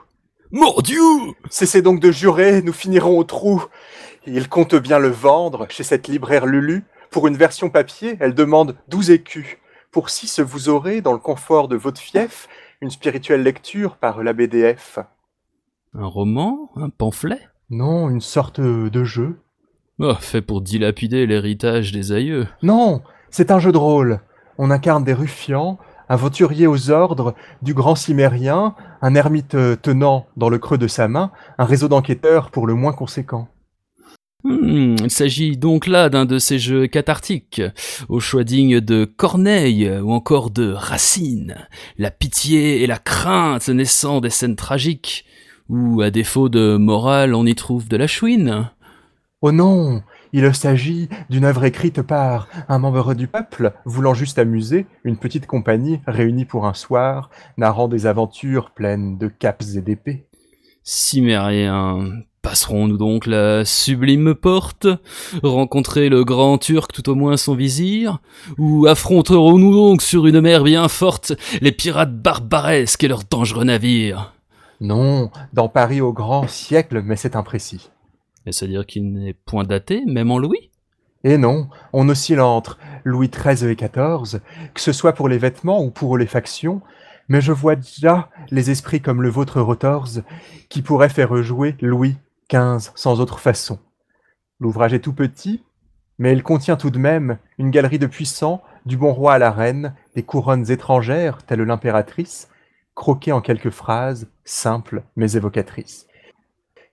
[0.51, 1.01] Mordieu
[1.49, 3.65] Cessez donc de jurer, nous finirons au trou.
[4.25, 6.85] Il compte bien le vendre chez cette libraire Lulu.
[7.11, 9.57] Pour une version papier, elle demande 12 écus.
[9.91, 12.47] Pour six, vous aurez, dans le confort de votre fief,
[12.81, 14.99] une spirituelle lecture par la BDF.
[15.93, 16.69] Un roman?
[16.75, 17.39] Un pamphlet?
[17.69, 19.39] Non, une sorte de jeu.
[19.99, 22.47] Oh, fait pour dilapider l'héritage des aïeux.
[22.61, 24.19] Non, c'est un jeu de rôle.
[24.59, 30.59] On incarne des ruffians, aventuriers aux ordres du grand cimérien, un ermite tenant dans le
[30.59, 33.47] creux de sa main un réseau d'enquêteurs pour le moins conséquent.
[34.47, 37.61] Hmm, il s'agit donc là d'un de ces jeux cathartiques,
[38.07, 41.67] au choix digne de Corneille ou encore de Racine,
[41.97, 45.25] la pitié et la crainte naissant des scènes tragiques,
[45.67, 48.69] ou à défaut de morale on y trouve de la chouine.
[49.41, 54.85] Oh non, il s'agit d'une œuvre écrite par un membre du peuple, voulant juste amuser
[55.03, 60.25] une petite compagnie réunie pour un soir, narrant des aventures pleines de capes et d'épées.
[60.83, 64.87] Cimérien, Passerons-nous donc la sublime porte
[65.43, 68.19] Rencontrer le grand turc tout au moins son vizir
[68.57, 74.33] Ou affronterons-nous donc sur une mer bien forte les pirates barbaresques et leurs dangereux navires?
[74.79, 77.89] Non, dans Paris au grand siècle, mais c'est imprécis.
[78.45, 80.69] Est-ce à dire qu'il n'est point daté, même en Louis?
[81.25, 84.39] Et non, on oscille entre Louis XIII et XIV,
[84.73, 86.79] que ce soit pour les vêtements ou pour les factions,
[87.27, 90.21] mais je vois déjà les esprits comme le vôtre Rotorz,
[90.69, 92.15] qui pourraient faire jouer Louis
[92.49, 93.79] 15 sans autre façon.
[94.59, 95.63] L'ouvrage est tout petit,
[96.17, 99.51] mais il contient tout de même une galerie de puissants, du bon roi à la
[99.51, 102.49] reine, des couronnes étrangères, telles l'impératrice,
[102.95, 106.07] croquées en quelques phrases, simples mais évocatrices.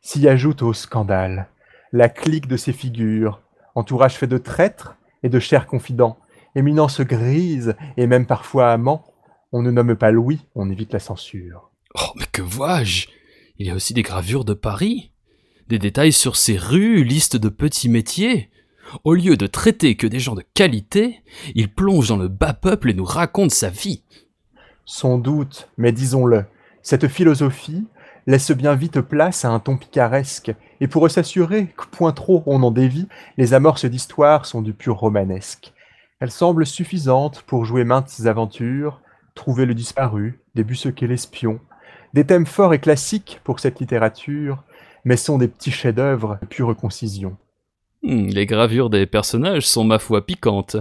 [0.01, 1.49] S'y ajoute au scandale
[1.93, 3.41] la clique de ces figures,
[3.77, 6.19] entourage fait de traîtres et de chers confidents,
[6.57, 9.05] éminence grise et même parfois amants.
[9.53, 11.71] On ne nomme pas Louis, on évite la censure.
[11.95, 13.07] Oh, mais que vois-je?
[13.59, 15.13] Il y a aussi des gravures de Paris
[15.69, 18.51] des détails sur ses rues, liste de petits métiers.
[19.03, 21.23] Au lieu de traiter que des gens de qualité,
[21.55, 24.03] il plonge dans le bas peuple et nous raconte sa vie.
[24.85, 26.45] Sans doute, mais disons-le,
[26.83, 27.87] cette philosophie
[28.27, 32.63] laisse bien vite place à un ton picaresque, et pour s'assurer que point trop on
[32.63, 35.73] en dévie, les amorces d'histoire sont du pur romanesque.
[36.21, 39.01] Elles semblent suffisantes pour jouer maintes aventures,
[39.35, 41.59] trouver le disparu, débusquer l'espion,
[42.13, 44.63] des thèmes forts et classiques pour cette littérature,
[45.05, 47.37] mais sont des petits chefs-d'œuvre de pure concision.
[48.03, 50.77] Hmm, les gravures des personnages sont ma foi piquantes.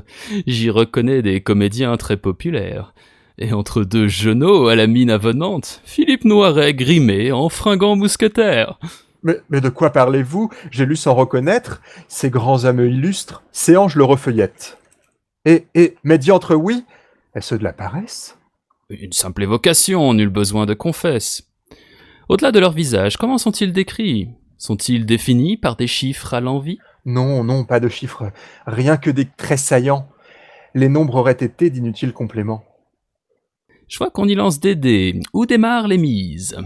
[0.46, 2.94] J'y reconnais des comédiens très populaires.
[3.38, 8.78] Et entre deux genoux à la mine avenante, Philippe Noiret grimé en fringant mousquetaire.
[9.24, 10.50] Mais, mais de quoi parlez-vous?
[10.70, 14.78] J'ai lu sans reconnaître ces grands hommes illustres, ces anges le refeuillette.
[15.46, 16.84] Et, et, médiantre oui,
[17.34, 18.38] est-ce de la paresse?
[18.90, 21.44] Une simple évocation, nul besoin de confesse.
[22.34, 24.28] Au-delà de leur visage, comment sont-ils décrits?
[24.58, 26.80] Sont-ils définis par des chiffres à l'envie?
[27.06, 28.32] Non, non, pas de chiffres,
[28.66, 30.10] rien que des traits saillants.
[30.74, 32.64] Les nombres auraient été d'inutiles compléments.
[33.88, 35.20] Je vois qu'on y lance des dés.
[35.32, 36.58] Où démarrent les mises?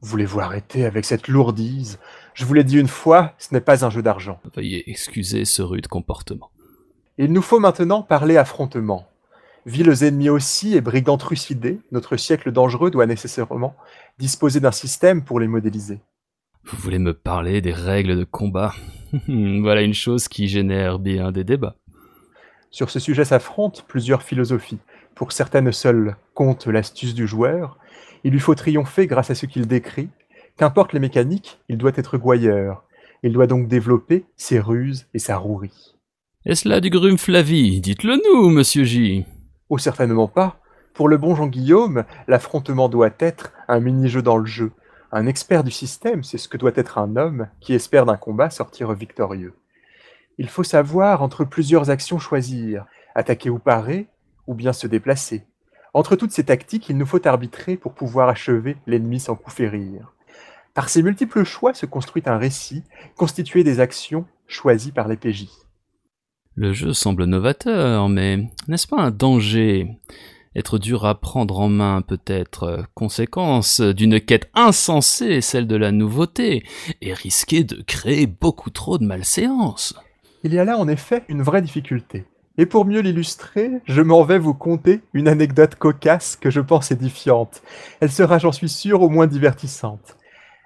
[0.00, 1.98] Voulez-vous arrêter avec cette lourdise?
[2.32, 4.38] Je vous l'ai dit une fois, ce n'est pas un jeu d'argent.
[4.54, 6.52] Veuillez excuser ce rude comportement.
[7.18, 9.09] Il nous faut maintenant parler affrontement.
[9.66, 13.76] Villes ennemis aussi et brigands trucidés, notre siècle dangereux doit nécessairement
[14.18, 16.00] disposer d'un système pour les modéliser.
[16.64, 18.74] Vous voulez me parler des règles de combat?
[19.28, 21.76] Voilà une chose qui génère bien des débats.
[22.70, 24.78] Sur ce sujet s'affrontent plusieurs philosophies.
[25.14, 27.78] Pour certaines seules compte l'astuce du joueur.
[28.24, 30.08] Il lui faut triompher grâce à ce qu'il décrit.
[30.56, 32.84] Qu'importe les mécaniques, il doit être gouailleur.
[33.22, 35.96] Il doit donc développer ses ruses et sa rouerie.
[36.46, 37.80] Est-ce là du grume Flavie?
[37.80, 39.24] Dites-le nous, monsieur J.
[39.70, 40.56] Oh, certainement pas.
[40.94, 44.72] Pour le bon Jean-Guillaume, l'affrontement doit être un mini-jeu dans le jeu.
[45.12, 48.50] Un expert du système, c'est ce que doit être un homme qui espère d'un combat
[48.50, 49.54] sortir victorieux.
[50.38, 52.84] Il faut savoir entre plusieurs actions choisir,
[53.14, 54.08] attaquer ou parer,
[54.48, 55.44] ou bien se déplacer.
[55.94, 60.12] Entre toutes ces tactiques, il nous faut arbitrer pour pouvoir achever l'ennemi sans coup férir.
[60.74, 62.82] Par ces multiples choix se construit un récit,
[63.16, 65.46] constitué des actions choisies par les PJ.
[66.62, 69.96] Le jeu semble novateur, mais n'est-ce pas un danger?
[70.54, 76.62] Être dur à prendre en main peut-être conséquence d'une quête insensée, celle de la nouveauté,
[77.00, 79.94] et risquer de créer beaucoup trop de malséances.
[80.44, 82.26] Il y a là en effet une vraie difficulté.
[82.58, 86.90] Et pour mieux l'illustrer, je m'en vais vous conter une anecdote cocasse que je pense
[86.90, 87.62] édifiante.
[88.00, 90.18] Elle sera, j'en suis sûr, au moins divertissante.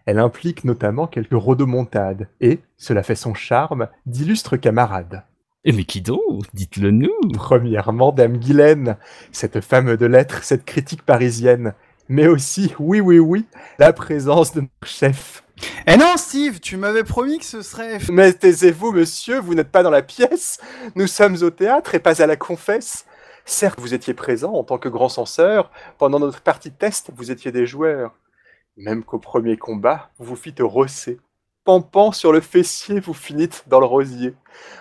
[0.06, 5.22] Elle implique notamment quelques rodomontades et, cela fait son charme, d'illustres camarades.
[5.66, 6.44] Et mais qui donc?
[6.52, 8.98] Dites-le nous Premièrement, Dame Guylaine,
[9.32, 11.72] cette femme de lettres, cette critique parisienne,
[12.08, 13.46] mais aussi, oui, oui, oui,
[13.78, 15.42] la présence de notre chef.
[15.86, 17.98] Eh non, Steve, tu m'avais promis que ce serait.
[18.12, 20.60] Mais taisez-vous, monsieur, vous n'êtes pas dans la pièce.
[20.96, 23.06] Nous sommes au théâtre et pas à la confesse.
[23.46, 25.70] Certes, vous étiez présent en tant que grand censeur.
[25.96, 28.14] Pendant notre partie test, vous étiez des joueurs.
[28.76, 31.20] Même qu'au premier combat, vous vous fîtes rosser.
[31.64, 34.34] Pampant sur le fessier, vous finîtes dans le rosier.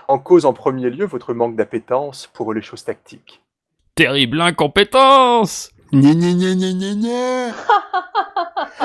[0.10, 3.42] En cause en premier lieu votre manque d'appétence pour les choses tactiques.
[3.96, 7.54] Terrible incompétence Gna gna gna.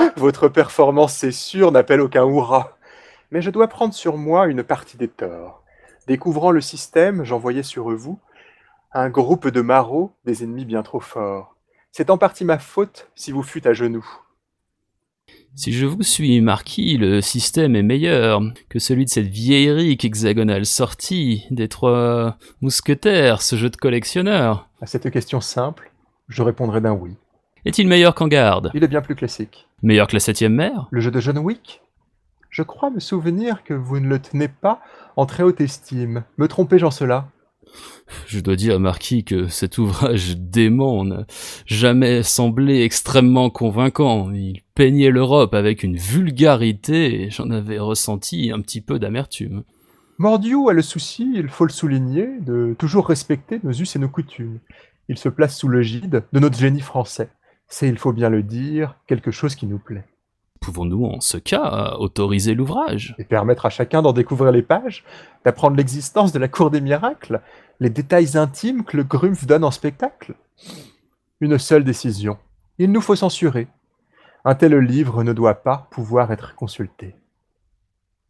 [0.16, 2.76] Votre performance, c'est sûr, n'appelle aucun hurrah.
[3.30, 5.64] Mais je dois prendre sur moi une partie des torts.
[6.06, 8.20] Découvrant le système, j'envoyais sur vous
[8.92, 11.56] un groupe de marauds, des ennemis bien trop forts.
[11.92, 14.06] C'est en partie ma faute si vous fûtes à genoux.
[15.58, 20.64] Si je vous suis, Marquis, le système est meilleur que celui de cette vieillerie hexagonale
[20.64, 24.68] sortie des trois mousquetaires, ce jeu de collectionneur.
[24.80, 25.90] À cette question simple,
[26.28, 27.16] je répondrai d'un oui.
[27.64, 28.70] Est-il meilleur qu'en garde?
[28.72, 29.66] Il est bien plus classique.
[29.82, 30.86] Meilleur que la septième mer?
[30.92, 31.80] Le jeu de John Wick?
[32.50, 34.80] Je crois me souvenir que vous ne le tenez pas
[35.16, 36.22] en très haute estime.
[36.36, 37.26] Me trompez-je en cela?
[38.26, 41.26] Je dois dire, Marquis, que cet ouvrage dément n'a
[41.66, 44.30] jamais semblé extrêmement convaincant.
[44.32, 49.64] Il peignait l'Europe avec une vulgarité et j'en avais ressenti un petit peu d'amertume.
[50.18, 54.08] Mordiou a le souci, il faut le souligner, de toujours respecter nos us et nos
[54.08, 54.58] coutumes.
[55.08, 57.30] Il se place sous le gide de notre génie français.
[57.68, 60.04] C'est, il faut bien le dire, quelque chose qui nous plaît.
[60.68, 63.14] Pouvons-nous, en ce cas, autoriser l'ouvrage?
[63.18, 65.02] Et permettre à chacun d'en découvrir les pages,
[65.42, 67.40] d'apprendre l'existence de la cour des miracles,
[67.80, 70.34] les détails intimes que le Grumpf donne en spectacle?
[71.40, 72.36] Une seule décision.
[72.76, 73.68] Il nous faut censurer.
[74.44, 77.14] Un tel livre ne doit pas pouvoir être consulté.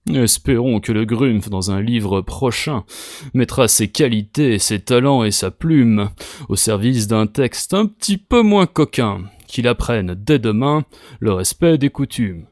[0.08, 2.84] Espérons que le Grumpf, dans un livre prochain,
[3.34, 6.10] mettra ses qualités, ses talents et sa plume
[6.48, 10.84] au service d'un texte un petit peu moins coquin, qu'il apprenne dès demain
[11.18, 12.46] le respect des coutumes.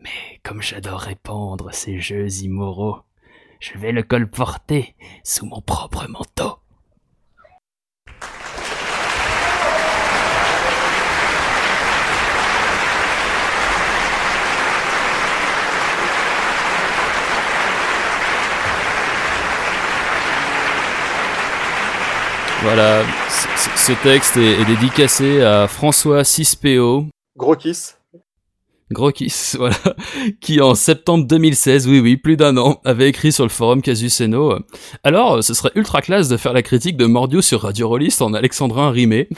[0.00, 3.00] Mais comme j'adore répandre ces jeux immoraux,
[3.60, 4.94] je vais le colporter
[5.24, 6.57] sous mon propre manteau.
[22.62, 23.04] Voilà,
[23.76, 27.06] ce texte est, dédicacé à François 6PO,
[27.36, 27.54] Gros.
[28.90, 29.76] Gros kiss, voilà,
[30.40, 34.52] qui en septembre 2016, oui oui, plus d'un an, avait écrit sur le forum Casuseno
[34.52, 34.60] euh,
[35.04, 38.32] Alors, ce serait ultra classe de faire la critique de Mordio sur Radio Rollist en
[38.32, 39.28] alexandrin rimé.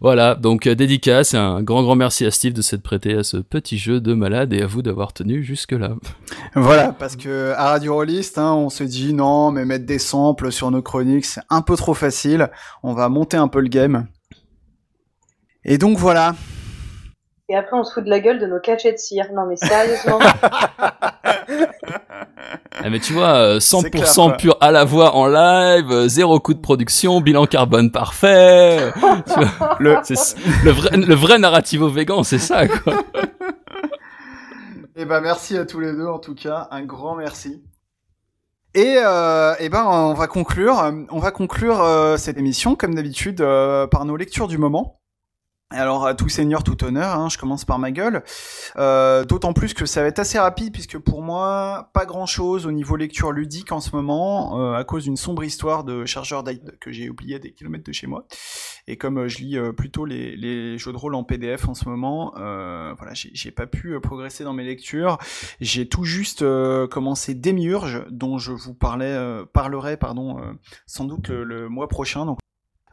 [0.00, 3.22] Voilà, donc euh, dédicace et un grand grand merci à Steve de s'être prêté à
[3.22, 5.90] ce petit jeu de malade et à vous d'avoir tenu jusque-là.
[6.56, 10.50] Voilà, parce que à Radio Rollist, hein, on se dit non, mais mettre des samples
[10.50, 12.50] sur nos chroniques, c'est un peu trop facile.
[12.82, 14.08] On va monter un peu le game.
[15.64, 16.34] Et donc voilà.
[17.48, 19.26] Et après, on se fout de la gueule de nos cachets de cire.
[19.32, 20.18] Non, mais sérieusement.
[20.82, 21.30] Ah,
[22.90, 24.36] mais tu vois, euh, C'est clair, 100% quoi.
[24.36, 28.78] pur à la voix en live, euh, zéro coût de production, bilan carbone parfait.
[28.80, 28.90] euh,
[29.26, 32.94] tu vois, Le, c'est- le vrai le vrai narrativo végan, c'est ça quoi.
[34.96, 37.62] Eh ben merci à tous les deux en tout cas, un grand merci.
[38.74, 43.40] Et, euh, eh ben on va conclure, on va conclure euh, cette émission comme d'habitude
[43.40, 45.00] euh, par nos lectures du moment.
[45.70, 48.22] Alors à tout seigneur, tout honneur, hein, je commence par ma gueule.
[48.76, 52.66] Euh, D'autant plus que ça va être assez rapide puisque pour moi pas grand chose
[52.66, 56.44] au niveau lecture ludique en ce moment euh, à cause d'une sombre histoire de chargeur
[56.44, 58.28] d'iPad que j'ai oublié à des kilomètres de chez moi.
[58.86, 62.32] Et comme euh, je lis plutôt les, jeux de rôle en PDF en ce moment,
[62.36, 65.18] voilà, j'ai pas pu progresser dans mes lectures.
[65.60, 66.44] J'ai tout juste
[66.88, 69.18] commencé Demiurge, dont je vous parlais,
[69.52, 70.38] parlerai pardon,
[70.86, 72.24] sans doute le, le mois prochain.
[72.24, 72.38] Donc,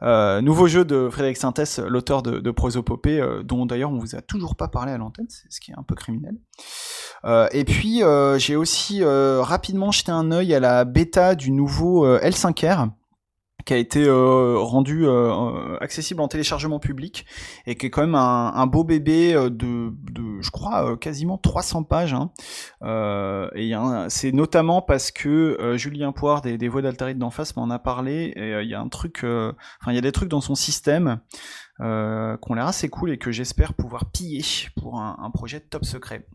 [0.04, 4.14] euh, nouveau jeu de Frédéric Sintès, l'auteur de, de Prosopopée, euh, dont d'ailleurs on vous
[4.14, 6.36] a toujours pas parlé à l'antenne, c'est ce qui est un peu criminel.
[7.24, 12.04] Euh, et puis euh, j'ai aussi rapidement jeté un œil à la bêta du nouveau
[12.04, 12.90] euh, L5R
[13.64, 17.26] qui a été euh, rendu euh, euh, accessible en téléchargement public
[17.66, 19.92] et qui est quand même un, beau bébé de,
[20.40, 22.30] je crois quasiment 300 pages hein.
[23.54, 23.72] Et
[24.08, 28.32] c'est notamment parce que Julien Poire des, des voix d'Altaride d'en face m'en a parlé
[28.36, 31.20] et il y a un truc enfin il y a des trucs dans son système
[31.80, 34.44] ont l'air assez cool et que j'espère pouvoir piller
[34.76, 36.26] pour un, projet top secret.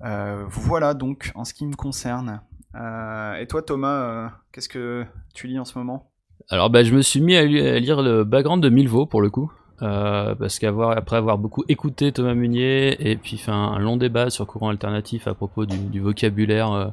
[0.00, 2.40] Voilà donc en ce qui me concerne.
[2.74, 6.10] Et toi, Thomas, qu'est-ce que tu lis en ce moment?
[6.48, 9.52] Alors, bah, je me suis mis à, lire le background de Milvaux pour le coup.
[9.78, 14.68] parce qu'après avoir beaucoup écouté Thomas Munier et puis fait un, long débat sur courant
[14.68, 16.92] alternatif à propos du, vocabulaire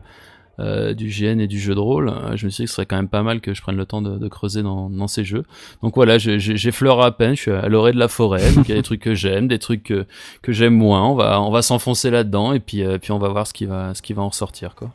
[0.60, 2.78] euh, du GN et du jeu de rôle, euh, je me suis dit que ce
[2.78, 5.44] serait quand même pas mal que je prenne le temps de, creuser dans, ces jeux.
[5.84, 8.74] Donc voilà, j'effleure à peine, je suis à l'orée de la forêt, donc il y
[8.74, 10.08] a des trucs que j'aime, des trucs que,
[10.42, 13.30] que j'aime moins, on va, on va s'enfoncer là-dedans et puis, euh, puis on va
[13.30, 14.74] voir ce qui va, ce qui va en ressortir.
[14.74, 14.90] Quoi.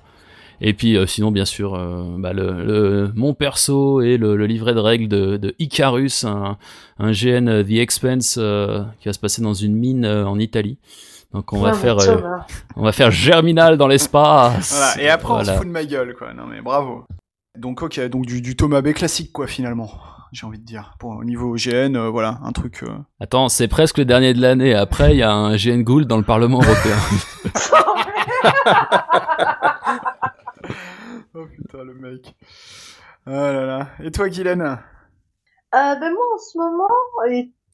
[0.64, 1.72] Et puis sinon, bien sûr,
[2.18, 6.56] bah, le, mon perso et le, livret de règles de, de Icarus, un,
[6.98, 10.78] un GN The Expense qui va se passer dans une mine en Italie.
[11.32, 12.18] Donc on va faire, euh,
[12.76, 14.72] on va faire Germinal dans l'espace.
[14.72, 15.02] Voilà.
[15.02, 16.34] Et après on se fout de ma gueule, quoi.
[16.34, 17.04] Non mais bravo.
[17.58, 19.90] Donc ok, donc du, du Thomas B classique, quoi, finalement.
[20.32, 20.94] J'ai envie de dire.
[20.98, 22.82] Pour au niveau GN, euh, voilà, un truc.
[22.82, 22.98] Euh.
[23.20, 24.74] Attends, c'est presque le dernier de l'année.
[24.74, 26.96] Après, il y a un GN Gould dans le Parlement européen.
[31.34, 32.34] oh putain, le mec.
[33.26, 33.86] Ah là là.
[34.02, 34.62] Et toi, Guylaine?
[34.62, 36.88] Euh, ben moi, en ce moment,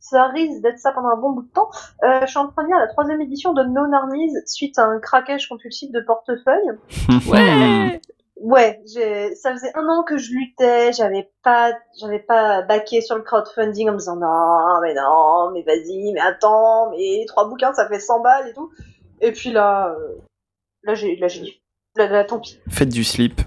[0.00, 1.70] ça risque d'être ça pendant un bon bout de temps.
[2.04, 4.84] Euh, je suis en train de lire la troisième édition de No Armies suite à
[4.84, 6.70] un craquage compulsif de portefeuille.
[7.30, 8.00] ouais.
[8.40, 8.80] Ouais,
[9.34, 13.88] ça faisait un an que je luttais, j'avais pas, j'avais pas baqué sur le crowdfunding
[13.88, 17.98] en me disant non, mais non, mais vas-y, mais attends, mais trois bouquins ça fait
[17.98, 18.70] 100 balles et tout.
[19.20, 20.18] Et puis là, euh,
[20.84, 21.62] là j'ai, là j'ai dit,
[21.96, 22.58] là, là, tant pis.
[22.68, 23.40] Faites du slip.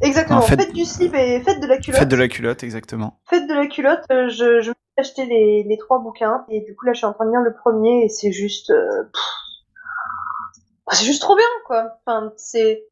[0.00, 0.72] Exactement, faites...
[0.72, 2.00] du slip et faites de la culotte.
[2.00, 3.18] Faites de la culotte, exactement.
[3.28, 6.84] Faites de la culotte, euh, je, je acheté les, les, trois bouquins et du coup
[6.84, 9.04] là je suis en train de lire le premier et c'est juste euh,
[10.90, 12.84] c'est juste trop bien quoi enfin c'est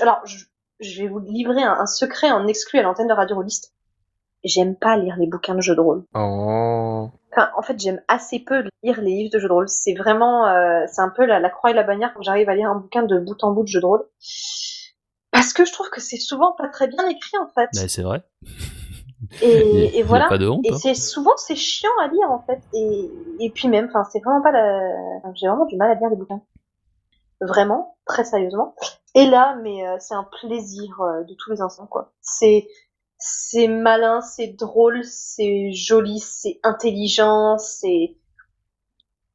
[0.00, 0.44] alors je,
[0.80, 3.74] je, vais vous livrer un, secret en exclu à l'antenne de Radio Rolliste
[4.44, 7.10] j'aime pas lire les bouquins de jeux de rôle oh.
[7.38, 10.46] Enfin, en fait j'aime assez peu lire les livres de jeux de rôle c'est vraiment
[10.46, 12.76] euh, c'est un peu la, la, croix et la bannière quand j'arrive à lire un
[12.76, 14.04] bouquin de bout en bout de jeux de rôle
[15.30, 18.02] parce que je trouve que c'est souvent pas très bien écrit en fait bah, c'est
[18.02, 18.24] vrai
[19.42, 20.28] et, et voilà.
[20.28, 20.78] Pas de honte, et hein.
[20.80, 22.60] c'est souvent c'est chiant à lire en fait.
[22.72, 23.10] Et,
[23.40, 24.80] et puis même, enfin c'est vraiment pas la.
[25.34, 26.42] J'ai vraiment du mal à lire les bouquins.
[27.40, 28.74] Vraiment, très sérieusement.
[29.14, 32.12] Et là, mais euh, c'est un plaisir euh, de tous les instants quoi.
[32.20, 32.66] C'est
[33.18, 38.16] c'est malin, c'est drôle, c'est joli, c'est intelligent, c'est.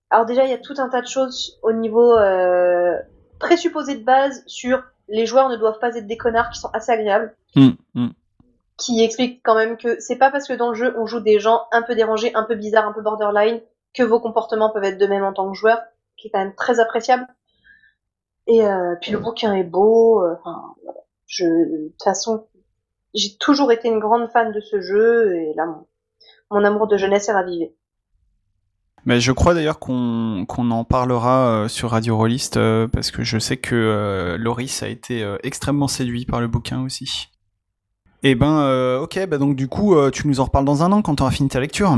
[0.09, 2.97] Alors déjà, il y a tout un tas de choses au niveau euh,
[3.39, 6.91] présupposé de base sur les joueurs ne doivent pas être des connards qui sont assez
[6.91, 7.35] agréables.
[7.55, 8.09] Mmh, mmh
[8.77, 11.39] qui explique quand même que c'est pas parce que dans le jeu on joue des
[11.39, 13.61] gens un peu dérangés, un peu bizarres, un peu borderline,
[13.93, 15.79] que vos comportements peuvent être de même en tant que joueur,
[16.17, 17.27] qui est quand même très appréciable.
[18.47, 20.23] Et euh, puis le bouquin est beau.
[20.23, 20.75] Euh, enfin,
[21.27, 22.47] je, de toute façon,
[23.13, 25.87] j'ai toujours été une grande fan de ce jeu et là mon,
[26.51, 27.75] mon amour de jeunesse est ravivé.
[29.05, 33.37] Mais je crois d'ailleurs qu'on en parlera euh, sur Radio Rollist euh, parce que je
[33.37, 37.29] sais que Loris a été extrêmement séduit par le bouquin aussi.
[38.25, 40.93] Eh ben, euh, ok, bah donc du coup, euh, tu nous en reparles dans un
[40.93, 41.93] an quand tu auras fini ta lecture.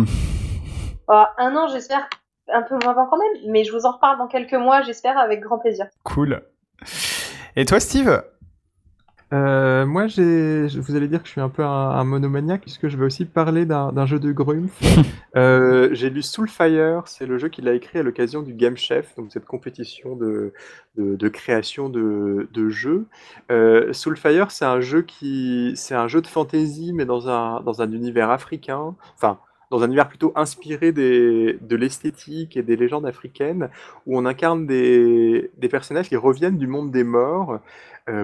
[1.07, 2.09] Ah, un an, j'espère,
[2.51, 5.41] un peu moins quand même, mais je vous en reparle dans quelques mois, j'espère, avec
[5.41, 5.85] grand plaisir.
[6.03, 6.41] Cool.
[7.55, 8.23] Et toi, Steve?
[9.33, 13.05] Euh, moi, vous allez dire que je suis un peu un, monomaniaque, puisque je vais
[13.05, 14.79] aussi parler d'un jeu de Grumpf.
[15.35, 19.13] Euh, j'ai lu Soulfire, c'est le jeu qu'il a écrit à l'occasion du Game Chef,
[19.17, 20.53] donc cette compétition de,
[20.95, 23.07] de, création de, de jeux.
[23.51, 27.81] Euh, Soulfire, c'est un jeu qui, c'est un jeu de fantasy, mais dans un, dans
[27.81, 28.95] un univers africain.
[29.15, 29.39] Enfin,
[29.71, 33.69] dans un univers plutôt inspiré des, de l'esthétique et des légendes africaines,
[34.05, 37.59] où on incarne des, des personnages qui reviennent du monde des morts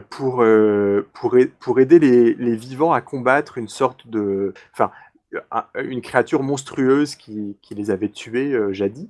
[0.09, 4.53] pour, euh, pour, pour aider les, vivants à combattre une sorte de...
[4.73, 4.91] Enfin,
[5.81, 9.07] une créature monstrueuse qui, qui les avait tués euh, jadis.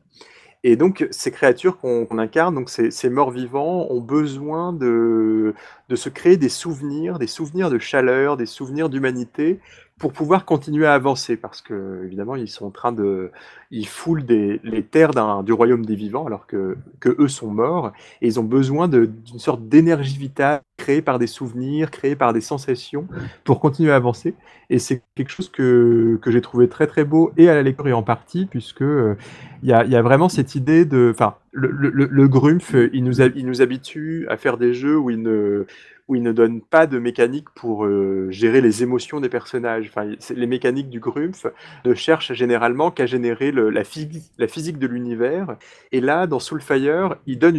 [0.63, 5.55] Et donc, ces créatures qu'on incarne, donc ces, ces, morts vivants, ont besoin de,
[5.89, 9.59] de se créer des souvenirs, des souvenirs de chaleur, des souvenirs d'humanité,
[10.01, 13.29] pour pouvoir continuer à avancer, parce que évidemment ils sont en train de,
[13.69, 15.11] ils foulent les terres
[15.43, 16.75] du royaume des vivants alors que,
[17.05, 21.91] eux sont morts et ils ont besoin d'une sorte d'énergie vitale créée par des souvenirs,
[21.91, 23.07] créée par des sensations
[23.43, 24.33] pour continuer à avancer.
[24.71, 27.87] Et c'est quelque chose que, que j'ai trouvé très très beau et à la lecture
[27.87, 29.15] et en partie puisque euh,
[29.61, 33.45] il y, a, y, a, vraiment cette idée de, enfin le, le, il nous, il
[33.45, 35.67] nous habitue à faire des jeux où il ne
[36.11, 39.87] où il ne donne pas de mécanique pour euh, gérer les émotions des personnages.
[39.87, 41.47] Enfin, les mécaniques du Grumpf
[41.85, 45.55] ne cherchent généralement qu'à générer la, physique de l'univers.
[45.93, 47.55] Et là, dans Soulfire, il donne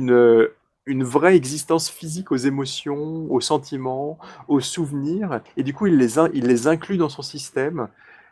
[0.87, 4.19] une, vraie existence physique aux émotions, aux sentiments,
[4.49, 5.41] aux souvenirs.
[5.57, 7.89] Et du coup, il les, inclut dans son système.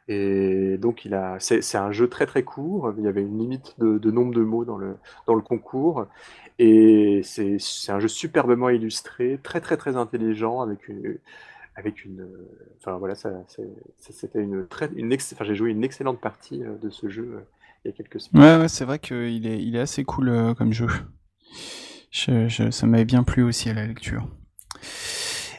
[0.06, 2.92] Et donc, c'est, un jeu très très court.
[2.98, 6.08] Il y avait une limite de, nombre de mots dans le concours.
[6.62, 7.56] Et c'est,
[7.88, 11.16] un jeu superbement illustré, très très très intelligent, avec une,
[11.74, 12.28] avec une,
[12.78, 17.08] enfin voilà, c'était une très, une enfin, j'ai joué une excellente partie euh, de ce
[17.08, 17.40] jeu euh,
[17.82, 18.60] il y a quelques semaines.
[18.60, 20.88] Ouais, c'est vrai qu'il est, il est assez cool euh, comme jeu.
[22.12, 24.28] ça m'avait bien plu aussi à la lecture.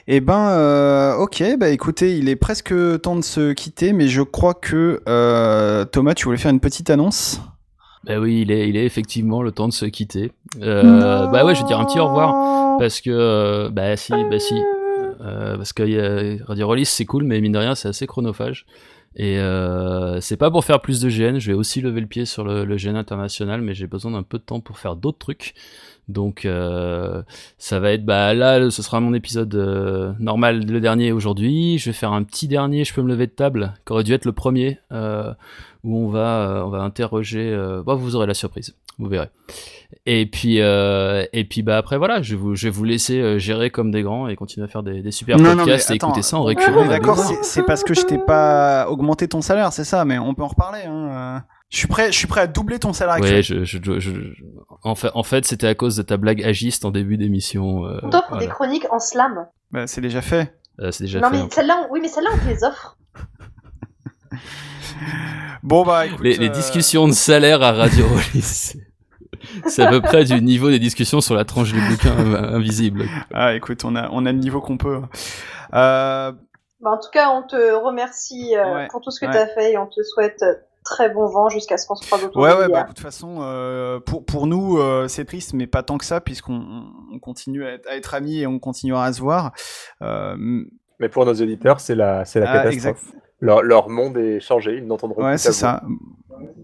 [0.06, 4.54] Eh ben, ok, bah écoutez, il est presque temps de se quitter, mais je crois
[4.54, 5.02] que
[5.86, 7.42] Thomas, tu voulais faire une petite annonce?
[8.06, 10.32] Bah oui, il est, il est effectivement le temps de se quitter.
[10.62, 14.40] Euh, bah ouais, je vais dire un petit au revoir parce que bah si, bah
[14.40, 14.56] si,
[15.20, 18.66] parce que Radio Rollis c'est cool, mais mine de rien c'est assez chronophage.
[19.16, 19.40] Et
[20.20, 22.66] c'est pas pour faire plus de GN, je vais aussi lever le pied sur le,
[22.66, 25.54] le GN international, mais j'ai besoin d'un peu de temps pour faire d'autres trucs.
[26.12, 27.24] Donc euh,
[27.58, 31.78] ça va être bah là ce sera mon épisode euh, normal le dernier aujourd'hui.
[31.78, 34.14] Je vais faire un petit dernier, je peux me lever de table, qui aurait dû
[34.14, 35.34] être le premier euh,
[35.84, 37.56] où on va on va interroger.
[37.86, 39.30] Bah, vous aurez la surprise, vous verrez.
[40.06, 43.70] Et puis et puis bah après voilà, je vais vous je vais vous laisser gérer
[43.70, 46.44] comme des grands et continuer à faire des, des super podcasts et écouter ça en
[46.44, 46.88] récurrent.
[46.88, 50.44] D'accord, c'est parce que je t'ai pas augmenté ton salaire, c'est ça, mais on peut
[50.44, 50.84] en reparler.
[50.86, 51.44] Hein.
[51.72, 53.18] Je suis prêt, je suis prêt à doubler ton salaire.
[53.22, 54.12] Ouais, je, je, je,
[54.84, 57.86] en fait, en fait, c'était à cause de ta blague agiste en début d'émission.
[57.86, 59.48] Euh, on des chroniques en slam.
[59.72, 60.54] Bah, c'est déjà fait.
[60.82, 61.38] Euh, c'est déjà non, fait.
[61.38, 62.98] mais celle-là, oui, mais celle-là, on te les offre.
[65.64, 68.74] Bon bah, écoute, les, les, euh, discussions de salaire à Radio Rollis.
[69.66, 73.06] c'est à peu près du niveau des discussions sur la tranche du bouquin invisible.
[73.34, 75.02] Ah, écoute, on a, on a le niveau qu'on peut.
[75.74, 76.32] Euh...
[76.82, 79.74] Bah, en tout cas, on te remercie euh, pour tout ce que tu as fait
[79.74, 80.44] et on te souhaite
[80.84, 83.00] très bon vent jusqu'à ce qu'on se croise autour ouais, de Ouais, bah, de toute
[83.00, 87.20] façon, euh, pour, pour nous, euh, c'est triste, mais pas tant que ça, puisqu'on on
[87.20, 89.52] continue à être, à être, amis et on continuera à se voir.
[90.02, 90.36] Euh,
[91.00, 93.12] mais pour nos auditeurs, c'est la, c'est la ah, catastrophe.
[93.42, 95.82] Leur, leur, monde est changé, ils n'entendront ouais, c'est ça.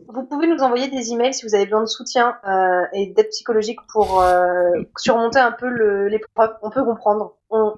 [0.07, 3.29] Vous pouvez nous envoyer des emails si vous avez besoin de soutien euh, et d'aide
[3.29, 5.67] psychologique pour euh, surmonter un peu
[6.07, 6.51] l'épreuve.
[6.61, 7.36] On peut comprendre.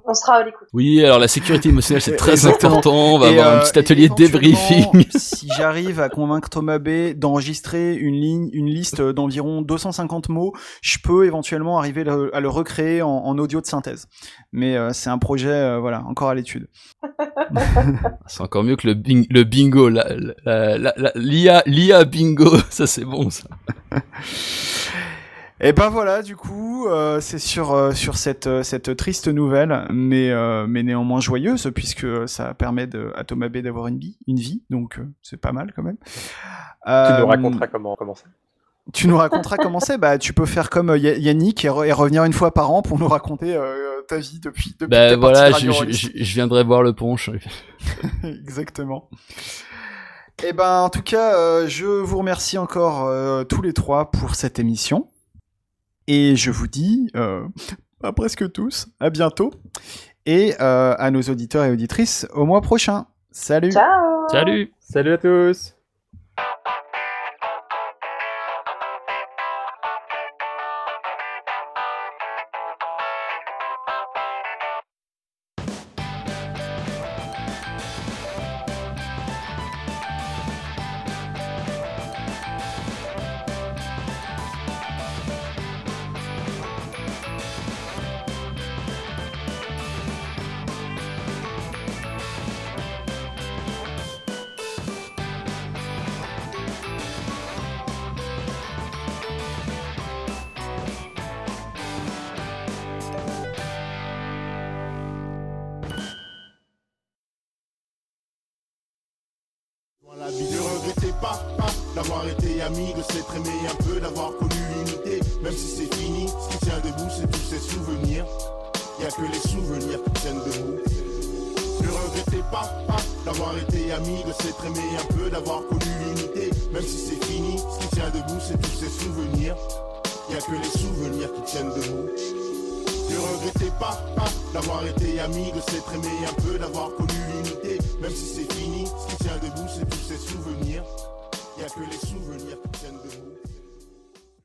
[0.10, 0.68] On, sera à l'écoute.
[0.74, 3.14] Oui, alors la sécurité émotionnelle c'est très important.
[3.14, 5.06] On va avoir un petit euh, atelier de débriefing.
[5.16, 10.98] si j'arrive à convaincre Thomas B d'enregistrer une ligne, une liste d'environ 250 mots, je
[11.04, 12.04] peux éventuellement arriver
[12.34, 14.08] à le recréer en, en audio de synthèse.
[14.52, 16.68] Mais euh, c'est un projet, euh, voilà, encore à l'étude.
[18.28, 18.94] c'est encore mieux que le,
[19.30, 19.90] le bingo,
[21.16, 23.48] l'IA bingo, ça c'est bon ça.
[25.62, 29.86] Et ben voilà, du coup, euh, c'est sur euh, sur cette euh, cette triste nouvelle,
[29.90, 30.32] mais
[30.68, 34.64] mais néanmoins joyeuse puisque ça permet de, à Thomas B d'avoir une vie, une vie,
[34.70, 35.98] donc c'est pas mal quand même.
[35.98, 38.24] tu nous raconteras comment commencer.
[38.94, 39.98] Tu nous raconteras comment c'est?
[39.98, 43.60] Bah, tu peux faire comme Yannick et, revenir une fois par an pour nous raconter
[44.08, 44.76] ta vie depuis.
[44.80, 47.30] depuis bah voilà, je, je, je, viendrai voir le ponche.
[48.24, 49.10] Exactement.
[50.42, 53.12] Et eh ben, en tout cas, je vous remercie encore
[53.48, 55.06] tous les trois pour cette émission.
[56.12, 57.48] Et je vous dis, euh,
[58.02, 59.52] à presque tous, à bientôt.
[60.26, 63.06] Et euh, à nos auditeurs et auditrices, au mois prochain.
[63.30, 63.72] Salut.
[63.72, 64.28] Ciao.
[64.32, 64.74] Salut.
[64.80, 65.76] Salut à tous.